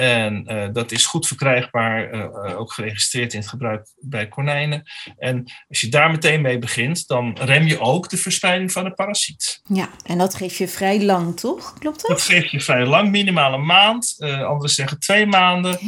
En 0.01 0.45
eh, 0.47 0.67
dat 0.71 0.91
is 0.91 1.05
goed 1.05 1.27
verkrijgbaar, 1.27 2.09
eh, 2.11 2.19
eh, 2.23 2.59
ook 2.59 2.73
geregistreerd 2.73 3.33
in 3.33 3.39
het 3.39 3.49
gebruik 3.49 3.87
bij 3.99 4.27
konijnen. 4.27 4.83
En 5.17 5.51
als 5.69 5.81
je 5.81 5.89
daar 5.89 6.11
meteen 6.11 6.41
mee 6.41 6.59
begint, 6.59 7.07
dan 7.07 7.37
rem 7.41 7.67
je 7.67 7.79
ook 7.79 8.09
de 8.09 8.17
verspreiding 8.17 8.71
van 8.71 8.83
de 8.83 8.91
parasiet. 8.93 9.61
Ja, 9.67 9.89
en 10.05 10.17
dat 10.17 10.35
geef 10.35 10.57
je 10.57 10.67
vrij 10.67 11.01
lang, 11.03 11.39
toch? 11.39 11.73
Klopt 11.73 12.01
dat? 12.01 12.09
Dat 12.09 12.21
geef 12.21 12.45
je 12.51 12.59
vrij 12.59 12.85
lang, 12.85 13.09
minimaal 13.09 13.53
een 13.53 13.65
maand. 13.65 14.15
Eh, 14.17 14.43
anderen 14.43 14.69
zeggen 14.69 14.99
twee 14.99 15.25
maanden. 15.25 15.79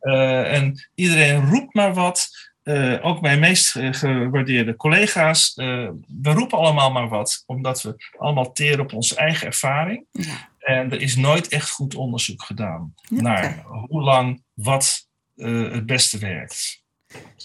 En 0.00 0.88
iedereen 0.94 1.48
roept 1.50 1.74
maar 1.74 1.94
wat. 1.94 2.28
Ook 3.02 3.20
mijn 3.20 3.38
meest 3.40 3.68
ge- 3.70 3.92
gewaardeerde 3.92 4.76
collega's. 4.76 5.52
we 5.54 5.92
roepen 6.22 6.58
allemaal 6.58 6.90
maar 6.90 7.08
wat, 7.08 7.42
omdat 7.46 7.82
we 7.82 7.94
allemaal 8.18 8.52
teren 8.52 8.80
op 8.80 8.92
onze 8.92 9.16
eigen 9.16 9.46
ervaring. 9.46 10.04
Ja. 10.12 10.49
En 10.60 10.90
er 10.92 11.00
is 11.00 11.16
nooit 11.16 11.48
echt 11.48 11.70
goed 11.70 11.94
onderzoek 11.94 12.42
gedaan 12.42 12.94
naar 13.08 13.64
hoe 13.88 14.02
lang 14.02 14.42
wat 14.54 15.08
eh, 15.36 15.72
het 15.72 15.86
beste 15.86 16.18
werkt. 16.18 16.82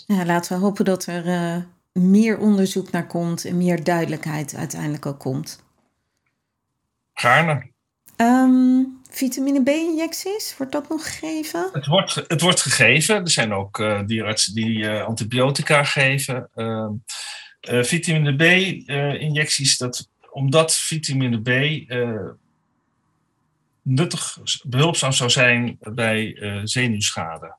Ja, 0.07 0.25
laten 0.25 0.57
we 0.57 0.63
hopen 0.63 0.85
dat 0.85 1.05
er 1.05 1.27
eh, 1.27 1.57
meer 2.03 2.37
onderzoek 2.37 2.91
naar 2.91 3.07
komt 3.07 3.45
en 3.45 3.57
meer 3.57 3.83
duidelijkheid 3.83 4.55
uiteindelijk 4.55 5.05
ook 5.05 5.19
komt. 5.19 5.63
Gaarne. 7.13 7.71
Ehm, 8.15 8.83
vitamine 9.09 9.63
B-injecties, 9.63 10.55
wordt 10.57 10.71
dat 10.71 10.89
nog 10.89 11.03
gegeven? 11.03 11.69
Het 11.71 11.85
wordt, 11.85 12.23
het 12.27 12.41
wordt 12.41 12.61
gegeven. 12.61 13.15
Er 13.15 13.29
zijn 13.29 13.53
ook 13.53 13.79
eh, 13.79 14.05
dierartsen 14.05 14.53
die 14.53 14.89
antibiotica 14.89 15.83
geven. 15.83 16.49
Ehm, 16.53 16.91
eh, 17.59 17.83
vitamine 17.83 18.35
B-injecties, 18.35 19.77
dat 19.77 20.09
omdat 20.31 20.75
vitamine 20.75 21.41
B 21.41 21.49
nuttig, 23.85 24.37
behulpzaam 24.63 25.11
zou 25.11 25.29
zijn 25.29 25.77
bij 25.79 26.35
eh, 26.35 26.61
zenuwschade. 26.63 27.55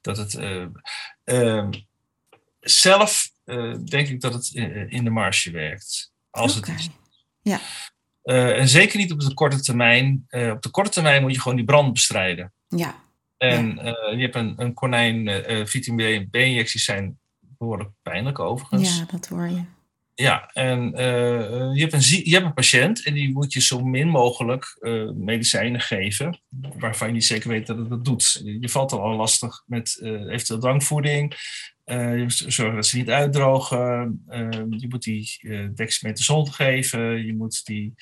Dat 0.00 0.16
het 0.16 0.34
eh, 0.34 0.66
ehm, 1.24 1.72
zelf 2.60 3.30
eh, 3.44 3.74
denk 3.84 4.08
ik 4.08 4.20
dat 4.20 4.32
het 4.32 4.50
in, 4.88 5.04
de 5.04 5.10
marge 5.10 5.50
werkt. 5.50 6.12
Als 6.30 6.54
het. 6.54 6.90
Ja. 7.42 7.60
En 8.22 8.68
zeker 8.68 8.98
niet 8.98 9.12
op 9.12 9.20
de 9.20 9.34
korte 9.34 9.60
termijn. 9.60 10.26
Op 10.30 10.62
de 10.62 10.70
korte 10.70 10.90
termijn 10.90 11.22
moet 11.22 11.34
je 11.34 11.40
gewoon 11.40 11.56
die 11.56 11.66
brand 11.66 11.92
bestrijden. 11.92 12.52
Ja, 12.68 12.94
En 13.36 13.76
je 14.16 14.22
hebt 14.22 14.34
een, 14.34 14.54
een 14.56 14.74
konijn, 14.74 15.44
vitamine 15.68 16.26
B-injecties 16.26 16.84
zijn 16.84 17.18
behoorlijk 17.40 17.90
pijnlijk 18.02 18.38
overigens. 18.38 18.98
ja, 18.98 19.04
dat 19.10 19.28
hoor 19.28 19.48
je. 19.48 19.64
Ja, 20.18 20.50
en 20.52 20.94
eh, 20.94 21.74
je, 21.74 21.80
hebt 21.80 21.92
een, 21.92 22.00
je 22.24 22.30
hebt 22.32 22.44
een 22.44 22.54
patiënt 22.54 23.04
en 23.04 23.14
die 23.14 23.32
moet 23.32 23.52
je 23.52 23.60
zo 23.60 23.80
min 23.84 24.08
mogelijk 24.08 24.76
eh, 24.80 25.10
medicijnen 25.14 25.80
geven, 25.80 26.40
waarvan 26.78 27.06
je 27.08 27.12
niet 27.14 27.24
zeker 27.24 27.48
weet 27.48 27.66
dat 27.66 27.76
het 27.78 27.88
dat 27.90 28.04
doet. 28.04 28.42
Je 28.60 28.68
valt 28.68 28.92
al 28.92 29.00
al 29.00 29.16
lastig 29.16 29.62
met 29.66 29.98
eh, 30.02 30.10
eventueel 30.10 30.58
moet 32.22 32.44
zorgen 32.48 32.74
dat 32.74 32.86
ze 32.86 32.96
niet 32.96 33.10
uitdrogen. 33.10 34.22
Eh, 34.28 34.48
je 34.50 34.86
moet 34.88 35.02
die 35.02 35.38
dexamethason 35.74 36.52
geven. 36.52 37.26
Je 37.26 37.34
moet 37.36 37.64
die 37.64 37.94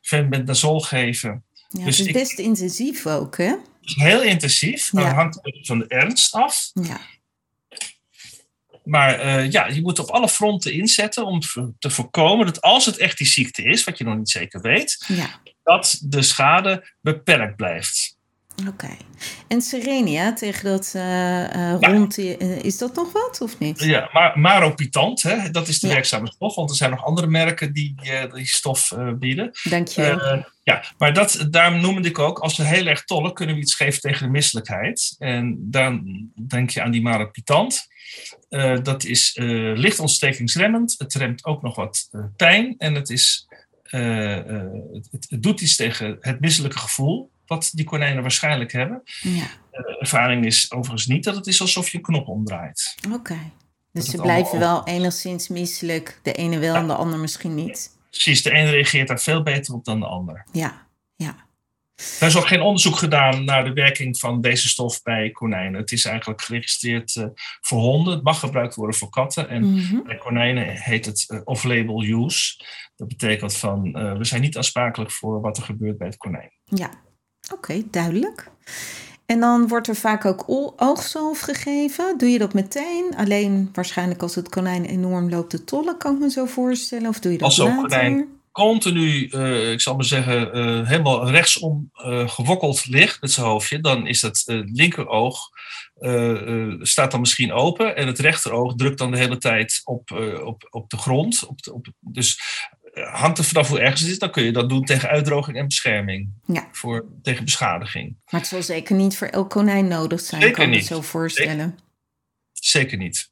fenbendazol 0.00 0.80
geven. 0.80 1.44
Ja, 1.68 1.84
Dus 1.84 1.98
het 1.98 2.06
is 2.06 2.12
ik- 2.14 2.20
best 2.20 2.38
intensief 2.38 3.06
ook, 3.06 3.36
hè? 3.36 3.54
Heel 3.80 4.22
intensief. 4.22 4.92
maar 4.92 5.02
Ja. 5.02 5.08
Het 5.08 5.16
hangt 5.16 5.66
van 5.66 5.78
de 5.78 5.86
ernst 5.86 6.34
af. 6.34 6.70
Ja, 6.74 7.00
Maar 8.86 9.18
eh, 9.18 9.50
ja, 9.50 9.66
je 9.66 9.80
moet 9.80 9.98
op 9.98 10.08
alle 10.10 10.28
fronten 10.28 10.72
inzetten 10.72 11.26
om 11.26 11.40
te 11.78 11.90
voorkomen 11.90 12.46
dat 12.46 12.60
als 12.60 12.86
het 12.86 12.96
echt 12.96 13.18
die 13.18 13.26
ziekte 13.26 13.62
is, 13.62 13.84
wat 13.84 13.98
je 13.98 14.04
nog 14.04 14.16
niet 14.16 14.30
zeker 14.30 14.60
weet, 14.60 15.04
ja. 15.08 15.40
dat 15.62 15.98
de 16.02 16.22
schade 16.22 16.92
beperkt 17.00 17.56
blijft. 17.56 18.14
Oké. 18.68 18.96
En 19.48 19.62
Serenia, 19.62 20.32
tegen 20.32 20.64
dat 20.64 20.92
eh 20.94 21.44
eh, 21.44 21.80
Ja. 21.80 21.88
rond, 21.88 22.18
eh, 22.18 22.58
is 22.58 22.78
dat 22.78 22.94
nog 22.94 23.12
wat 23.12 23.40
of 23.40 23.58
niet? 23.58 23.80
Ja, 23.80 24.08
maar 24.12 24.38
maropitant, 24.38 25.22
hè, 25.22 25.50
dat 25.50 25.68
is 25.68 25.80
de 25.80 25.86
Ja. 25.86 25.92
werkzame 25.92 26.32
stof, 26.32 26.54
want 26.54 26.70
er 26.70 26.76
zijn 26.76 26.90
nog 26.90 27.04
andere 27.04 27.26
merken 27.26 27.72
die 27.72 27.94
die 28.34 28.46
stof 28.46 28.92
bieden. 29.18 29.50
Dank 29.62 29.88
je 29.88 30.02
wel. 30.02 30.44
Ja, 30.66 30.84
maar 30.98 31.12
dat, 31.14 31.46
daarom 31.50 31.80
noemde 31.80 32.08
ik 32.08 32.18
ook, 32.18 32.38
als 32.38 32.56
we 32.56 32.64
heel 32.64 32.86
erg 32.86 33.04
tollen, 33.04 33.32
kunnen 33.34 33.54
we 33.54 33.60
iets 33.60 33.74
geven 33.74 34.00
tegen 34.00 34.26
de 34.26 34.32
misselijkheid. 34.32 35.14
En 35.18 35.56
dan 35.58 36.04
denk 36.48 36.70
je 36.70 36.82
aan 36.82 36.90
die 36.90 37.02
maropitant. 37.02 37.86
Eh, 38.48 38.82
dat 38.82 39.04
is 39.04 39.34
eh 39.34 39.46
licht 39.74 39.98
ontstekingsremmend. 39.98 40.94
Het 40.98 41.14
remt 41.14 41.44
ook 41.44 41.62
nog 41.62 41.76
wat 41.76 42.08
eh, 42.10 42.24
pijn. 42.36 42.74
En 42.78 42.94
het 42.94 43.10
is 43.10 43.46
het, 43.86 45.08
het, 45.10 45.42
doet 45.42 45.60
iets 45.60 45.76
tegen 45.76 46.16
het 46.20 46.40
misselijke 46.40 46.78
gevoel 46.78 47.30
wat 47.46 47.70
die 47.72 47.84
konijnen 47.84 48.22
waarschijnlijk 48.22 48.72
hebben. 48.72 49.02
Ja. 49.20 49.46
De 49.70 49.96
ervaring 49.98 50.46
is 50.46 50.72
overigens 50.72 51.06
niet 51.06 51.24
dat 51.24 51.36
het 51.36 51.46
is 51.46 51.60
alsof 51.60 51.88
je 51.88 51.96
een 51.96 52.02
knop 52.02 52.28
omdraait. 52.28 52.94
Oké. 53.12 53.38
Dus 53.92 54.04
ze 54.04 54.20
blijven 54.20 54.58
wel 54.58 54.86
enigszins 54.86 55.48
misselijk. 55.48 56.20
De 56.22 56.32
ene 56.32 56.58
wel 56.58 56.74
en 56.74 56.86
de 56.86 56.94
ander 56.94 57.18
misschien 57.18 57.54
niet. 57.54 57.95
Precies, 58.16 58.42
de 58.42 58.50
ene 58.50 58.70
reageert 58.70 59.08
daar 59.08 59.20
veel 59.20 59.42
beter 59.42 59.74
op 59.74 59.84
dan 59.84 60.00
de 60.00 60.06
ander. 60.06 60.46
Ja, 60.52 60.86
ja. 61.16 61.44
Er 62.20 62.26
is 62.26 62.36
ook 62.36 62.46
geen 62.46 62.60
onderzoek 62.60 62.96
gedaan 62.96 63.44
naar 63.44 63.64
de 63.64 63.72
werking 63.72 64.18
van 64.18 64.40
deze 64.40 64.68
stof 64.68 65.02
bij 65.02 65.30
konijnen. 65.30 65.80
Het 65.80 65.92
is 65.92 66.04
eigenlijk 66.04 66.42
geregistreerd 66.42 67.14
uh, 67.14 67.26
voor 67.60 67.78
honden. 67.80 68.14
Het 68.14 68.22
mag 68.22 68.38
gebruikt 68.40 68.74
worden 68.74 68.96
voor 68.96 69.08
katten. 69.08 69.48
En 69.48 69.72
Mhm. 69.72 70.02
bij 70.02 70.16
konijnen 70.16 70.68
heet 70.68 71.06
het 71.06 71.24
uh, 71.28 71.40
off-label 71.44 72.02
use. 72.02 72.64
Dat 72.96 73.08
betekent 73.08 73.56
van 73.56 73.86
uh, 73.86 74.16
we 74.16 74.24
zijn 74.24 74.40
niet 74.40 74.56
aansprakelijk 74.56 75.10
voor 75.10 75.40
wat 75.40 75.56
er 75.56 75.62
gebeurt 75.62 75.98
bij 75.98 76.06
het 76.06 76.16
konijn. 76.16 76.50
Ja, 76.64 76.90
oké, 77.52 77.82
duidelijk. 77.90 78.50
En 79.26 79.40
dan 79.40 79.68
wordt 79.68 79.88
er 79.88 79.96
vaak 79.96 80.24
ook 80.24 80.44
oogzalf 80.76 81.40
gegeven. 81.40 82.18
Doe 82.18 82.28
je 82.28 82.38
dat 82.38 82.54
meteen? 82.54 83.12
Alleen 83.16 83.68
waarschijnlijk 83.72 84.22
als 84.22 84.34
het 84.34 84.48
konijn 84.48 84.84
enorm 84.84 85.30
loopt 85.30 85.50
te 85.50 85.64
tollen, 85.64 85.98
kan 85.98 86.14
ik 86.14 86.20
me 86.20 86.30
zo 86.30 86.44
voorstellen. 86.44 87.08
Of 87.08 87.20
doe 87.20 87.32
je 87.32 87.38
dat 87.38 87.46
als 87.46 87.56
zo'n 87.56 87.66
later? 87.66 87.88
konijn 87.88 88.36
continu, 88.56 89.28
uh, 89.30 89.72
ik 89.72 89.80
zal 89.80 89.94
maar 89.94 90.04
zeggen, 90.04 90.56
uh, 90.56 90.88
helemaal 90.88 91.30
rechtsom 91.30 91.90
uh, 91.94 92.28
gewokkeld 92.28 92.86
ligt 92.86 93.20
met 93.20 93.30
zijn 93.30 93.46
hoofdje, 93.46 93.80
dan 93.80 94.06
is 94.06 94.20
dat 94.20 94.42
linkeroog 94.72 95.38
staat 96.78 97.10
dan 97.10 97.20
misschien 97.20 97.52
open 97.52 97.96
en 97.96 98.06
het 98.06 98.18
rechteroog 98.18 98.74
drukt 98.74 98.98
dan 98.98 99.10
de 99.10 99.18
hele 99.18 99.38
tijd 99.38 99.80
op, 99.84 100.10
op, 100.44 100.66
op 100.70 100.90
de 100.90 100.96
grond. 100.96 101.46
Op 101.46 101.62
de, 101.62 101.74
op, 101.74 101.86
dus 102.00 102.40
hangt 103.04 103.38
er 103.38 103.44
vanaf 103.44 103.68
hoe 103.68 103.80
erg 103.80 103.98
het 103.98 104.08
is, 104.08 104.18
dan 104.18 104.30
kun 104.30 104.42
je 104.42 104.52
dat 104.52 104.68
doen 104.68 104.84
tegen 104.84 105.08
uitdroging 105.08 105.56
en 105.56 105.66
bescherming. 105.66 106.28
Ja. 106.46 106.68
Voor, 106.72 107.04
tegen 107.22 107.44
beschadiging. 107.44 108.16
Maar 108.30 108.40
het 108.40 108.48
zal 108.48 108.62
zeker 108.62 108.94
niet 108.94 109.16
voor 109.16 109.26
elk 109.26 109.50
konijn 109.50 109.88
nodig 109.88 110.20
zijn, 110.20 110.40
Zeker 110.40 110.56
kan 110.56 110.72
ik 110.72 110.78
me 110.78 110.80
zo 110.80 111.00
voorstellen. 111.00 111.78
Zeker, 111.78 111.80
zeker 112.52 112.98
niet. 112.98 113.28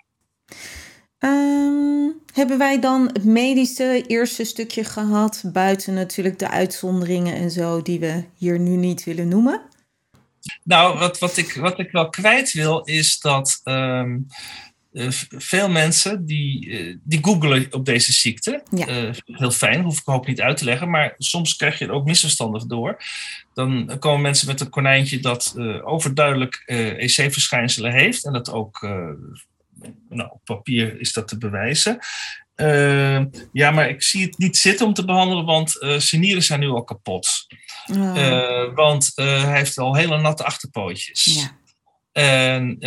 Um, 1.19 2.23
hebben 2.33 2.59
wij 2.59 2.81
dan 2.81 3.11
het 3.13 3.25
medische 3.25 4.05
eerste 4.07 4.45
stukje 4.45 4.85
gehad, 4.85 5.43
buiten 5.53 5.95
natuurlijk 5.95 6.39
de 6.39 6.51
uitzonderingen 6.51 7.35
en 7.35 7.51
zo, 7.51 7.83
die 7.83 8.01
we 8.01 8.25
hier 8.35 8.59
nu 8.59 8.77
niet 8.77 9.05
willen 9.05 9.29
noemen? 9.29 9.63
Nou, 10.63 10.99
wat, 10.99 11.19
wat, 11.19 11.37
ik, 11.37 11.53
wat 11.53 11.79
ik 11.79 11.91
wel 11.91 12.09
kwijt 12.09 12.53
wil, 12.53 12.81
is 12.85 13.21
dat 13.21 13.61
um, 13.65 14.27
uh, 14.95 15.09
veel 15.29 15.69
mensen 15.69 16.27
die, 16.27 16.67
uh, 16.67 16.97
die 17.03 17.19
googelen 17.23 17.67
op 17.71 17.85
deze 17.85 18.13
ziekte. 18.13 18.63
Ja. 18.71 18.89
Uh, 18.89 19.11
heel 19.25 19.51
fijn, 19.51 19.83
hoef 19.83 19.99
ik 19.99 20.05
hoop 20.05 20.27
niet 20.27 20.41
uit 20.41 20.57
te 20.57 20.65
leggen, 20.65 20.91
maar 20.91 21.15
soms 21.19 21.57
krijg 21.57 21.79
je 21.79 21.85
er 21.85 21.93
ook 21.93 22.07
misverstandig 22.07 22.67
door. 22.67 23.03
Dan 23.55 23.99
komen 23.99 24.21
mensen 24.21 24.47
met 24.47 24.61
een 24.61 24.71
konijntje 24.71 25.21
dat 25.21 25.55
overduidelijk 25.85 26.63
EC-verschijnselen 26.67 27.93
heeft 27.93 28.25
en 28.25 28.33
dat 28.33 28.53
ook 28.53 28.81
nou, 30.09 30.31
op 30.31 30.41
papier 30.45 31.01
is 31.01 31.13
dat 31.13 31.29
te 31.29 31.39
bewijzen. 31.39 31.99
Ja, 33.53 33.71
maar 33.71 33.89
ik 33.89 34.03
zie 34.03 34.25
het 34.25 34.39
niet 34.39 34.57
zitten 34.57 34.87
om 34.87 34.95
te 34.95 35.05
behandelen, 35.05 35.45
want 35.45 35.71
zijn 35.99 36.21
nieren 36.21 36.43
zijn 36.43 36.61
nu 36.61 36.69
al 36.69 36.85
kapot. 36.85 37.47
Oh. 37.93 38.75
Want 38.75 39.13
hij 39.15 39.57
heeft 39.57 39.79
al 39.79 39.97
hele 39.97 40.21
natte 40.21 40.45
achterpootjes. 40.45 41.25
Ja. 41.25 41.63
En 42.13 42.79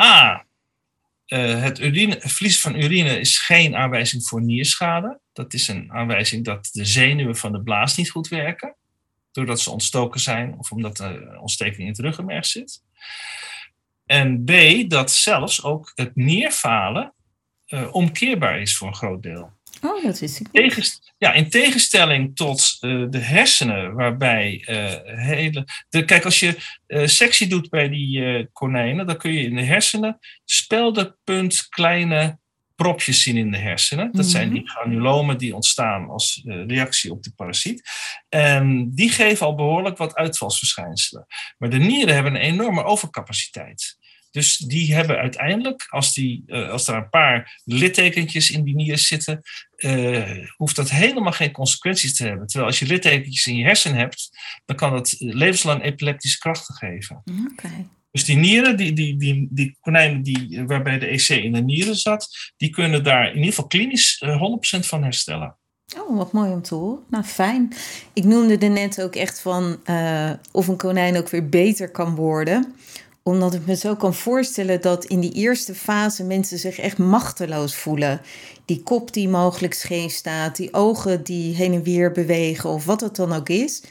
A, 0.00 0.45
het 1.34 1.78
urine, 1.78 2.16
verlies 2.20 2.60
van 2.60 2.74
urine 2.74 3.18
is 3.18 3.38
geen 3.38 3.76
aanwijzing 3.76 4.26
voor 4.26 4.42
nierschade. 4.42 5.20
Dat 5.32 5.54
is 5.54 5.68
een 5.68 5.92
aanwijzing 5.92 6.44
dat 6.44 6.68
de 6.72 6.84
zenuwen 6.84 7.36
van 7.36 7.52
de 7.52 7.62
blaas 7.62 7.96
niet 7.96 8.10
goed 8.10 8.28
werken. 8.28 8.76
Doordat 9.32 9.60
ze 9.60 9.70
ontstoken 9.70 10.20
zijn 10.20 10.58
of 10.58 10.70
omdat 10.70 10.98
er 10.98 11.38
ontsteking 11.38 11.80
in 11.80 11.88
het 11.88 11.98
ruggenmerg 11.98 12.46
zit. 12.46 12.82
En 14.04 14.44
B, 14.44 14.50
dat 14.90 15.10
zelfs 15.10 15.62
ook 15.62 15.92
het 15.94 16.16
nierfalen 16.16 17.14
uh, 17.68 17.94
omkeerbaar 17.94 18.60
is 18.60 18.76
voor 18.76 18.88
een 18.88 18.94
groot 18.94 19.22
deel. 19.22 19.55
Oh, 19.86 20.04
dat 20.04 20.18
wist 20.18 20.40
ik 20.40 20.52
niet. 20.52 20.62
Tegenst 20.62 21.12
ja, 21.18 21.32
in 21.32 21.50
tegenstelling 21.50 22.36
tot 22.36 22.76
uh, 22.80 23.06
de 23.10 23.18
hersenen, 23.18 23.94
waarbij 23.94 24.64
uh, 24.70 25.24
hele. 25.26 25.66
De, 25.88 26.04
kijk, 26.04 26.24
als 26.24 26.40
je 26.40 26.56
sectie 27.04 27.46
doet 27.46 27.68
bij 27.68 27.88
die 27.88 28.48
konijnen, 28.52 29.06
dan 29.06 29.16
kun 29.16 29.32
je 29.32 29.40
in 29.40 29.56
de 29.56 29.62
hersenen 29.62 30.18
speldenpunt 30.44 31.66
kleine 31.68 32.38
propjes 32.74 33.22
zien 33.22 33.36
in 33.36 33.50
de 33.50 33.58
hersenen. 33.58 34.06
Dat 34.12 34.22
Mhm. 34.24 34.30
zijn 34.30 34.50
die 34.52 34.68
granulomen 34.68 35.38
die 35.38 35.54
ontstaan 35.54 36.08
als 36.08 36.42
reactie 36.44 37.10
op 37.10 37.22
de 37.22 37.32
parasiet. 37.36 37.88
En 38.28 38.90
die 38.94 39.10
geven 39.10 39.46
al 39.46 39.54
behoorlijk 39.54 39.96
wat 39.96 40.14
uitvalsverschijnselen. 40.14 41.26
Maar 41.58 41.70
de 41.70 41.78
nieren 41.78 42.14
hebben 42.14 42.34
een 42.34 42.40
enorme 42.40 42.84
overcapaciteit. 42.84 43.96
Dus 44.36 44.56
die 44.56 44.94
hebben 44.94 45.16
uiteindelijk, 45.16 45.86
als, 45.88 46.14
die, 46.14 46.42
uh, 46.46 46.70
als 46.70 46.88
er 46.88 46.94
een 46.94 47.08
paar 47.08 47.60
littekentjes 47.64 48.50
in 48.50 48.64
die 48.64 48.74
nieren 48.74 48.98
zitten, 48.98 49.42
uh, 49.76 50.46
hoeft 50.56 50.76
dat 50.76 50.90
helemaal 50.90 51.32
geen 51.32 51.52
consequenties 51.52 52.16
te 52.16 52.24
hebben. 52.24 52.46
Terwijl 52.46 52.70
als 52.70 52.78
je 52.78 52.86
littekentjes 52.86 53.46
in 53.46 53.56
je 53.56 53.64
hersenen 53.64 53.98
hebt, 53.98 54.30
dan 54.64 54.76
kan 54.76 54.90
dat 54.90 55.14
levenslang 55.18 55.82
epileptische 55.82 56.38
krachten 56.38 56.74
geven. 56.74 57.22
Okay. 57.52 57.86
Dus 58.10 58.24
die 58.24 58.36
nieren, 58.36 58.76
die, 58.76 58.92
die, 58.92 59.16
die, 59.16 59.48
die 59.50 59.76
konijnen 59.80 60.22
die, 60.22 60.64
waarbij 60.66 60.98
de 60.98 61.06
EC 61.06 61.28
in 61.28 61.52
de 61.52 61.62
nieren 61.62 61.96
zat, 61.96 62.52
die 62.56 62.70
kunnen 62.70 63.04
daar 63.04 63.28
in 63.28 63.36
ieder 63.36 63.48
geval 63.48 63.66
klinisch 63.66 64.22
uh, 64.24 64.42
100% 64.76 64.86
van 64.86 65.02
herstellen. 65.02 65.56
Oh, 65.98 66.16
wat 66.16 66.32
mooi 66.32 66.52
om 66.52 66.62
te 66.62 66.74
horen. 66.74 67.02
Nou, 67.10 67.24
fijn. 67.24 67.72
Ik 68.12 68.24
noemde 68.24 68.58
er 68.58 68.70
net 68.70 69.02
ook 69.02 69.14
echt 69.14 69.40
van 69.40 69.80
uh, 69.86 70.32
of 70.52 70.68
een 70.68 70.76
konijn 70.76 71.16
ook 71.16 71.28
weer 71.28 71.48
beter 71.48 71.90
kan 71.90 72.14
worden 72.14 72.74
omdat 73.26 73.54
ik 73.54 73.66
me 73.66 73.76
zo 73.76 73.94
kan 73.94 74.14
voorstellen 74.14 74.80
dat 74.80 75.04
in 75.04 75.20
die 75.20 75.32
eerste 75.32 75.74
fase 75.74 76.24
mensen 76.24 76.58
zich 76.58 76.78
echt 76.78 76.98
machteloos 76.98 77.76
voelen. 77.76 78.20
Die 78.64 78.82
kop 78.82 79.12
die 79.12 79.28
mogelijk 79.28 79.74
scheef 79.74 80.12
staat, 80.12 80.56
die 80.56 80.74
ogen 80.74 81.24
die 81.24 81.54
heen 81.54 81.72
en 81.72 81.82
weer 81.82 82.12
bewegen 82.12 82.70
of 82.70 82.84
wat 82.84 83.00
het 83.00 83.16
dan 83.16 83.32
ook 83.32 83.48
is. 83.48 83.82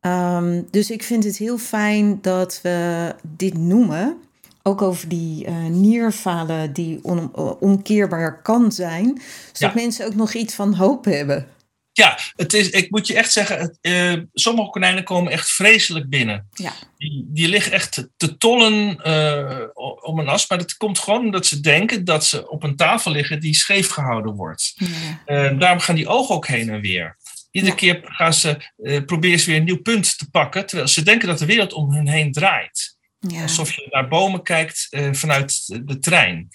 Um, 0.00 0.66
dus 0.70 0.90
ik 0.90 1.02
vind 1.02 1.24
het 1.24 1.36
heel 1.36 1.58
fijn 1.58 2.18
dat 2.22 2.60
we 2.62 3.14
dit 3.36 3.58
noemen. 3.58 4.16
Ook 4.62 4.82
over 4.82 5.08
die 5.08 5.46
uh, 5.46 5.66
nierfalen 5.66 6.72
die 6.72 6.98
on, 7.02 7.36
omkeerbaar 7.60 8.42
kan 8.42 8.72
zijn. 8.72 9.22
Zodat 9.52 9.74
ja. 9.74 9.80
mensen 9.82 10.06
ook 10.06 10.14
nog 10.14 10.32
iets 10.34 10.54
van 10.54 10.74
hoop 10.74 11.04
hebben. 11.04 11.46
Ja, 11.94 12.18
het 12.36 12.52
is, 12.52 12.70
ik 12.70 12.90
moet 12.90 13.06
je 13.06 13.14
echt 13.14 13.32
zeggen, 13.32 13.58
het, 13.58 13.78
uh, 13.80 14.24
sommige 14.32 14.70
konijnen 14.70 15.04
komen 15.04 15.32
echt 15.32 15.50
vreselijk 15.50 16.08
binnen. 16.08 16.48
Ja. 16.52 16.72
Die, 16.96 17.24
die 17.28 17.48
liggen 17.48 17.72
echt 17.72 18.08
te 18.16 18.36
tollen 18.36 19.00
uh, 19.06 19.60
om 20.00 20.18
een 20.18 20.28
as, 20.28 20.48
maar 20.48 20.58
dat 20.58 20.76
komt 20.76 20.98
gewoon 20.98 21.24
omdat 21.24 21.46
ze 21.46 21.60
denken 21.60 22.04
dat 22.04 22.24
ze 22.24 22.50
op 22.50 22.62
een 22.62 22.76
tafel 22.76 23.10
liggen 23.10 23.40
die 23.40 23.54
scheef 23.54 23.88
gehouden 23.88 24.34
wordt. 24.34 24.72
Ja. 24.74 25.52
Uh, 25.52 25.58
daarom 25.58 25.78
gaan 25.78 25.94
die 25.94 26.08
ogen 26.08 26.34
ook 26.34 26.46
heen 26.46 26.70
en 26.70 26.80
weer. 26.80 27.18
Iedere 27.50 27.72
Ja. 27.72 27.78
keer 27.78 28.00
gaan 28.04 28.34
ze, 28.34 28.72
proberen 29.06 29.38
ze 29.38 29.50
weer 29.50 29.58
een 29.58 29.64
nieuw 29.64 29.82
punt 29.82 30.18
te 30.18 30.30
pakken, 30.30 30.66
terwijl 30.66 30.88
ze 30.88 31.02
denken 31.02 31.28
dat 31.28 31.38
de 31.38 31.46
wereld 31.46 31.72
om 31.72 31.92
hen 31.92 32.08
heen 32.08 32.32
draait. 32.32 32.96
Ja. 33.18 33.42
Alsof 33.42 33.72
je 33.72 33.86
naar 33.90 34.08
bomen 34.08 34.42
kijkt 34.42 34.88
vanuit 35.12 35.80
de 35.86 35.98
trein. 35.98 36.48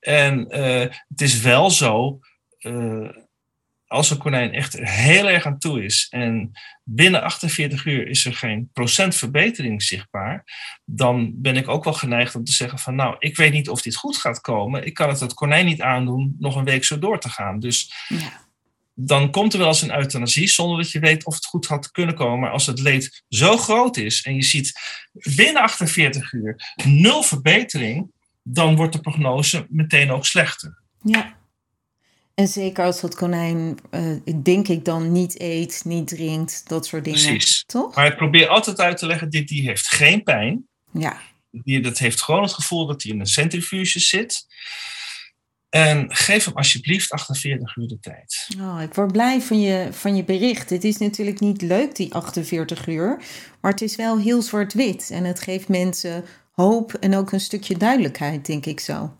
En 0.00 0.46
het 1.08 1.20
is 1.20 1.40
wel 1.40 1.70
zo 1.70 2.18
als 3.92 4.10
een 4.10 4.18
konijn 4.18 4.52
echt 4.52 4.78
heel 4.80 5.28
erg 5.30 5.46
aan 5.46 5.58
toe 5.58 5.84
is 5.84 6.06
en 6.10 6.50
binnen 6.84 7.22
48 7.22 7.84
uur 7.84 8.08
is 8.08 8.24
er 8.24 8.34
geen 8.34 8.70
procent 8.72 9.14
verbetering 9.14 9.82
zichtbaar, 9.82 10.44
dan 10.84 11.32
ben 11.34 11.56
ik 11.56 11.68
ook 11.68 11.84
wel 11.84 11.92
geneigd 11.92 12.34
om 12.34 12.44
te 12.44 12.52
zeggen 12.52 12.78
van 12.78 12.94
nou, 12.94 13.16
ik 13.18 13.36
weet 13.36 13.52
niet 13.52 13.68
of 13.68 13.82
dit 13.82 13.96
goed 13.96 14.16
gaat 14.16 14.40
komen. 14.40 14.86
Ik 14.86 14.94
kan 14.94 15.08
het 15.08 15.20
het 15.20 15.34
konijn 15.34 15.64
niet 15.64 15.80
aandoen 15.80 16.36
nog 16.38 16.56
een 16.56 16.64
week 16.64 16.84
zo 16.84 16.98
door 16.98 17.20
te 17.20 17.28
gaan. 17.28 17.60
Dus 17.60 17.92
Ja. 18.08 18.40
dan 18.94 19.30
komt 19.30 19.52
er 19.52 19.58
wel 19.58 19.68
eens 19.68 19.82
een 19.82 19.96
euthanasie 19.96 20.48
zonder 20.48 20.76
dat 20.76 20.90
je 20.90 20.98
weet 20.98 21.24
of 21.24 21.34
het 21.34 21.46
goed 21.46 21.66
had 21.66 21.90
kunnen 21.90 22.14
komen. 22.14 22.38
Maar 22.40 22.50
als 22.50 22.66
het 22.66 22.80
leed 22.80 23.22
zo 23.28 23.56
groot 23.56 23.96
is 23.96 24.22
en 24.22 24.34
je 24.34 24.42
ziet 24.42 24.72
binnen 25.12 25.62
48 25.62 26.32
uur 26.32 26.74
nul 26.84 27.22
verbetering, 27.22 28.10
dan 28.42 28.76
wordt 28.76 28.92
de 28.92 29.00
prognose 29.00 29.66
meteen 29.68 30.10
ook 30.10 30.26
slechter. 30.26 30.78
Ja. 31.02 31.40
En 32.34 32.48
zeker 32.48 32.84
als 32.84 33.00
dat 33.00 33.14
konijn, 33.14 33.78
eh, 33.90 34.16
denk 34.42 34.68
ik 34.68 34.84
dan, 34.84 35.12
niet 35.12 35.40
eet, 35.40 35.82
niet 35.84 36.08
drinkt, 36.08 36.68
dat 36.68 36.86
soort 36.86 37.04
dingen. 37.04 37.20
Precies. 37.20 37.64
Toch? 37.66 37.94
Maar 37.94 38.06
ik 38.06 38.16
probeer 38.16 38.48
altijd 38.48 38.80
uit 38.80 38.98
te 38.98 39.06
leggen, 39.06 39.30
dit 39.30 39.48
die 39.48 39.62
heeft 39.62 39.88
geen 39.88 40.22
pijn. 40.22 40.66
Ja. 40.92 41.20
Die, 41.50 41.80
dat 41.80 41.98
heeft 41.98 42.22
gewoon 42.22 42.42
het 42.42 42.52
gevoel 42.52 42.86
dat 42.86 43.02
hij 43.02 43.12
in 43.12 43.20
een 43.20 43.26
centrifuge 43.26 44.00
zit. 44.00 44.46
En 45.68 46.14
geef 46.14 46.44
hem 46.44 46.56
alsjeblieft 46.56 47.10
48 47.10 47.76
uur 47.76 47.88
de 47.88 47.98
tijd. 48.00 48.48
Oh, 48.60 48.82
ik 48.82 48.94
word 48.94 49.12
blij 49.12 49.40
van 49.40 49.60
je, 49.60 49.88
van 49.90 50.16
je 50.16 50.24
bericht. 50.24 50.70
Het 50.70 50.84
is 50.84 50.98
natuurlijk 50.98 51.40
niet 51.40 51.62
leuk, 51.62 51.96
die 51.96 52.14
48 52.14 52.86
uur. 52.86 53.22
Maar 53.60 53.70
het 53.70 53.80
is 53.80 53.96
wel 53.96 54.18
heel 54.18 54.42
zwart-wit. 54.42 55.10
En 55.10 55.24
het 55.24 55.40
geeft 55.40 55.68
mensen 55.68 56.24
hoop 56.50 56.94
en 56.94 57.16
ook 57.16 57.32
een 57.32 57.40
stukje 57.40 57.76
duidelijkheid, 57.76 58.46
denk 58.46 58.66
ik 58.66 58.80
zo. 58.80 59.16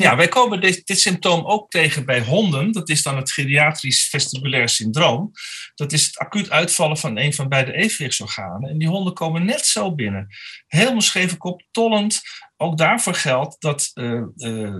Ja, 0.00 0.16
wij 0.16 0.28
komen 0.28 0.60
dit, 0.60 0.86
dit, 0.86 1.00
symptoom 1.00 1.46
ook 1.46 1.70
tegen 1.70 2.04
bij 2.04 2.20
honden. 2.20 2.72
Dat 2.72 2.88
is 2.88 3.02
dan 3.02 3.16
het 3.16 3.32
geriatrisch 3.32 4.08
vestibulair 4.08 4.68
syndroom. 4.68 5.30
Dat 5.74 5.92
is 5.92 6.06
het 6.06 6.18
acuut 6.18 6.50
uitvallen 6.50 6.96
van 6.96 7.18
een 7.18 7.34
van 7.34 7.48
beide 7.48 7.72
evenwichtsorganen. 7.72 8.70
En 8.70 8.78
die 8.78 8.88
honden 8.88 9.14
komen 9.14 9.44
net 9.44 9.66
zo 9.66 9.94
binnen. 9.94 10.26
Helemaal 10.66 11.00
scheve 11.00 11.36
kop, 11.36 11.62
tollend, 11.70 12.20
ook 12.60 12.78
daarvoor 12.78 13.14
geldt 13.14 13.56
dat 13.58 13.90
uh, 13.94 14.22
uh, 14.36 14.74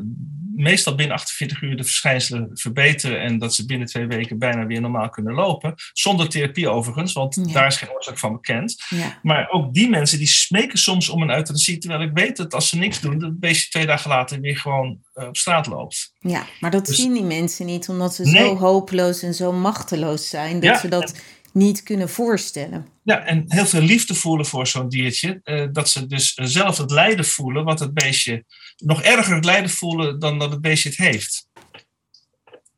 meestal 0.55 0.95
binnen 0.95 1.17
48 1.17 1.63
uur 1.63 1.77
de 1.77 1.85
verschijnselen 1.85 2.51
verbeteren 2.53 3.21
en 3.21 3.39
dat 3.39 3.55
ze 3.55 3.67
binnen 3.67 3.87
twee 3.87 4.07
weken 4.07 4.39
bijna 4.39 4.67
weer 4.67 4.81
normaal 4.81 5.09
kunnen 5.09 5.35
lopen. 5.35 5.75
Zonder 5.93 6.29
therapie 6.29 6.69
overigens, 6.69 7.13
want 7.13 7.35
ja. 7.35 7.53
daar 7.53 7.67
is 7.67 7.77
geen 7.77 7.93
oorzaak 7.93 8.19
van 8.19 8.33
bekend. 8.33 8.85
Ja. 8.89 9.19
Maar 9.23 9.49
ook 9.51 9.75
die 9.75 9.89
mensen 9.89 10.19
die 10.19 10.27
smeken 10.27 10.79
soms 10.79 11.09
om 11.09 11.23
een 11.23 11.31
euthanasie, 11.31 11.79
terwijl 11.79 12.03
ik 12.03 12.11
weet 12.15 12.37
dat 12.37 12.55
als 12.55 12.69
ze 12.69 12.77
niks 12.77 13.01
doen, 13.01 13.19
dat 13.19 13.29
het 13.29 13.41
beestje 13.41 13.69
twee 13.69 13.87
dagen 13.87 14.11
later 14.11 14.41
weer 14.41 14.57
gewoon 14.57 14.99
uh, 15.15 15.27
op 15.27 15.37
straat 15.37 15.67
loopt. 15.67 16.13
Ja, 16.19 16.47
maar 16.61 16.71
dat 16.71 16.87
dus, 16.87 16.97
zien 16.97 17.13
die 17.13 17.23
mensen 17.23 17.67
niet, 17.67 17.89
omdat 17.89 18.15
ze 18.15 18.23
nee. 18.23 18.33
zo 18.33 18.57
hopeloos 18.57 19.23
en 19.23 19.35
zo 19.35 19.53
machteloos 19.53 20.29
zijn, 20.29 20.55
dat 20.55 20.63
ja, 20.63 20.79
ze 20.79 20.89
dat 20.89 21.15
niet 21.53 21.83
kunnen 21.83 22.09
voorstellen. 22.09 22.87
Ja, 23.03 23.25
en 23.25 23.45
heel 23.49 23.67
veel 23.67 23.81
liefde 23.81 24.15
voelen 24.15 24.47
voor 24.47 24.67
zo'n 24.67 24.89
diertje. 24.89 25.41
Uh, 25.45 25.67
dat 25.73 25.89
ze 25.89 26.07
dus 26.07 26.35
zelf 26.35 26.79
het 26.79 26.91
lijden 26.91 27.25
voelen, 27.25 27.65
wat 27.65 27.81
het 27.81 27.95
beestje 27.95 28.45
nog 28.77 29.03
erger 29.03 29.35
het 29.35 29.45
lijden 29.45 29.71
voelen 29.71 30.19
dan 30.19 30.39
dat 30.39 30.51
het 30.51 30.61
beestje 30.61 30.89
het 30.89 30.99
heeft. 30.99 31.49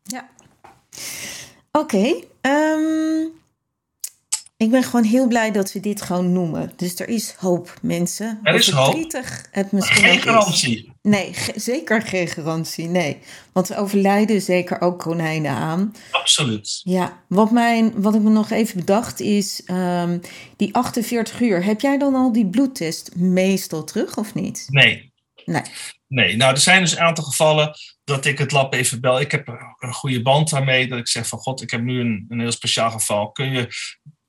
Ja. 0.02 0.30
Oké. 1.72 1.96
Okay, 1.96 2.24
um, 2.40 3.30
ik 4.56 4.70
ben 4.70 4.82
gewoon 4.82 5.04
heel 5.04 5.28
blij 5.28 5.50
dat 5.50 5.72
we 5.72 5.80
dit 5.80 6.02
gewoon 6.02 6.32
noemen. 6.32 6.72
Dus 6.76 7.00
er 7.00 7.08
is 7.08 7.32
hoop, 7.32 7.78
mensen. 7.82 8.40
Er 8.42 8.54
is 8.54 8.70
hoop. 8.70 9.12
Het 9.50 9.72
misschien 9.72 10.04
geen 10.04 10.20
garantie. 10.20 10.91
Nee, 11.02 11.34
ge 11.34 11.52
zeker 11.54 12.02
geen 12.02 12.28
garantie. 12.28 12.88
Nee. 12.88 13.18
Want 13.52 13.68
we 13.68 13.76
overlijden 13.76 14.40
zeker 14.40 14.80
ook 14.80 14.98
konijnen 14.98 15.50
aan. 15.50 15.94
Absoluut. 16.10 16.80
Ja, 16.84 17.22
wat, 17.28 17.50
mijn, 17.50 18.02
wat 18.02 18.14
ik 18.14 18.20
me 18.20 18.30
nog 18.30 18.50
even 18.50 18.76
bedacht 18.76 19.20
is... 19.20 19.62
Um, 19.66 20.20
die 20.56 20.74
48 20.74 21.40
uur, 21.40 21.64
heb 21.64 21.80
jij 21.80 21.98
dan 21.98 22.14
al 22.14 22.32
die 22.32 22.46
bloedtest 22.46 23.16
meestal 23.16 23.84
terug 23.84 24.16
of 24.16 24.34
niet? 24.34 24.66
Nee. 24.70 25.12
Nee. 25.44 25.62
Nee, 26.08 26.36
nou 26.36 26.52
er 26.52 26.60
zijn 26.60 26.80
dus 26.80 26.92
een 26.92 27.00
aantal 27.00 27.24
gevallen 27.24 27.74
dat 28.04 28.24
ik 28.24 28.38
het 28.38 28.52
lab 28.52 28.74
even 28.74 29.00
bel. 29.00 29.20
Ik 29.20 29.30
heb 29.30 29.48
een 29.78 29.92
goede 29.92 30.22
band 30.22 30.50
daarmee. 30.50 30.88
Dat 30.88 30.98
ik 30.98 31.08
zeg 31.08 31.26
van 31.26 31.38
god, 31.38 31.62
ik 31.62 31.70
heb 31.70 31.80
nu 31.80 32.00
een, 32.00 32.26
een 32.28 32.40
heel 32.40 32.52
speciaal 32.52 32.90
geval. 32.90 33.30
Kun 33.30 33.52
je, 33.52 33.68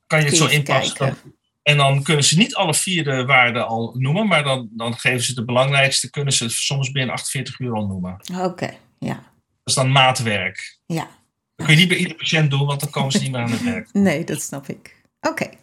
kan 0.07 0.19
je 0.19 0.25
het 0.25 0.37
zo 0.37 0.47
inpassen? 0.47 1.17
En 1.63 1.77
dan 1.77 2.03
kunnen 2.03 2.23
ze 2.23 2.37
niet 2.37 2.55
alle 2.55 2.73
vier 2.73 3.03
de 3.03 3.25
waarden 3.25 3.67
al 3.67 3.95
noemen, 3.97 4.27
maar 4.27 4.43
dan, 4.43 4.69
dan 4.71 4.97
geven 4.97 5.23
ze 5.23 5.33
de 5.33 5.45
belangrijkste, 5.45 6.09
kunnen 6.09 6.33
ze 6.33 6.49
soms 6.49 6.91
binnen 6.91 7.15
48 7.15 7.59
uur 7.59 7.73
al 7.73 7.87
noemen. 7.87 8.19
Oké, 8.31 8.43
okay, 8.43 8.77
ja. 8.99 9.13
Dat 9.13 9.23
is 9.63 9.73
dan 9.73 9.91
maatwerk. 9.91 10.79
Ja. 10.85 11.07
Dat 11.55 11.65
kun 11.65 11.75
je 11.75 11.79
niet 11.79 11.89
bij 11.89 11.97
iedere 11.97 12.17
patiënt 12.17 12.49
doen, 12.49 12.65
want 12.65 12.79
dan 12.79 12.89
komen 12.89 13.11
ze 13.11 13.21
niet 13.21 13.31
meer 13.31 13.41
aan 13.41 13.51
het 13.51 13.63
werk. 13.63 13.89
Nee, 14.07 14.23
dat 14.23 14.41
snap 14.41 14.67
ik. 14.67 14.95
Oké. 15.19 15.29
Okay. 15.29 15.57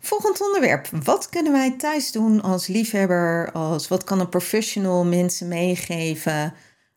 Volgend 0.00 0.40
onderwerp. 0.40 0.88
Wat 1.02 1.28
kunnen 1.28 1.52
wij 1.52 1.76
thuis 1.78 2.12
doen 2.12 2.42
als 2.42 2.66
liefhebber? 2.66 3.52
Als, 3.52 3.88
wat 3.88 4.04
kan 4.04 4.20
een 4.20 4.28
professional 4.28 5.04
mensen 5.04 5.48
meegeven 5.48 6.54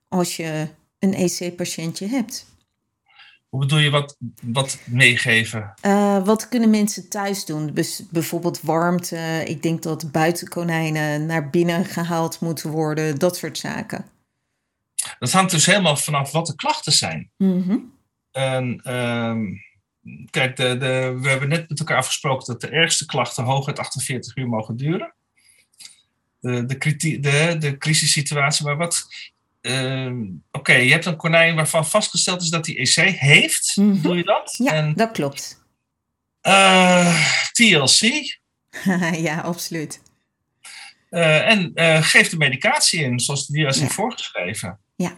als 0.08 0.36
je 0.36 0.68
een 1.00 1.14
EC-patiëntje 1.14 2.08
hebt? 2.08 2.46
Hoe 3.50 3.60
bedoel 3.60 3.80
je 3.80 3.90
wat, 3.90 4.18
wat 4.42 4.80
meegeven? 4.86 5.74
Uh, 5.82 6.26
wat 6.26 6.48
kunnen 6.48 6.70
mensen 6.70 7.10
thuis 7.10 7.46
doen? 7.46 7.74
Bijvoorbeeld 8.10 8.62
warmte. 8.62 9.44
Ik 9.46 9.62
denk 9.62 9.84
dat 9.84 10.12
buitenkonijnen 10.12 11.26
naar 11.26 11.50
binnen 11.50 11.86
gehaald 11.86 12.40
moeten 12.40 12.70
worden. 12.70 13.20
Dat 13.20 13.38
soort 13.38 13.58
zaken. 13.58 14.06
Dat 15.20 15.32
hangt 15.32 15.52
dus 15.52 15.66
helemaal 15.66 15.98
vanaf 15.98 16.32
wat 16.32 16.48
de 16.48 16.56
klachten 16.56 16.94
zijn. 16.94 17.32
Mm 17.38 17.62
-hmm. 17.62 17.94
En, 18.32 18.82
uh, 18.84 19.36
kijk, 20.30 20.56
de, 20.56 20.78
de, 20.78 21.18
we 21.22 21.30
hebben 21.30 21.50
net 21.50 21.70
met 21.70 21.80
elkaar 21.80 21.98
afgesproken 21.98 22.46
dat 22.46 22.62
de 22.62 22.70
ergste 22.70 23.06
klachten 23.06 23.44
hooguit 23.44 23.80
48 23.80 24.36
uur 24.36 24.48
mogen 24.48 24.78
duren. 24.78 25.14
De, 26.40 26.66
de, 26.66 26.98
de, 27.20 27.56
de 27.60 27.78
crisissituatie. 27.78 28.66
Maar 28.66 28.78
wat 28.78 29.08
uh, 29.62 30.06
Oké, 30.06 30.38
okay, 30.52 30.86
je 30.86 30.92
hebt 30.92 31.06
een 31.06 31.16
konijn 31.16 31.56
waarvan 31.56 31.86
vastgesteld 31.86 32.42
is 32.42 32.50
dat 32.50 32.66
hij 32.66 32.78
EC 32.78 33.20
heeft. 33.20 33.76
Mm 33.76 33.92
-hmm. 33.92 34.02
Doe 34.02 34.16
je 34.16 34.24
dat? 34.24 34.56
Ja, 34.58 34.72
en, 34.72 34.94
dat 34.96 35.12
klopt. 35.12 35.66
Uh, 36.48 37.24
TLC. 37.52 38.02
ja, 39.28 39.40
absoluut. 39.42 40.02
Uh, 41.10 41.50
en 41.50 41.72
geef 42.04 42.30
de 42.30 42.38
medicatie 42.38 43.04
in, 43.04 43.20
zoals 43.20 43.48
de 43.48 43.54
dierarts 43.54 43.78
ja. 43.78 43.84
heeft 43.84 43.96
voorgeschreven. 43.96 44.80
Ja. 44.96 45.16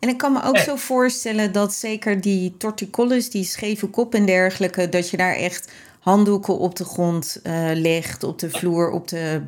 En 0.00 0.08
ik 0.08 0.18
kan 0.18 0.32
me 0.32 0.42
ook 0.42 0.58
zo 0.58 0.76
voorstellen 0.76 1.52
dat 1.52 1.74
zeker 1.74 2.20
die 2.20 2.56
torticollis, 2.56 3.30
die 3.30 3.44
scheve 3.44 3.86
kop 3.86 4.14
en 4.14 4.26
dergelijke, 4.26 4.88
dat 4.88 5.10
je 5.10 5.16
daar 5.16 5.34
echt 5.34 5.72
handdoeken 6.00 6.58
op 6.58 6.76
de 6.76 6.84
grond 6.84 7.40
legt, 7.74 8.22
op 8.22 8.38
de 8.38 8.50
vloer, 8.50 8.90
op 8.90 9.08
de 9.08 9.42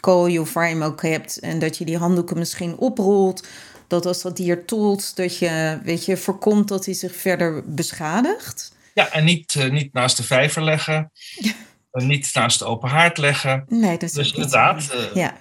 kooi 0.00 0.38
of 0.38 0.52
waar 0.52 0.68
je 0.68 0.74
hem 0.74 0.82
ook 0.82 1.02
hebt. 1.02 1.38
En 1.38 1.58
dat 1.58 1.76
je 1.76 1.84
die 1.84 1.96
handdoeken 1.96 2.38
misschien 2.38 2.76
oprolt 2.76 3.46
dat 3.90 4.06
als 4.06 4.22
dat 4.22 4.36
dier 4.36 4.64
toelt, 4.64 5.16
dat 5.16 5.38
je, 5.38 5.78
weet 5.82 6.04
je, 6.04 6.16
voorkomt 6.16 6.68
dat 6.68 6.84
hij 6.84 6.94
zich 6.94 7.14
verder 7.14 7.74
beschadigt. 7.74 8.76
Ja, 8.94 9.08
en 9.12 9.24
niet, 9.24 9.54
uh, 9.54 9.70
niet 9.70 9.92
naast 9.92 10.16
de 10.16 10.22
vijver 10.22 10.62
leggen. 10.62 11.10
Ja. 11.36 11.52
En 11.90 12.06
niet 12.06 12.30
naast 12.34 12.58
de 12.58 12.64
open 12.64 12.88
haard 12.88 13.18
leggen. 13.18 13.64
Nee, 13.68 13.90
dat 13.98 14.02
is 14.02 14.12
dus 14.12 14.32
inderdaad, 14.32 14.94
uh, 14.94 15.14
ja. 15.14 15.36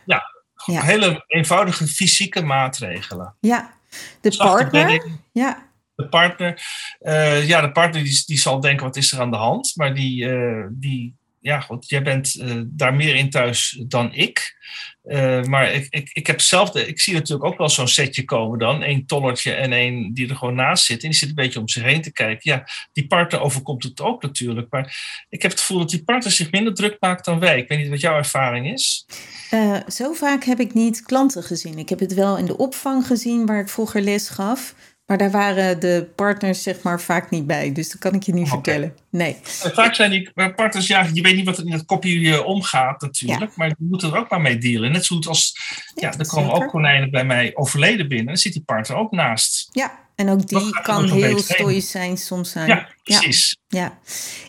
Ja, 0.65 0.81
hele 0.81 1.23
eenvoudige 1.27 1.87
fysieke 1.87 2.41
maatregelen. 2.41 3.35
Ja, 3.39 3.73
de 4.21 4.31
Zachte 4.31 4.53
partner. 4.53 4.85
bedding. 4.85 5.19
Ja, 5.31 5.67
De 5.95 6.07
partner, 6.07 6.61
eh, 6.99 7.47
ja, 7.47 7.61
de 7.61 7.71
partner 7.71 8.03
die, 8.03 8.23
die 8.25 8.37
zal 8.37 8.59
denken, 8.59 8.85
wat 8.85 8.95
is 8.95 9.11
er 9.11 9.19
aan 9.19 9.31
de 9.31 9.37
hand? 9.37 9.71
Maar 9.75 9.95
die, 9.95 10.29
eh, 10.29 10.65
die 10.71 11.15
ja, 11.41 11.59
goed, 11.59 11.89
jij 11.89 12.01
bent 12.01 12.35
eh, 12.35 12.61
daar 12.65 12.93
meer 12.93 13.15
in 13.15 13.29
thuis 13.29 13.83
dan 13.87 14.13
ik. 14.13 14.57
Eh, 15.03 15.43
maar 15.43 15.73
ik, 15.73 15.87
ik, 15.89 16.09
ik 16.13 16.27
heb 16.27 16.41
zelf, 16.41 16.75
ik 16.75 16.99
zie 16.99 17.13
natuurlijk 17.13 17.49
ook 17.49 17.57
wel 17.57 17.69
zo'n 17.69 17.87
setje 17.87 18.25
komen 18.25 18.59
dan. 18.59 18.83
Eén 18.83 19.05
tollertje 19.05 19.51
en 19.51 19.73
één 19.73 20.13
die 20.13 20.29
er 20.29 20.35
gewoon 20.35 20.55
naast 20.55 20.85
zit. 20.85 21.03
En 21.03 21.09
die 21.09 21.17
zit 21.17 21.29
een 21.29 21.35
beetje 21.35 21.59
om 21.59 21.67
zich 21.67 21.83
heen 21.83 22.01
te 22.01 22.11
kijken. 22.11 22.51
Ja, 22.51 22.67
die 22.93 23.07
partner 23.07 23.41
overkomt 23.41 23.83
het 23.83 24.01
ook 24.01 24.21
natuurlijk. 24.21 24.67
Maar 24.69 24.97
ik 25.29 25.41
heb 25.41 25.51
het 25.51 25.59
gevoel 25.59 25.79
dat 25.79 25.89
die 25.89 26.03
partner 26.03 26.31
zich 26.31 26.51
minder 26.51 26.73
druk 26.73 26.97
maakt 26.99 27.25
dan 27.25 27.39
wij. 27.39 27.57
Ik 27.57 27.67
weet 27.67 27.79
niet 27.79 27.89
wat 27.89 27.99
jouw 27.99 28.17
ervaring 28.17 28.71
is. 28.71 29.05
Eh, 29.49 29.77
zo 29.87 30.13
vaak 30.13 30.43
heb 30.43 30.59
ik 30.59 30.73
niet 30.73 31.01
klanten 31.01 31.43
gezien. 31.43 31.77
Ik 31.77 31.89
heb 31.89 31.99
het 31.99 32.13
wel 32.13 32.37
in 32.37 32.45
de 32.45 32.57
opvang 32.57 33.07
gezien 33.07 33.45
waar 33.45 33.59
ik 33.59 33.69
vroeger 33.69 34.01
les 34.01 34.29
gaf. 34.29 34.75
Maar 35.09 35.17
daar 35.17 35.31
waren 35.31 35.79
de 35.79 36.09
partners 36.15 36.63
zeg 36.63 36.81
maar 36.81 37.01
vaak 37.01 37.29
niet 37.29 37.47
bij. 37.47 37.71
Dus 37.71 37.89
dat 37.89 37.99
kan 37.99 38.13
ik 38.13 38.23
je 38.23 38.33
niet 38.33 38.47
vertellen. 38.47 38.95
Nee. 39.09 39.37
En 39.63 39.71
vaak 39.73 39.95
zijn 39.95 40.11
die 40.11 40.31
partners, 40.55 40.87
ja, 40.87 41.07
je 41.13 41.21
weet 41.21 41.35
niet 41.35 41.45
wat 41.45 41.57
er 41.57 41.65
in 41.65 41.71
het 41.71 41.85
kopje 41.85 42.33
eh, 42.33 42.45
omgaat 42.45 43.01
natuurlijk. 43.01 43.41
Ja. 43.41 43.51
Maar 43.55 43.67
die 43.67 43.87
moeten 43.89 44.11
er 44.11 44.17
ook 44.17 44.29
maar 44.29 44.41
mee 44.41 44.57
dealen. 44.57 44.91
Net 44.91 45.05
zo 45.05 45.15
goed 45.15 45.27
als, 45.27 45.55
ja, 45.95 46.17
er 46.17 46.27
komen 46.27 46.53
ook 46.53 46.67
konijnen 46.67 47.11
bij 47.11 47.25
mij 47.25 47.51
overleden 47.55 48.07
binnen. 48.07 48.27
Dan 48.27 48.37
zit 48.37 48.53
die 48.53 48.63
partner 48.65 48.97
ook 48.97 49.11
naast. 49.11 49.69
Ja, 49.71 49.99
en 50.15 50.29
ook 50.29 50.47
die 50.47 50.81
kan 50.81 51.11
heel 51.11 51.21
heen. 51.21 51.39
stoïcijns 51.39 52.25
soms 52.25 52.51
zijn. 52.51 52.67
Ja, 52.67 52.87
precies. 53.03 53.57
Ja, 53.67 53.97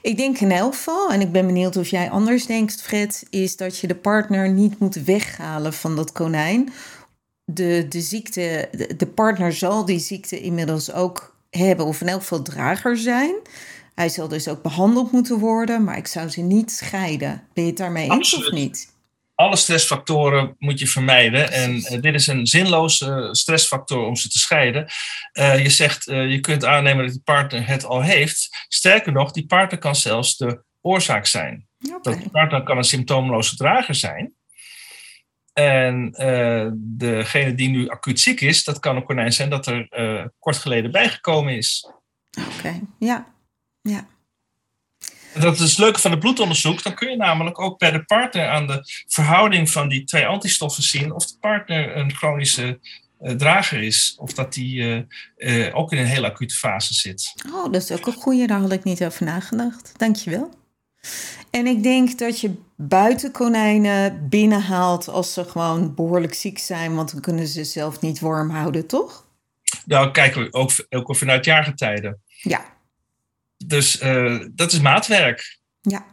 ik 0.03 0.16
denk 0.16 0.38
in 0.38 0.53
elk 0.53 0.75
geval, 0.75 1.12
en 1.12 1.20
ik 1.20 1.33
ben 1.33 1.46
benieuwd 1.46 1.77
of 1.77 1.88
jij 1.88 2.11
anders 2.11 2.46
denkt, 2.46 2.83
Fred, 2.83 3.27
is 3.31 3.57
dat 3.57 3.79
je 3.79 3.87
de 3.87 3.94
partner 3.94 4.51
niet 4.51 4.79
moet 4.79 4.94
weghalen 4.94 5.73
van 5.73 5.96
dat 5.96 6.12
konijn. 6.12 6.73
De, 7.54 7.86
de 7.88 8.00
ziekte, 8.00 8.68
de, 8.72 8.96
de 8.96 9.06
partner 9.06 9.52
zal 9.52 9.84
die 9.84 9.98
ziekte 9.98 10.40
inmiddels 10.40 10.92
ook 10.92 11.36
hebben, 11.50 11.86
of 11.86 12.00
in 12.00 12.08
elk 12.08 12.20
geval 12.20 12.42
drager 12.42 12.96
zijn. 12.96 13.34
Hij 13.94 14.08
zal 14.08 14.28
dus 14.28 14.48
ook 14.48 14.62
behandeld 14.62 15.12
moeten 15.12 15.38
worden, 15.38 15.84
maar 15.84 15.96
ik 15.96 16.06
zou 16.06 16.28
ze 16.28 16.40
niet 16.40 16.70
scheiden. 16.70 17.42
Ben 17.52 17.64
je 17.64 17.70
het 17.70 17.78
daarmee 17.78 18.10
eens 18.10 18.34
of 18.34 18.50
niet? 18.50 18.92
Alle 19.34 19.56
stressfactoren 19.56 20.56
moet 20.58 20.78
je 20.78 20.86
vermijden. 20.86 21.52
En 21.52 21.82
eh, 21.82 22.00
dit 22.00 22.14
is 22.14 22.26
een 22.26 22.46
zinloze 22.46 23.06
eh, 23.06 23.32
stressfactor 23.32 24.06
om 24.06 24.16
ze 24.16 24.28
te 24.28 24.38
scheiden. 24.38 24.86
Eh, 25.32 25.62
je 25.62 25.70
zegt, 25.70 26.04
je 26.04 26.38
kunt 26.40 26.64
aannemen 26.64 27.04
dat 27.04 27.12
die 27.12 27.22
partner 27.24 27.66
het 27.66 27.84
al 27.84 28.02
heeft. 28.02 28.48
Sterker 28.68 29.12
nog, 29.12 29.33
die 29.33 29.46
partner 29.46 29.79
kan 29.79 29.96
zelfs 29.96 30.37
de 30.37 30.62
oorzaak 30.81 31.27
zijn. 31.27 31.68
Dat 32.02 32.31
partner 32.31 32.62
kan 32.62 32.77
een 32.77 32.85
symptoomloze 32.85 33.56
drager 33.56 33.94
zijn. 33.94 34.35
En 35.61 36.13
eh, 36.13 36.71
degene 36.77 37.54
die 37.54 37.69
nu 37.69 37.88
acuut 37.88 38.21
ziek 38.21 38.40
is, 38.40 38.65
dat 38.65 38.79
kan 38.79 38.96
een 38.96 39.04
konijn 39.04 39.33
zijn 39.33 39.50
dat 39.50 39.67
er 39.67 39.88
eh, 39.88 40.25
kort 40.38 40.56
geleden 40.56 40.90
bijgekomen 40.90 41.56
is. 41.56 41.90
Oké, 42.56 42.81
ja. 42.98 43.27
Ja, 43.83 44.06
En 45.35 45.40
Dat 45.40 45.54
is 45.54 45.71
het 45.71 45.79
leuke 45.79 46.00
van 46.00 46.11
het 46.11 46.21
bloedonderzoek. 46.21 46.83
Dan 46.83 46.94
kun 46.94 47.11
je 47.11 47.17
namelijk 47.17 47.61
ook 47.61 47.79
bij 47.79 47.90
de 47.90 48.04
partner 48.04 48.48
aan 48.48 48.67
de 48.67 48.81
verhouding 49.06 49.71
van 49.71 49.88
die 49.88 50.04
twee 50.04 50.27
antistoffen 50.27 50.83
zien 50.83 51.13
of 51.13 51.27
de 51.27 51.37
partner 51.40 51.96
een 51.96 52.15
chronische 52.15 52.81
eh, 53.19 53.35
drager 53.35 53.83
is. 53.83 54.15
Of 54.19 54.33
dat 54.33 54.52
die 54.52 55.06
ook 55.73 55.92
in 55.92 55.98
een 55.98 56.06
hele 56.06 56.31
acute 56.31 56.54
fase 56.54 56.94
zit. 56.94 57.35
oh, 57.52 57.73
dat 57.73 57.83
is 57.83 57.92
ook 57.92 58.06
een 58.06 58.13
goeie. 58.13 58.46
Daar 58.46 58.61
had 58.61 58.73
ik 58.73 58.85
niet 58.85 59.04
over 59.04 59.25
nagedacht. 59.25 59.92
Dankjewel. 59.96 60.60
En 61.51 61.67
ik 61.67 61.83
denk 61.83 62.19
dat 62.19 62.40
je 62.40 62.55
buiten 62.77 63.31
konijnen 63.33 64.29
binnenhaalt 64.29 65.09
als 65.09 65.33
ze 65.33 65.44
gewoon 65.44 65.94
behoorlijk 65.94 66.35
ziek 66.35 66.59
zijn, 66.59 66.94
want 66.94 67.13
dan 67.13 67.21
kunnen 67.21 67.46
ze 67.46 67.65
zelf 67.65 68.01
niet 68.01 68.21
warm 68.21 68.51
houden, 68.51 68.87
toch? 68.87 69.29
Nou, 69.85 70.11
kijken 70.11 70.42
we 70.42 70.53
ook, 70.53 70.71
ook 70.88 71.17
vanuit 71.17 71.44
jaargetijden. 71.44 72.23
Ja. 72.27 72.65
Dus 73.67 74.03
uh, 74.03 74.46
dat 74.55 74.73
is 74.73 74.81
maatwerk. 74.81 75.59
Ja. 75.81 76.05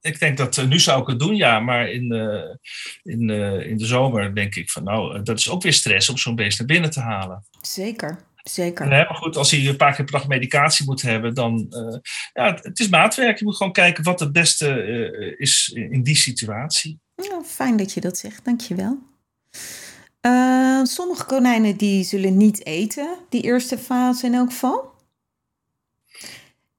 Ik 0.00 0.18
denk 0.18 0.36
dat 0.36 0.56
uh, 0.56 0.64
nu 0.66 0.78
zou 0.78 1.00
ik 1.02 1.06
het 1.06 1.18
doen, 1.18 1.36
ja, 1.36 1.60
maar 1.60 1.88
in, 1.88 2.14
uh, 2.14 2.54
in, 3.02 3.30
in 3.68 3.76
de 3.76 3.86
zomer 3.86 4.34
denk 4.34 4.54
ik 4.54 4.70
van 4.70 4.84
nou, 4.84 5.22
dat 5.22 5.38
is 5.38 5.50
ook 5.50 5.62
weer 5.62 5.72
stress 5.72 6.08
om 6.08 6.16
zo'n 6.16 6.34
beest 6.34 6.58
naar 6.58 6.66
binnen 6.66 6.90
te 6.90 7.00
halen. 7.00 7.44
Zeker. 7.60 8.18
Zeker. 8.52 8.88
Nee, 8.88 9.04
maar 9.04 9.16
goed, 9.16 9.36
als 9.36 9.50
hij 9.50 9.66
een 9.66 9.76
paar 9.76 9.94
keer 9.94 10.04
per 10.04 10.18
dag 10.18 10.28
medicatie 10.28 10.84
moet 10.86 11.02
hebben, 11.02 11.34
dan 11.34 11.66
uh, 11.70 11.98
ja, 12.32 12.58
het 12.62 12.78
is 12.78 12.88
maatwerk. 12.88 13.38
Je 13.38 13.44
moet 13.44 13.56
gewoon 13.56 13.72
kijken 13.72 14.04
wat 14.04 14.20
het 14.20 14.32
beste 14.32 14.84
uh, 14.84 15.34
is 15.38 15.68
in 15.74 16.02
die 16.02 16.16
situatie. 16.16 17.00
Fijn 17.44 17.76
dat 17.76 17.92
je 17.92 18.00
dat 18.00 18.18
zegt, 18.18 18.44
dankjewel. 18.44 18.98
Uh, 20.26 20.84
sommige 20.84 21.24
konijnen 21.24 21.76
die 21.76 22.04
zullen 22.04 22.36
niet 22.36 22.66
eten, 22.66 23.18
die 23.28 23.42
eerste 23.42 23.78
fase 23.78 24.26
in 24.26 24.34
elk 24.34 24.50
geval. 24.50 24.92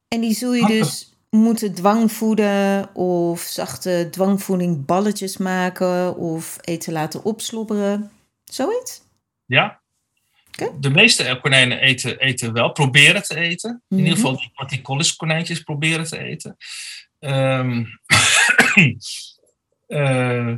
En 0.07 0.22
die 0.22 0.34
zul 0.34 0.53
je 0.53 0.67
dus 0.67 1.13
moeten 1.30 1.74
dwangvoeden 1.74 2.95
of 2.95 3.41
zachte 3.41 4.07
dwangvoeding 4.11 4.86
balletjes 4.86 5.38
maken 5.38 6.15
of 6.15 6.57
eten 6.61 6.93
laten 6.93 7.24
opslobberen. 7.24 8.11
Zoiets? 8.43 9.01
Ja, 9.45 9.81
de 10.80 10.89
meeste 10.89 11.39
konijnen 11.41 11.80
eten, 11.80 12.20
eten 12.20 12.53
wel, 12.53 12.72
proberen 12.72 13.24
te 13.24 13.36
eten. 13.36 13.84
In 13.89 13.97
ieder 13.97 14.14
geval 14.14 14.38
die, 14.38 14.51
die 14.68 14.82
collis 14.82 15.16
konijntjes 15.16 15.62
proberen 15.62 16.05
te 16.05 16.18
eten. 16.18 16.57
Um, 17.20 17.99
uh, 19.88 20.55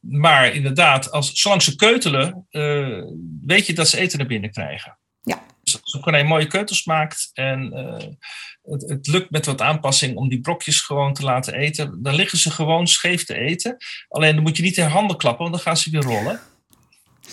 maar 0.00 0.54
inderdaad, 0.54 1.10
als, 1.10 1.32
zolang 1.32 1.62
ze 1.62 1.76
keutelen, 1.76 2.46
uh, 2.50 3.04
weet 3.46 3.66
je 3.66 3.72
dat 3.72 3.88
ze 3.88 3.98
eten 3.98 4.18
naar 4.18 4.26
binnen 4.26 4.50
krijgen. 4.50 4.98
Ja. 5.22 5.42
Dus 5.62 5.82
als 5.82 5.94
een 5.94 6.00
konijn 6.00 6.26
mooie 6.26 6.46
keutels 6.46 6.84
maakt 6.84 7.30
en 7.32 7.72
uh, 7.72 8.08
het, 8.62 8.88
het, 8.88 9.06
lukt 9.06 9.30
met 9.30 9.46
wat 9.46 9.60
aanpassing 9.60 10.16
om 10.16 10.28
die 10.28 10.40
brokjes 10.40 10.80
gewoon 10.80 11.14
te 11.14 11.22
laten 11.22 11.54
eten, 11.54 12.02
dan 12.02 12.14
liggen 12.14 12.38
ze 12.38 12.50
gewoon 12.50 12.86
scheef 12.86 13.24
te 13.24 13.34
eten. 13.34 13.76
Alleen 14.08 14.34
dan 14.34 14.42
moet 14.42 14.56
je 14.56 14.62
niet 14.62 14.76
in 14.76 14.86
handen 14.86 15.16
klappen, 15.16 15.42
want 15.42 15.54
dan 15.54 15.64
gaan 15.64 15.76
ze 15.76 15.90
weer 15.90 16.02
rollen. 16.02 16.40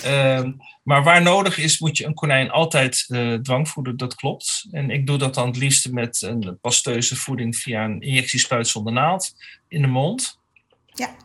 Uh, 0.06 0.48
maar 0.84 1.04
waar 1.04 1.22
nodig 1.22 1.58
is, 1.58 1.80
moet 1.80 1.98
je 1.98 2.06
een 2.06 2.14
konijn 2.14 2.52
altijd 2.52 3.06
uh, 3.08 3.34
dwangvoeden, 3.34 3.98
dat 3.98 4.16
klopt. 4.16 4.68
En 4.72 4.90
ik 4.90 5.08
doe 5.08 5.18
dat 5.18 5.34
dan 5.34 5.48
het 5.48 5.58
liefste 5.58 5.94
met 5.94 6.22
een 6.22 6.58
pasteuze 6.62 7.16
voeding 7.16 7.56
via 7.56 7.84
een 7.84 8.02
injectiespuit 8.02 8.68
zonder 8.68 8.94
naald 8.94 9.36
in 9.68 9.82
de 9.82 9.88
mond. 9.88 10.40
Ja. 10.86 11.16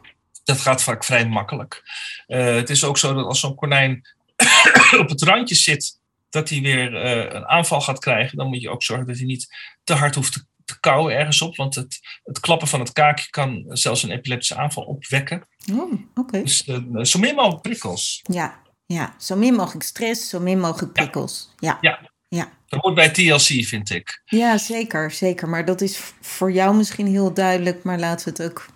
Dat 0.45 0.61
gaat 0.61 0.83
vaak 0.83 1.05
vrij 1.05 1.29
makkelijk. 1.29 1.83
Uh, 2.29 2.55
het 2.55 2.71
is 2.71 2.85
ook 2.85 2.99
zo 2.99 3.15
dat 3.15 3.25
als 3.25 3.41
zo'n 3.41 3.55
konijn 3.55 4.09
op 5.03 5.09
het 5.09 5.23
randje 5.23 5.55
zit, 5.55 5.99
dat 6.31 6.49
hij 6.49 6.61
weer 6.61 6.93
uh, 6.93 7.33
een 7.35 7.47
aanval 7.47 7.81
gaat 7.81 7.99
krijgen, 7.99 8.37
dan 8.37 8.49
moet 8.49 8.61
je 8.61 8.71
ook 8.71 8.83
zorgen 8.83 9.07
dat 9.07 9.17
hij 9.17 9.27
niet 9.27 9.49
te 9.85 9.93
hard 9.93 10.15
hoeft 10.15 10.33
te, 10.33 10.45
te 10.65 10.81
kauwen 10.81 11.17
ergens 11.17 11.43
op. 11.43 11.57
Want 11.57 11.75
het, 11.75 11.99
het 12.25 12.41
klappen 12.41 12.69
van 12.69 12.81
het 12.81 12.93
kaakje 12.93 13.31
kan 13.31 13.65
zelfs 13.69 14.03
een 14.03 14.11
epileptische 14.11 14.57
aanval 14.57 14.85
opwekken. 14.85 15.49
Oh. 15.73 15.93
Okay. 16.15 16.43
Dus 16.43 16.65
zo 17.03 17.19
min 17.19 17.35
mogelijk 17.35 17.63
prikkels. 17.63 18.21
Ja, 18.23 18.63
ja, 18.87 19.15
zo 19.19 19.37
min 19.37 19.55
mogelijk 19.55 19.85
stress, 19.85 20.29
zo 20.29 20.41
min 20.41 20.61
mogelijk 20.61 20.93
prikkels. 20.93 21.51
Ja. 21.59 21.79
ja. 21.81 22.11
ja. 22.29 22.53
Dat 22.67 22.81
hoort 22.81 22.95
bij 22.95 23.11
TLC, 23.11 23.65
vind 23.65 23.91
ik. 23.91 24.23
Ja, 24.25 24.59
zeker, 24.59 25.11
zeker. 25.11 25.49
Maar 25.49 25.65
dat 25.65 25.81
is 25.81 25.99
voor 26.21 26.53
jou 26.53 26.77
misschien 26.77 27.07
heel 27.07 27.35
duidelijk, 27.35 27.83
maar 27.83 27.99
laten 27.99 28.25
we 28.25 28.43
het 28.43 28.51
ook 28.51 28.67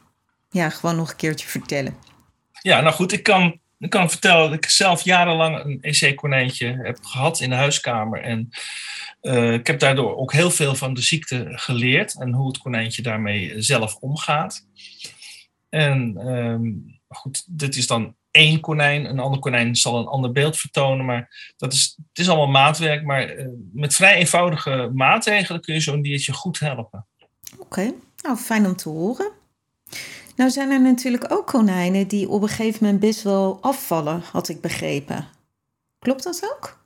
ja, 0.50 0.70
gewoon 0.70 0.96
nog 0.96 1.10
een 1.10 1.16
keertje 1.16 1.48
vertellen. 1.48 1.96
Ja, 2.62 2.80
nou 2.80 2.94
goed, 2.94 3.12
ik 3.12 3.22
kan, 3.22 3.60
ik 3.78 3.90
kan 3.90 4.10
vertellen 4.10 4.50
dat 4.50 4.64
ik 4.64 4.70
zelf 4.70 5.02
jarenlang 5.02 5.64
een 5.64 5.78
EC-konijntje 5.80 6.80
heb 6.82 7.04
gehad 7.04 7.40
in 7.40 7.50
de 7.50 7.56
huiskamer. 7.56 8.20
En 8.20 8.48
uh, 9.22 9.52
ik 9.52 9.66
heb 9.66 9.78
daardoor 9.78 10.16
ook 10.16 10.32
heel 10.32 10.50
veel 10.50 10.74
van 10.74 10.94
de 10.94 11.02
ziekte 11.02 11.46
geleerd 11.50 12.20
en 12.20 12.32
hoe 12.32 12.48
het 12.48 12.58
konijntje 12.58 13.02
daarmee 13.02 13.62
zelf 13.62 13.96
omgaat. 13.96 14.66
En 15.68 16.26
um, 16.26 17.00
goed, 17.08 17.44
dit 17.46 17.76
is 17.76 17.86
dan 17.86 18.16
één 18.30 18.60
konijn. 18.60 19.04
Een 19.04 19.18
ander 19.18 19.40
konijn 19.40 19.76
zal 19.76 19.98
een 19.98 20.06
ander 20.06 20.32
beeld 20.32 20.56
vertonen. 20.56 21.06
Maar 21.06 21.52
dat 21.56 21.72
is, 21.72 21.94
het 21.96 22.18
is 22.18 22.28
allemaal 22.28 22.62
maatwerk. 22.62 23.04
Maar 23.04 23.36
uh, 23.36 23.46
met 23.72 23.94
vrij 23.94 24.14
eenvoudige 24.14 24.90
maatregelen 24.94 25.60
kun 25.60 25.74
je 25.74 25.80
zo'n 25.80 26.02
diertje 26.02 26.32
goed 26.32 26.58
helpen. 26.58 27.06
Oké, 27.58 27.92
nou 28.22 28.36
fijn 28.36 28.66
om 28.66 28.76
te 28.76 28.88
horen. 28.88 29.37
Nou 30.38 30.50
zijn 30.50 30.70
er 30.70 30.80
natuurlijk 30.80 31.32
ook 31.32 31.46
konijnen 31.46 32.08
die 32.08 32.28
op 32.28 32.42
een 32.42 32.48
gegeven 32.48 32.78
moment 32.84 33.00
best 33.00 33.22
wel 33.22 33.58
afvallen, 33.60 34.22
had 34.32 34.48
ik 34.48 34.60
begrepen. 34.60 35.28
Klopt 35.98 36.22
dat 36.22 36.50
ook? 36.54 36.78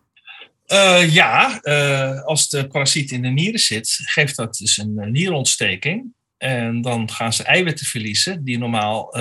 Uh, 0.66 1.14
ja, 1.14 1.60
uh, 1.62 2.22
als 2.22 2.48
de 2.48 2.66
parasiet 2.66 3.10
in 3.10 3.22
de 3.22 3.28
nieren 3.28 3.60
zit, 3.60 3.98
geeft 4.02 4.36
dat 4.36 4.56
dus 4.56 4.76
een 4.76 5.12
nierontsteking. 5.12 6.12
En 6.38 6.82
dan 6.82 7.10
gaan 7.10 7.32
ze 7.32 7.42
eiwitten 7.42 7.86
verliezen 7.86 8.44
die 8.44 8.58
normaal 8.58 9.16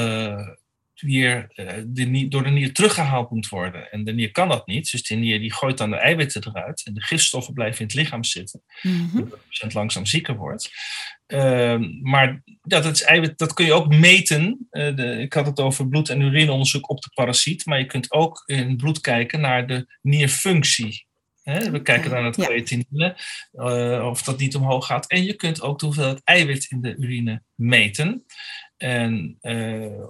weer 1.02 1.48
de, 1.86 2.28
door 2.30 2.44
de 2.44 2.50
nier 2.50 2.74
teruggehaald 2.74 3.32
moet 3.32 3.50
worden. 3.50 3.92
En 3.92 4.04
de 4.04 4.14
nier 4.14 4.32
kan 4.32 4.48
dat 4.48 4.68
niet, 4.68 4.92
dus 4.92 5.04
de 5.04 5.16
nier 5.16 5.40
die 5.40 5.54
gooit 5.54 5.78
dan 5.78 5.90
de 5.90 5.96
eiwitten 5.96 6.48
eruit. 6.48 6.86
En 6.86 6.94
de 6.94 7.04
gifstoffen 7.04 7.54
blijven 7.54 7.80
in 7.80 7.86
het 7.86 7.96
lichaam 7.96 8.24
zitten, 8.24 8.62
waardoor 8.82 9.30
de 9.30 9.38
patiënt 9.48 9.74
langzaam 9.74 10.06
zieker 10.06 10.36
wordt. 10.36 10.72
Uh, 11.28 11.78
maar 12.02 12.42
dat, 12.62 12.86
is 12.86 13.02
eiwit, 13.02 13.38
dat 13.38 13.54
kun 13.54 13.66
je 13.66 13.74
ook 13.74 13.96
meten. 13.96 14.68
Uh, 14.72 14.96
de, 14.96 15.18
ik 15.18 15.34
had 15.34 15.46
het 15.46 15.60
over 15.60 15.88
bloed- 15.88 16.10
en 16.10 16.22
urineonderzoek 16.22 16.90
op 16.90 17.02
de 17.02 17.10
parasiet. 17.14 17.66
Maar 17.66 17.80
je 17.80 17.86
kunt 17.86 18.12
ook 18.12 18.44
in 18.46 18.68
het 18.68 18.78
bloed 18.78 19.02
kijken 19.02 19.42
naar 19.42 19.68
de 19.68 19.98
nierfunctie. 20.02 21.06
We 21.44 21.82
kijken 21.82 22.12
naar 22.12 22.24
het 22.24 22.36
Ja. 22.36 22.46
creatinine, 22.46 23.18
uh, 23.54 24.08
of 24.10 24.24
dat 24.24 24.40
niet 24.40 24.56
omhoog 24.56 24.86
gaat. 24.86 25.08
En 25.08 25.24
je 25.24 25.34
kunt 25.34 25.62
ook 25.62 25.80
de 25.80 25.86
hoeveelheid 25.86 26.22
eiwit 26.24 26.66
in 26.70 26.82
de 26.82 26.96
urine 26.96 27.44
meten. 27.56 28.26
En 28.78 29.38
uh, 29.42 30.04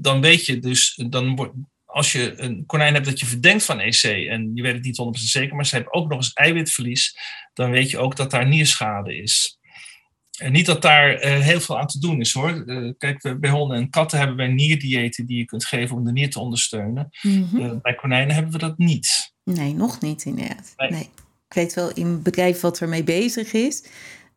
dan 0.00 0.20
weet 0.20 0.46
je 0.46 0.58
dus, 0.58 1.02
dan 1.08 1.36
wordt, 1.36 1.54
als 1.84 2.12
je 2.12 2.40
een 2.40 2.66
konijn 2.66 2.94
hebt 2.94 3.06
dat 3.06 3.20
je 3.20 3.26
verdenkt 3.26 3.64
van 3.64 3.80
EC 3.80 4.02
en 4.02 4.50
je 4.54 4.62
weet 4.62 4.74
het 4.74 4.84
niet 4.84 5.02
100% 5.18 5.20
zeker, 5.20 5.56
maar 5.56 5.66
ze 5.66 5.74
hebben 5.74 5.94
ook 5.94 6.08
nog 6.08 6.18
eens 6.18 6.32
eiwitverlies, 6.32 7.16
dan 7.54 7.70
weet 7.70 7.90
je 7.90 7.98
ook 7.98 8.16
dat 8.16 8.30
daar 8.30 8.48
nierschade 8.48 9.16
is. 9.16 9.58
En 10.38 10.52
niet 10.52 10.66
dat 10.66 10.82
daar 10.82 11.24
uh, 11.24 11.38
heel 11.38 11.60
veel 11.60 11.78
aan 11.78 11.86
te 11.86 11.98
doen 11.98 12.20
is 12.20 12.32
hoor. 12.32 12.62
Uh, 12.66 12.92
kijk, 12.98 13.36
bij 13.40 13.50
honden 13.50 13.76
en 13.76 13.90
katten 13.90 14.18
hebben 14.18 14.36
wij 14.36 14.48
nierdiëten 14.48 15.26
die 15.26 15.38
je 15.38 15.44
kunt 15.44 15.64
geven 15.64 15.96
om 15.96 16.04
de 16.04 16.12
nier 16.12 16.30
te 16.30 16.40
ondersteunen. 16.40 17.10
Mhm. 17.22 17.56
Uh, 17.56 17.72
bij 17.82 17.94
konijnen 17.94 18.34
hebben 18.34 18.52
we 18.52 18.58
dat 18.58 18.78
niet. 18.78 19.34
Nee, 19.44 19.74
nog 19.74 20.00
niet 20.00 20.24
inderdaad. 20.24 20.72
Nee. 20.76 20.90
Nee. 20.90 21.08
Ik 21.48 21.54
weet 21.54 21.74
wel 21.74 21.92
in 21.92 22.06
een 22.06 22.22
bedrijf 22.22 22.60
wat 22.60 22.80
ermee 22.80 23.04
bezig 23.04 23.52
is. 23.52 23.84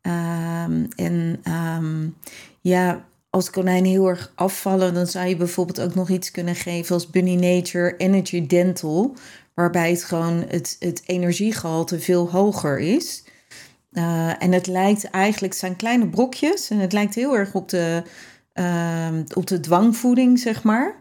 Um, 0.01 0.87
en 0.95 1.41
um, 1.47 2.15
ja, 2.61 3.05
als 3.35 3.49
konijnen 3.49 3.91
heel 3.91 4.07
erg 4.07 4.31
afvallen, 4.35 4.93
dan 4.93 5.07
zou 5.07 5.27
je 5.27 5.35
bijvoorbeeld 5.35 5.81
ook 5.81 5.95
nog 5.95 6.09
iets 6.09 6.31
kunnen 6.31 6.55
geven 6.55 6.95
als 6.95 7.09
Bunny 7.09 7.35
Nature 7.35 7.97
Energy 7.97 8.47
Dental. 8.47 9.15
Waarbij 9.53 9.89
het 9.89 10.03
gewoon 10.03 10.45
het, 10.47 10.75
het 10.79 11.03
energiegehalte 11.05 11.99
veel 11.99 12.31
hoger 12.31 12.79
is. 12.79 13.23
Uh, 13.91 14.43
en 14.43 14.51
het 14.51 14.67
lijkt 14.67 15.09
eigenlijk, 15.09 15.53
het 15.53 15.61
zijn 15.61 15.75
kleine 15.75 16.09
brokjes. 16.09 16.69
En 16.69 16.79
het 16.79 16.93
lijkt 16.93 17.15
heel 17.15 17.37
erg 17.37 17.53
op 17.53 17.69
de, 17.69 18.03
uh, 18.53 19.19
op 19.33 19.47
de 19.47 19.59
dwangvoeding, 19.59 20.39
zeg 20.39 20.63
maar. 20.63 20.95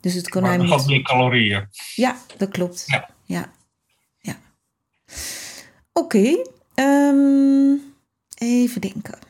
Dus 0.00 0.14
het 0.14 0.28
konijn. 0.28 0.66
Maar 0.66 0.84
meer 0.86 1.02
calorieën. 1.02 1.68
Ja, 1.94 2.16
dat 2.36 2.48
klopt. 2.48 2.82
Ja. 2.86 3.10
ja. 3.24 3.50
ja. 4.18 4.36
Oké. 5.92 6.16
Okay. 6.16 6.46
Um, 6.74 7.94
even 8.38 8.80
denken. 8.80 9.25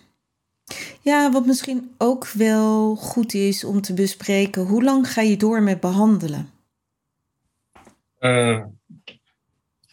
Ja, 1.07 1.31
wat 1.31 1.47
misschien 1.47 1.95
ook 1.99 2.27
wel 2.27 2.97
goed 2.97 3.35
is 3.35 3.65
om 3.65 3.81
te 3.81 3.95
bespreken. 3.95 4.63
Hoe 4.63 4.83
lang 4.83 5.13
ga 5.13 5.21
je 5.21 5.37
door 5.37 5.63
met 5.63 5.81
behandelen? 5.81 6.51
Uh, 8.21 8.65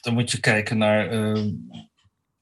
dan 0.01 0.13
moet 0.13 0.31
je 0.31 0.39
kijken 0.39 0.77
naar 0.77 1.13
uh, 1.13 1.51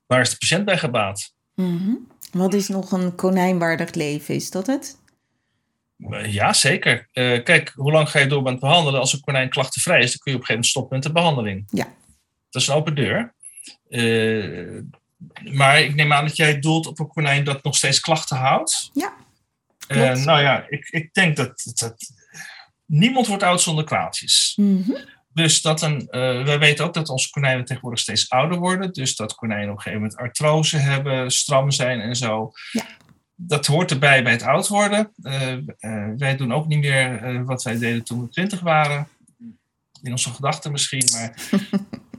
waar 0.05 0.21
is 0.21 0.29
de 0.29 0.37
patiënt 0.37 0.65
bij 0.65 0.77
gebaat. 0.77 1.33
Mm 1.55 1.77
-hmm. 1.77 2.07
Wat 2.31 2.53
is 2.53 2.67
nog 2.67 2.91
een 2.91 3.15
konijnwaardig 3.15 3.93
leven? 3.93 4.35
Is 4.35 4.51
dat 4.51 4.67
het? 4.67 4.97
Uh, 5.97 6.33
ja, 6.33 6.53
zeker. 6.53 7.07
kijk, 7.43 7.71
hoe 7.75 7.91
lang 7.91 8.09
ga 8.09 8.19
je 8.19 8.27
door 8.27 8.41
met 8.41 8.59
behandelen? 8.59 8.99
Als 8.99 9.13
een 9.13 9.21
konijn 9.21 9.49
klachtenvrij 9.49 9.99
is, 9.99 10.11
dan 10.11 10.19
kun 10.19 10.31
je 10.31 10.37
op 10.37 10.43
een 10.43 10.47
gegeven 10.47 10.53
moment 10.53 10.65
stoppen 10.65 10.95
met 10.95 11.03
de 11.05 11.11
behandeling. 11.11 11.67
Ja. 11.69 11.93
Dat 12.49 12.61
is 12.61 12.67
een 12.67 12.75
open 12.75 12.95
deur. 12.95 13.33
Maar 15.51 15.81
ik 15.81 15.95
neem 15.95 16.13
aan 16.13 16.25
dat 16.25 16.35
jij 16.35 16.59
doelt 16.59 16.87
op 16.87 16.99
een 16.99 17.07
konijn 17.07 17.43
dat 17.43 17.63
nog 17.63 17.75
steeds 17.75 17.99
klachten 17.99 18.37
houdt. 18.37 18.89
Ja. 18.93 19.13
Uh, 19.87 20.25
nou 20.25 20.41
ja, 20.41 20.65
ik, 20.69 20.87
ik 20.89 21.13
denk 21.13 21.35
dat, 21.35 21.71
dat, 21.73 21.95
niemand 22.85 23.27
wordt 23.27 23.43
oud 23.43 23.61
zonder 23.61 23.83
kwaaltjes. 23.83 24.53
Mm 24.55 24.83
-hmm. 24.83 24.97
Dus 25.33 25.61
dat 25.61 25.81
een, 25.81 26.01
uh, 26.01 26.43
wij 26.43 26.59
weten 26.59 26.85
ook 26.85 26.93
dat 26.93 27.09
onze 27.09 27.29
konijnen 27.29 27.65
tegenwoordig 27.65 27.99
steeds 27.99 28.29
ouder 28.29 28.57
worden. 28.57 28.93
Dus 28.93 29.15
dat 29.15 29.35
konijnen 29.35 29.69
op 29.69 29.75
een 29.75 29.81
gegeven 29.81 30.01
moment 30.01 30.19
artrose 30.19 30.77
hebben, 30.77 31.31
stram 31.31 31.71
zijn 31.71 32.01
en 32.01 32.15
zo. 32.15 32.51
Ja. 32.71 32.85
Dat 33.35 33.65
hoort 33.65 33.91
erbij 33.91 34.23
bij 34.23 34.31
het 34.31 34.43
oud 34.43 34.67
worden. 34.67 35.11
Uh, 35.23 35.57
wij 36.17 36.35
doen 36.35 36.53
ook 36.53 36.67
niet 36.67 36.79
meer 36.79 37.45
wat 37.45 37.63
wij 37.63 37.77
deden 37.77 38.03
toen 38.03 38.21
we 38.21 38.29
twintig 38.29 38.59
waren. 38.59 39.07
In 40.01 40.11
onze 40.11 40.29
gedachten 40.29 40.71
misschien, 40.71 41.09
maar 41.11 41.33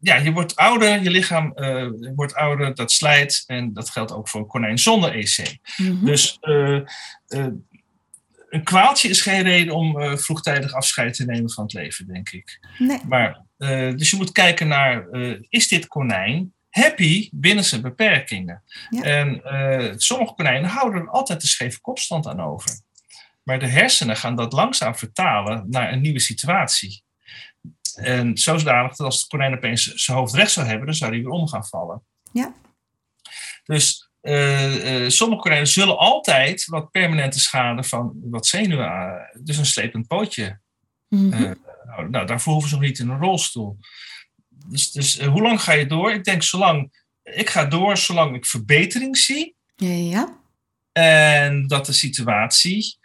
ja, 0.00 0.16
je 0.16 0.32
wordt 0.32 0.56
ouder, 0.56 1.02
je 1.02 1.10
lichaam 1.10 1.52
uh, 1.56 1.88
wordt 2.14 2.34
ouder, 2.34 2.74
dat 2.74 2.92
slijt. 2.92 3.44
En 3.46 3.72
dat 3.72 3.90
geldt 3.90 4.12
ook 4.12 4.28
voor 4.28 4.40
een 4.40 4.46
konijn 4.46 4.78
zonder 4.78 5.14
EC. 5.14 5.58
Mm 5.76 5.86
-hmm. 5.86 6.06
Dus 6.06 6.38
uh, 6.40 6.80
uh, 7.28 7.46
een 8.48 8.64
kwaaltje 8.64 9.08
is 9.08 9.20
geen 9.20 9.42
reden 9.42 9.74
om 9.74 10.18
vroegtijdig 10.18 10.72
afscheid 10.72 11.14
te 11.14 11.24
nemen 11.24 11.50
van 11.50 11.64
het 11.64 11.72
leven, 11.72 12.06
denk 12.06 12.30
ik. 12.30 12.58
Nee. 12.78 13.00
Maar, 13.08 13.44
dus 13.96 14.10
je 14.10 14.16
moet 14.16 14.32
kijken 14.32 14.68
naar, 14.68 15.08
is 15.48 15.68
dit 15.68 15.86
konijn 15.86 16.52
happy 16.70 17.28
binnen 17.32 17.64
zijn 17.64 17.82
beperkingen? 17.82 18.62
Ja. 18.90 19.02
En 19.02 19.42
sommige 20.00 20.34
konijnen 20.34 20.70
houden 20.70 21.00
er 21.00 21.10
altijd 21.10 21.40
de 21.40 21.46
scheve 21.46 21.80
kopstand 21.80 22.26
aan 22.26 22.40
over. 22.40 22.80
Maar 23.42 23.58
de 23.58 23.66
hersenen 23.66 24.16
gaan 24.16 24.36
dat 24.36 24.52
langzaam 24.52 24.96
vertalen 24.96 25.64
naar 25.68 25.92
een 25.92 26.00
nieuwe 26.00 26.20
situatie. 26.20 27.02
En 27.94 28.38
zodanig 28.38 28.96
dat 28.96 29.06
als 29.06 29.20
het 29.20 29.28
konijn 29.28 29.56
opeens 29.56 29.94
zijn 29.94 30.16
hoofd 30.16 30.34
recht 30.34 30.50
zou 30.50 30.66
hebben, 30.66 30.86
dan 30.86 30.94
zou 30.94 31.10
hij 31.10 31.20
weer 31.20 31.30
om 31.30 31.48
gaan 31.48 31.66
vallen. 31.66 32.02
Ja. 32.32 32.54
Dus 33.64 34.10
uh, 34.22 35.02
uh, 35.02 35.08
sommige 35.08 35.42
konijnen 35.42 35.68
zullen 35.68 35.98
altijd 35.98 36.64
wat 36.64 36.90
permanente 36.90 37.40
schade 37.40 37.82
van 37.82 38.12
wat 38.22 38.46
zenuwen, 38.46 39.30
dus 39.42 39.56
een 39.56 39.66
slepend 39.66 40.06
pootje. 40.06 40.60
Mm 41.08 41.32
-hmm. 41.32 41.42
uh, 41.42 41.50
nou, 41.86 42.10
nou, 42.10 42.26
daarvoor 42.26 42.52
hoeven 42.52 42.70
ze 42.70 42.76
nog 42.76 42.84
niet 42.84 42.98
in 42.98 43.08
een 43.08 43.18
rolstoel. 43.18 43.78
Dus, 44.48 44.90
dus 44.90 45.20
hoe 45.20 45.42
lang 45.42 45.62
ga 45.62 45.72
je 45.72 45.86
door? 45.86 46.12
Ik 46.12 46.24
denk 46.24 46.42
zolang, 46.42 47.02
ik 47.22 47.50
ga 47.50 47.64
door 47.64 47.96
zolang 47.96 48.36
ik 48.36 48.46
verbetering 48.46 49.16
zie. 49.16 49.56
Ja, 49.76 49.88
ja. 49.88 50.38
En 50.92 51.66
dat 51.66 51.86
de 51.86 51.92
situatie 51.92 52.98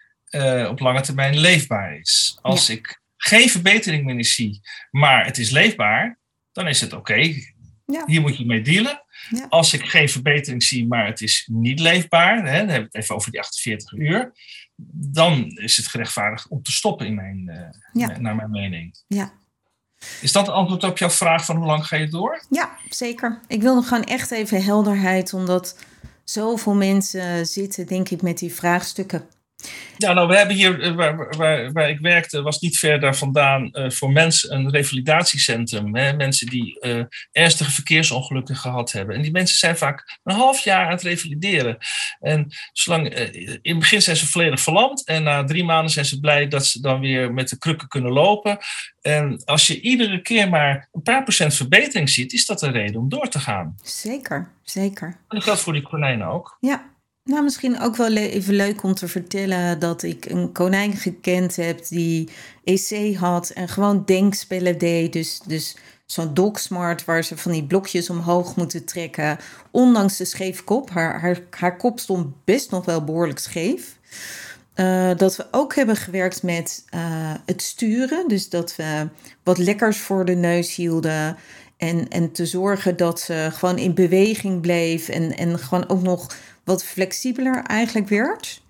op 0.69 0.79
lange 0.79 1.01
termijn 1.01 1.37
leefbaar 1.37 1.97
is. 1.97 2.37
Als 2.41 2.67
ja. 2.67 2.73
ik 2.73 3.01
geen 3.24 3.49
verbetering 3.49 4.05
meer 4.05 4.26
zie, 4.26 4.61
maar 4.91 5.26
het 5.26 5.38
is 5.38 5.49
leefbaar, 5.49 6.19
dan 6.51 6.67
is 6.67 6.82
het 6.82 6.93
oké. 6.93 7.11
Okay. 7.11 7.55
Ja. 7.86 8.03
Hier 8.05 8.21
moet 8.21 8.38
je 8.38 8.45
mee 8.45 8.61
dealen. 8.61 9.03
Ja. 9.30 9.45
Als 9.49 9.74
ik 9.74 9.89
geen 9.89 10.09
verbetering 10.09 10.63
zie, 10.63 10.88
maar 10.88 11.05
het 11.05 11.21
is 11.21 11.49
niet 11.51 11.80
leefbaar, 11.80 12.36
hè, 12.36 12.41
dan 12.41 12.67
hebben 12.67 12.76
we 12.76 12.82
het 12.91 12.95
even 12.95 13.15
over 13.15 13.32
die 13.32 13.39
48 13.39 13.91
uur, 13.91 14.32
dan 15.13 15.45
is 15.45 15.78
het 15.78 15.88
gerechtvaardigd 15.88 16.47
om 16.47 16.63
te 16.63 16.71
stoppen, 16.71 17.05
in 17.05 17.15
mijn, 17.15 17.49
uh, 17.49 18.01
ja. 18.03 18.17
naar 18.17 18.36
mijn 18.36 18.51
mening. 18.51 19.03
Ja. 19.07 19.34
Is 20.21 20.32
dat 20.32 20.45
het 20.45 20.55
antwoord 20.55 20.84
op 20.84 20.97
jouw 20.97 21.09
vraag 21.09 21.45
van 21.45 21.55
hoe 21.55 21.65
lang 21.65 21.88
ga 21.88 21.95
je 21.95 22.07
door? 22.07 22.45
Ja, 22.49 22.78
zeker. 22.89 23.39
Ik 23.47 23.61
wil 23.61 23.76
nog 23.76 23.88
gewoon 23.88 24.03
echt 24.03 24.32
even 24.32 24.63
helderheid, 24.63 25.34
omdat 25.34 25.86
zoveel 26.24 26.76
mensen 26.76 27.45
zitten, 27.45 27.88
denk 27.88 28.09
ik, 28.09 28.21
met 28.21 28.38
die 28.38 28.53
vraagstukken. 28.53 29.28
Ja, 29.97 30.14
nou, 30.14 30.28
we 30.28 30.38
hebben 30.38 30.55
hier, 30.55 30.82
eh, 30.82 30.95
waar, 30.95 31.38
waar, 31.38 31.72
waar 31.72 31.89
ik 31.89 31.99
werkte, 31.99 32.41
was 32.41 32.59
niet 32.59 32.78
ver 32.78 32.99
daar 32.99 33.16
vandaan 33.16 33.70
uh, 33.72 33.89
voor 33.89 34.11
mensen 34.11 34.53
een 34.53 34.70
revalidatiecentrum. 34.70 35.95
Hè? 35.95 36.14
Mensen 36.14 36.47
die 36.47 36.78
uh, 36.82 37.03
ernstige 37.32 37.72
verkeersongelukken 37.72 38.55
gehad 38.55 38.91
hebben. 38.91 39.16
En 39.16 39.22
die 39.22 39.32
mensen 39.32 39.57
zijn 39.57 39.78
vaak 39.78 40.20
een 40.24 40.36
half 40.36 40.59
jaar 40.59 40.86
aan 40.86 40.91
het 40.91 41.01
revalideren. 41.01 41.78
En 42.20 42.47
zolang, 42.74 43.20
uh, 43.20 43.34
in 43.34 43.59
het 43.61 43.80
begin 43.80 44.01
zijn 44.01 44.16
ze 44.16 44.28
volledig 44.28 44.59
verlamd. 44.59 45.05
En 45.05 45.24
na 45.24 45.43
drie 45.43 45.64
maanden 45.64 45.91
zijn 45.91 46.05
ze 46.05 46.20
blij 46.20 46.47
dat 46.47 46.66
ze 46.66 46.82
dan 46.82 46.99
weer 46.99 47.34
met 47.34 47.49
de 47.49 47.57
krukken 47.57 47.88
kunnen 47.88 48.11
lopen. 48.11 48.57
En 49.01 49.41
als 49.45 49.68
je 49.68 49.82
iedere 49.82 50.22
keer 50.22 50.49
maar 50.49 50.89
een 50.91 51.01
paar 51.01 51.24
procent 51.24 51.53
verbetering 51.53 52.09
ziet, 52.09 52.34
is 52.34 52.45
dat 52.45 52.61
een 52.61 52.72
reden 52.72 53.01
om 53.01 53.09
door 53.09 53.30
te 53.30 53.39
gaan. 53.39 53.76
Zeker, 53.82 54.51
zeker. 54.64 55.07
En 55.07 55.16
dat 55.28 55.43
geldt 55.43 55.61
voor 55.61 55.74
die 55.74 55.82
konijnen 55.82 56.28
ook. 56.28 56.57
Ja, 56.59 56.91
nou, 57.24 57.43
misschien 57.43 57.80
ook 57.80 57.95
wel 57.95 58.15
even 58.15 58.53
leuk 58.53 58.84
om 58.84 58.93
te 58.93 59.07
vertellen 59.07 59.80
dat 59.80 60.03
ik 60.03 60.26
een 60.26 60.51
konijn 60.51 60.93
gekend 60.93 61.55
heb 61.55 61.88
die 61.88 62.30
EC 62.63 63.15
had 63.15 63.49
en 63.49 63.67
gewoon 63.67 64.05
denkspellen 64.05 64.78
deed. 64.78 65.13
Dus, 65.13 65.41
dus 65.47 65.76
zo'n 66.05 66.34
dogsmart 66.34 67.05
waar 67.05 67.24
ze 67.24 67.38
van 67.38 67.51
die 67.51 67.63
blokjes 67.63 68.09
omhoog 68.09 68.55
moeten 68.55 68.86
trekken, 68.86 69.38
ondanks 69.71 70.17
de 70.17 70.26
scheef 70.26 70.63
kop. 70.63 70.89
Haar, 70.89 71.19
haar, 71.19 71.39
haar 71.49 71.78
kop 71.78 71.99
stond 71.99 72.43
best 72.43 72.71
nog 72.71 72.86
wel 72.86 73.03
behoorlijk 73.03 73.39
scheef. 73.39 73.97
Uh, 74.76 75.11
dat 75.17 75.36
we 75.36 75.47
ook 75.51 75.76
hebben 75.76 75.95
gewerkt 75.95 76.43
met 76.43 76.86
uh, 76.95 77.34
het 77.45 77.61
sturen. 77.61 78.28
Dus 78.28 78.49
dat 78.49 78.76
we 78.76 79.07
wat 79.43 79.57
lekkers 79.57 79.97
voor 79.97 80.26
de 80.26 80.36
neus 80.36 80.76
hielden. 80.76 81.38
En, 81.78 82.07
en 82.07 82.32
te 82.32 82.45
zorgen 82.45 82.97
dat 82.97 83.19
ze 83.19 83.49
gewoon 83.51 83.78
in 83.78 83.93
beweging 83.93 84.61
bleef. 84.61 85.09
En, 85.09 85.38
en 85.38 85.59
gewoon 85.59 85.89
ook 85.89 86.01
nog 86.01 86.36
wat 86.64 86.84
flexibeler 86.84 87.64
eigenlijk 87.64 88.07
werd. 88.07 88.61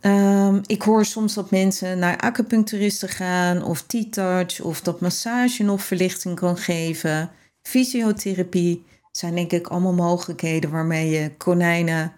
Um, 0.00 0.60
ik 0.66 0.82
hoor 0.82 1.04
soms 1.04 1.34
dat 1.34 1.50
mensen 1.50 1.98
naar 1.98 2.16
acupuncturisten 2.16 3.08
gaan 3.08 3.62
of 3.62 3.82
T-touch 3.82 4.60
of 4.60 4.80
dat 4.80 5.00
massage 5.00 5.62
nog 5.62 5.82
verlichting 5.82 6.36
kan 6.36 6.56
geven. 6.56 7.30
Fysiotherapie 7.62 8.84
zijn 9.12 9.34
denk 9.34 9.52
ik 9.52 9.66
allemaal 9.66 9.92
mogelijkheden 9.92 10.70
waarmee 10.70 11.10
je 11.10 11.36
konijnen 11.36 12.12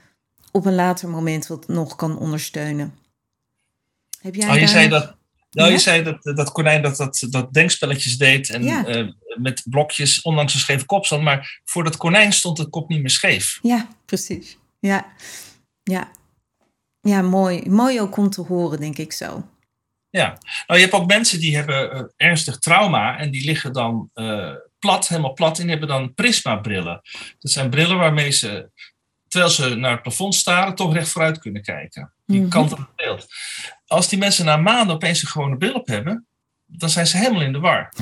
op 0.53 0.67
een 0.67 0.75
later 0.75 1.09
moment 1.09 1.47
wat 1.47 1.69
nog 1.69 1.97
kan 1.97 2.19
ondersteunen. 2.19 2.95
Heb 4.21 4.35
jij 4.35 4.51
oh, 4.51 4.59
je 4.59 4.67
zei 4.67 4.89
dat, 4.89 5.15
nou, 5.51 5.69
ja? 5.69 5.75
je 5.75 5.81
zei 5.81 6.03
dat, 6.03 6.23
dat 6.37 6.53
konijn 6.53 6.83
dat, 6.83 6.97
dat, 6.97 7.27
dat 7.31 7.53
denkspelletjes 7.53 8.19
deed 8.19 8.51
en 8.51 8.63
ja. 8.63 8.89
uh, 8.89 9.13
met 9.37 9.63
blokjes, 9.65 10.23
ondanks 10.23 10.55
een 10.55 10.61
scheve 10.61 10.85
kop 10.85 11.05
stond. 11.07 11.23
Maar 11.23 11.61
voor 11.65 11.85
dat 11.85 11.97
konijn 11.97 12.33
stond 12.33 12.57
de 12.57 12.69
kop 12.69 12.89
niet 12.89 13.01
meer 13.01 13.11
scheef. 13.11 13.59
Ja, 13.63 13.89
precies. 14.05 14.59
Ja, 14.81 15.13
ja. 15.83 16.11
Ja, 17.01 17.23
mooi. 17.23 17.69
Mooi 17.69 18.01
ook 18.01 18.17
om 18.17 18.31
te 18.31 18.41
horen, 18.41 18.81
denk 18.81 18.99
ik 18.99 19.13
zo. 19.13 19.49
Ja, 20.11 20.39
nou 20.67 20.81
je 20.81 20.87
hebt 20.87 20.93
ook 20.93 21.07
mensen 21.07 21.41
die 21.41 21.57
hebben 21.57 21.97
uh, 21.97 22.03
ernstig 22.17 22.59
trauma 22.59 23.19
en 23.19 23.31
die 23.31 23.45
liggen 23.45 23.73
dan 23.73 24.11
uh, 24.15 24.53
plat, 24.79 25.09
helemaal 25.09 25.33
plat 25.33 25.59
en 25.59 25.69
hebben 25.69 25.89
dan 25.89 26.15
prismabrillen. 26.15 27.01
Dat 27.39 27.51
zijn 27.51 27.71
brillen 27.71 27.99
waarmee 27.99 28.31
ze, 28.31 28.71
terwijl 29.29 29.51
ze 29.51 29.75
naar 29.75 29.91
het 29.91 30.03
plafond 30.03 30.35
staren, 30.35 30.75
toch 30.75 30.95
recht 30.95 31.09
vooruit 31.09 31.39
kunnen 31.39 31.63
kijken. 31.63 32.13
Die 32.27 32.37
mm 32.37 32.43
-hmm. 32.43 32.51
kant 32.51 32.73
op 32.73 32.79
het 32.79 32.97
beeld. 32.97 33.27
Als 33.87 34.09
die 34.09 34.19
mensen 34.19 34.45
na 34.45 34.57
maanden 34.57 34.95
opeens 34.95 35.23
een 35.23 35.29
gewone 35.29 35.57
bril 35.57 35.75
op 35.75 35.87
hebben, 35.87 36.27
dan 36.67 36.91
zijn 36.91 37.07
ze 37.07 37.17
helemaal 37.17 37.43
in 37.43 37.53
de 37.53 37.59
war. 37.59 37.93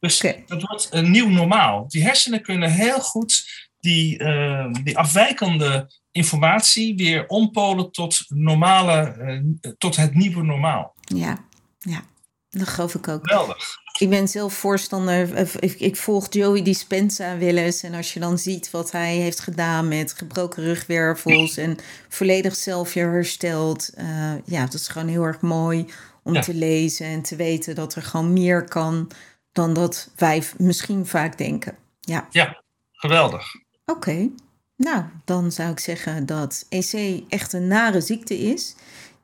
Dus 0.00 0.18
okay. 0.24 0.44
dat 0.46 0.62
wordt 0.62 0.88
een 0.90 1.10
nieuw 1.10 1.28
normaal. 1.28 1.88
Die 1.88 2.02
hersenen 2.02 2.42
kunnen 2.42 2.70
heel 2.70 3.00
goed 3.00 3.67
die, 3.80 4.18
uh, 4.18 4.72
die 4.72 4.98
afwijkende 4.98 5.90
informatie 6.10 6.96
weer 6.96 7.26
ompolen 7.26 7.92
tot, 7.92 8.24
normale, 8.28 9.16
uh, 9.62 9.72
tot 9.78 9.96
het 9.96 10.14
nieuwe 10.14 10.42
normaal. 10.42 10.94
Ja, 11.00 11.44
ja, 11.78 12.02
dat 12.50 12.68
geloof 12.68 12.94
ik 12.94 13.08
ook. 13.08 13.28
Geweldig. 13.28 13.76
Ik 13.98 14.10
ben 14.10 14.28
zelf 14.28 14.54
voorstander, 14.54 15.36
ik, 15.62 15.80
ik 15.80 15.96
volg 15.96 16.26
Joey 16.30 16.62
Dispenza 16.62 17.38
wel 17.38 17.56
eens. 17.56 17.82
En 17.82 17.94
als 17.94 18.14
je 18.14 18.20
dan 18.20 18.38
ziet 18.38 18.70
wat 18.70 18.92
hij 18.92 19.16
heeft 19.16 19.40
gedaan 19.40 19.88
met 19.88 20.12
gebroken 20.12 20.62
rugwervels 20.62 21.56
en 21.56 21.78
volledig 22.08 22.56
zelf 22.56 22.94
weer 22.94 23.10
hersteld. 23.10 23.90
Uh, 23.98 24.32
ja, 24.44 24.60
dat 24.60 24.74
is 24.74 24.88
gewoon 24.88 25.08
heel 25.08 25.22
erg 25.22 25.40
mooi 25.40 25.86
om 26.22 26.34
ja. 26.34 26.40
te 26.40 26.54
lezen 26.54 27.06
en 27.06 27.22
te 27.22 27.36
weten 27.36 27.74
dat 27.74 27.94
er 27.94 28.02
gewoon 28.02 28.32
meer 28.32 28.64
kan 28.64 29.10
dan 29.52 29.74
dat 29.74 30.10
wij 30.16 30.42
misschien 30.56 31.06
vaak 31.06 31.38
denken. 31.38 31.76
Ja, 32.00 32.28
ja 32.30 32.62
geweldig. 32.92 33.54
Oké, 33.90 34.30
nou 34.76 35.02
dan 35.24 35.52
zou 35.52 35.70
ik 35.70 35.78
zeggen 35.78 36.26
dat 36.26 36.66
EC 36.68 37.22
echt 37.28 37.52
een 37.52 37.66
nare 37.66 38.00
ziekte 38.00 38.38
is, 38.38 38.74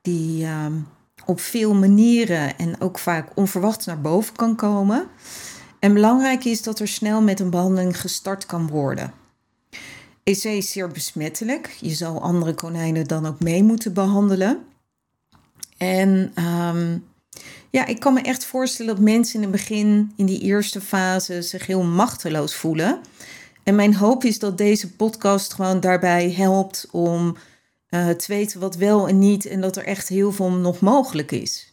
die 0.03 0.47
um, 0.47 0.87
op 1.27 1.41
veel 1.41 1.75
manieren 1.75 2.59
en 2.59 2.81
ook 2.81 2.99
vaak 2.99 3.31
onverwachts 3.35 3.87
naar 3.87 4.01
boven 4.01 4.35
kan 4.35 4.57
komen. 4.57 5.07
En 5.79 5.95
belangrijk 5.95 6.45
is 6.45 6.63
dat 6.63 6.79
er 6.79 6.89
snel 6.89 7.23
met 7.23 7.41
een 7.41 7.51
behandeling 7.51 8.01
gestart 8.01 8.47
kan 8.47 8.69
worden. 8.69 9.13
EC 10.23 10.45
is 10.45 10.73
zeer 10.73 10.89
besmettelijk. 10.89 11.77
Je 11.81 11.95
zal 11.95 12.23
andere 12.23 12.55
konijnen 12.55 13.07
dan 13.07 13.27
ook 13.27 13.41
mee 13.41 13.63
moeten 13.63 13.93
behandelen. 13.93 14.65
En 15.77 16.33
um, 16.45 17.05
ja, 17.71 17.87
ik 17.87 18.01
kan 18.01 18.15
me 18.15 18.21
echt 18.21 18.45
voorstellen 18.45 18.95
dat 18.95 19.05
mensen 19.05 19.35
in 19.35 19.43
het 19.43 19.51
begin, 19.51 20.13
in 20.17 20.27
die 20.27 20.41
eerste 20.41 20.81
fase, 20.81 21.43
zich 21.43 21.67
heel 21.67 21.83
machteloos 21.83 22.55
voelen. 22.55 23.01
En 23.65 23.75
mijn 23.75 23.95
hoop 23.95 24.25
is 24.25 24.39
dat 24.39 24.59
deze 24.59 24.93
podcast 24.93 25.55
gewoon 25.55 25.81
daarbij 25.81 26.31
helpt 26.31 26.89
om 26.91 27.37
uh, 27.91 28.09
te 28.09 28.25
weten 28.27 28.61
wat 28.61 28.77
wel 28.77 29.09
en 29.09 29.19
niet 29.19 29.47
en 29.47 29.61
dat 29.61 29.77
er 29.77 29.85
echt 29.85 30.09
heel 30.09 30.33
veel 30.33 30.51
nog 30.51 30.81
mogelijk 30.81 31.33
is. 31.33 31.73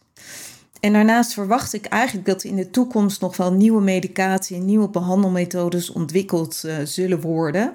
En 0.80 0.92
daarnaast 0.92 1.32
verwacht 1.32 1.72
ik 1.72 1.84
eigenlijk 1.84 2.26
dat 2.26 2.44
in 2.44 2.56
de 2.56 2.70
toekomst 2.70 3.20
nog 3.20 3.36
wel 3.36 3.52
nieuwe 3.52 3.82
medicatie 3.82 4.56
en 4.56 4.64
nieuwe 4.64 4.88
behandelmethodes 4.88 5.90
ontwikkeld 5.90 6.62
uh, 6.64 6.76
zullen 6.84 7.20
worden. 7.20 7.74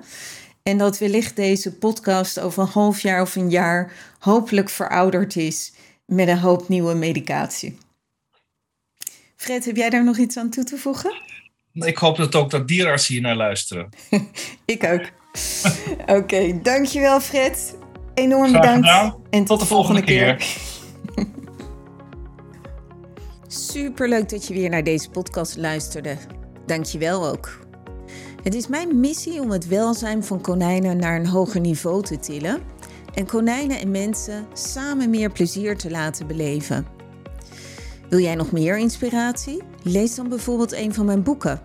En 0.63 0.78
dat 0.78 0.97
wellicht 0.97 1.36
deze 1.36 1.74
podcast 1.74 2.39
over 2.39 2.61
een 2.61 2.70
half 2.70 3.01
jaar 3.01 3.22
of 3.22 3.36
een 3.36 3.49
jaar 3.49 3.93
hopelijk 4.20 4.70
verouderd 4.70 5.36
is 5.36 5.74
met 6.05 6.28
een 6.28 6.39
hoop 6.39 6.70
nieuwe 6.70 6.93
medicatie. 6.93 7.78
Fred, 9.36 9.65
heb 9.65 9.76
jij 9.76 9.89
daar 9.89 10.03
nog 10.03 10.18
iets 10.18 10.38
aan 10.38 10.49
toe 10.49 10.63
te 10.63 10.78
voegen? 10.78 11.22
Ik 11.86 11.97
hoop 11.97 12.17
dat 12.17 12.36
ook 12.36 12.49
dat 12.49 12.67
dierenartsen 12.67 13.13
hier 13.13 13.23
naar 13.23 13.36
luisteren. 13.36 13.89
Ik 14.65 14.84
ook. 14.84 15.01
Oké, 16.17 16.59
dankjewel 16.61 17.19
Fred. 17.19 17.78
Enorm 18.13 18.51
bedankt. 18.51 19.15
En 19.30 19.45
Tot 19.45 19.59
de 19.59 19.65
volgende 19.65 20.03
keer. 20.03 20.45
Superleuk 23.47 24.30
dat 24.30 24.47
je 24.47 24.53
weer 24.53 24.69
naar 24.69 24.84
deze 24.84 25.09
podcast 25.09 25.57
luisterde. 25.57 26.17
Dankjewel 26.65 27.28
ook. 27.28 27.59
Het 28.43 28.55
is 28.55 28.67
mijn 28.67 28.99
missie 28.99 29.41
om 29.41 29.51
het 29.51 29.67
welzijn 29.67 30.23
van 30.23 30.41
konijnen 30.41 30.97
naar 30.97 31.19
een 31.19 31.28
hoger 31.28 31.59
niveau 31.59 32.03
te 32.03 32.19
tillen 32.19 32.61
en 33.13 33.25
konijnen 33.25 33.80
en 33.80 33.91
mensen 33.91 34.47
samen 34.53 35.09
meer 35.09 35.32
plezier 35.32 35.78
te 35.78 35.89
laten 35.89 36.28
beleven. 36.28 36.97
Wil 38.10 38.20
jij 38.20 38.36
nog 38.36 38.51
meer 38.51 38.78
inspiratie? 38.78 39.64
Lees 39.84 40.16
dan 40.16 40.30
bijvoorbeeld 40.30 40.74
een 40.74 40.93
van 40.93 41.05
mijn 41.05 41.24
boeken. 41.24 41.62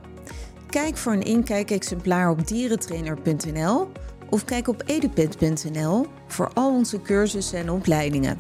Kijk 0.67 0.97
voor 0.97 1.13
een 1.13 1.23
inkijkexemplaar 1.23 2.31
op 2.31 2.49
dierentrainer.nl 2.49 3.89
of 4.31 4.45
kijk 4.45 4.69
op 4.69 4.83
edupet.nl 4.87 6.07
voor 6.27 6.51
al 6.55 6.71
onze 6.71 7.03
cursussen 7.03 7.59
en 7.59 7.71
opleidingen. 7.71 8.39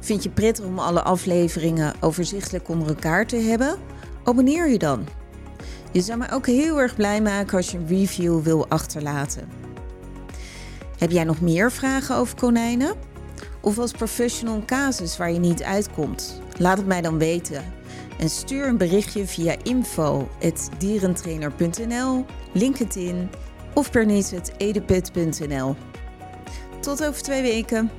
Vind 0.00 0.22
je 0.22 0.30
prettig 0.30 0.64
om 0.64 0.78
alle 0.78 1.02
afleveringen 1.02 1.94
overzichtelijk 2.00 2.68
onder 2.68 2.88
elkaar 2.88 3.26
te 3.26 3.36
hebben? 3.36 3.78
Abonneer 4.24 4.68
je 4.68 4.78
dan. 4.78 5.06
Je 5.92 6.00
zou 6.00 6.18
me 6.18 6.30
ook 6.30 6.46
heel 6.46 6.80
erg 6.80 6.96
blij 6.96 7.22
maken 7.22 7.56
als 7.56 7.70
je 7.70 7.78
een 7.78 7.88
review 7.88 8.42
wil 8.42 8.68
achterlaten. 8.68 9.48
Heb 10.98 11.10
jij 11.10 11.24
nog 11.24 11.40
meer 11.40 11.72
vragen 11.72 12.16
over 12.16 12.36
konijnen? 12.36 12.94
Of 13.60 13.78
als 13.78 13.92
professional 13.92 14.62
casus 14.66 15.16
waar 15.16 15.32
je 15.32 15.38
niet 15.38 15.62
uitkomt? 15.62 16.40
Laat 16.58 16.76
het 16.76 16.86
mij 16.86 17.00
dan 17.00 17.18
weten. 17.18 17.64
En 18.18 18.30
stuur 18.30 18.66
een 18.66 18.76
berichtje 18.76 19.26
via 19.26 19.56
info.dierentrainer.nl, 19.62 22.24
LinkedIn 22.52 23.30
of 23.74 23.90
pernice.edepet.nl. 23.90 25.76
Tot 26.80 27.04
over 27.04 27.22
twee 27.22 27.42
weken. 27.42 27.90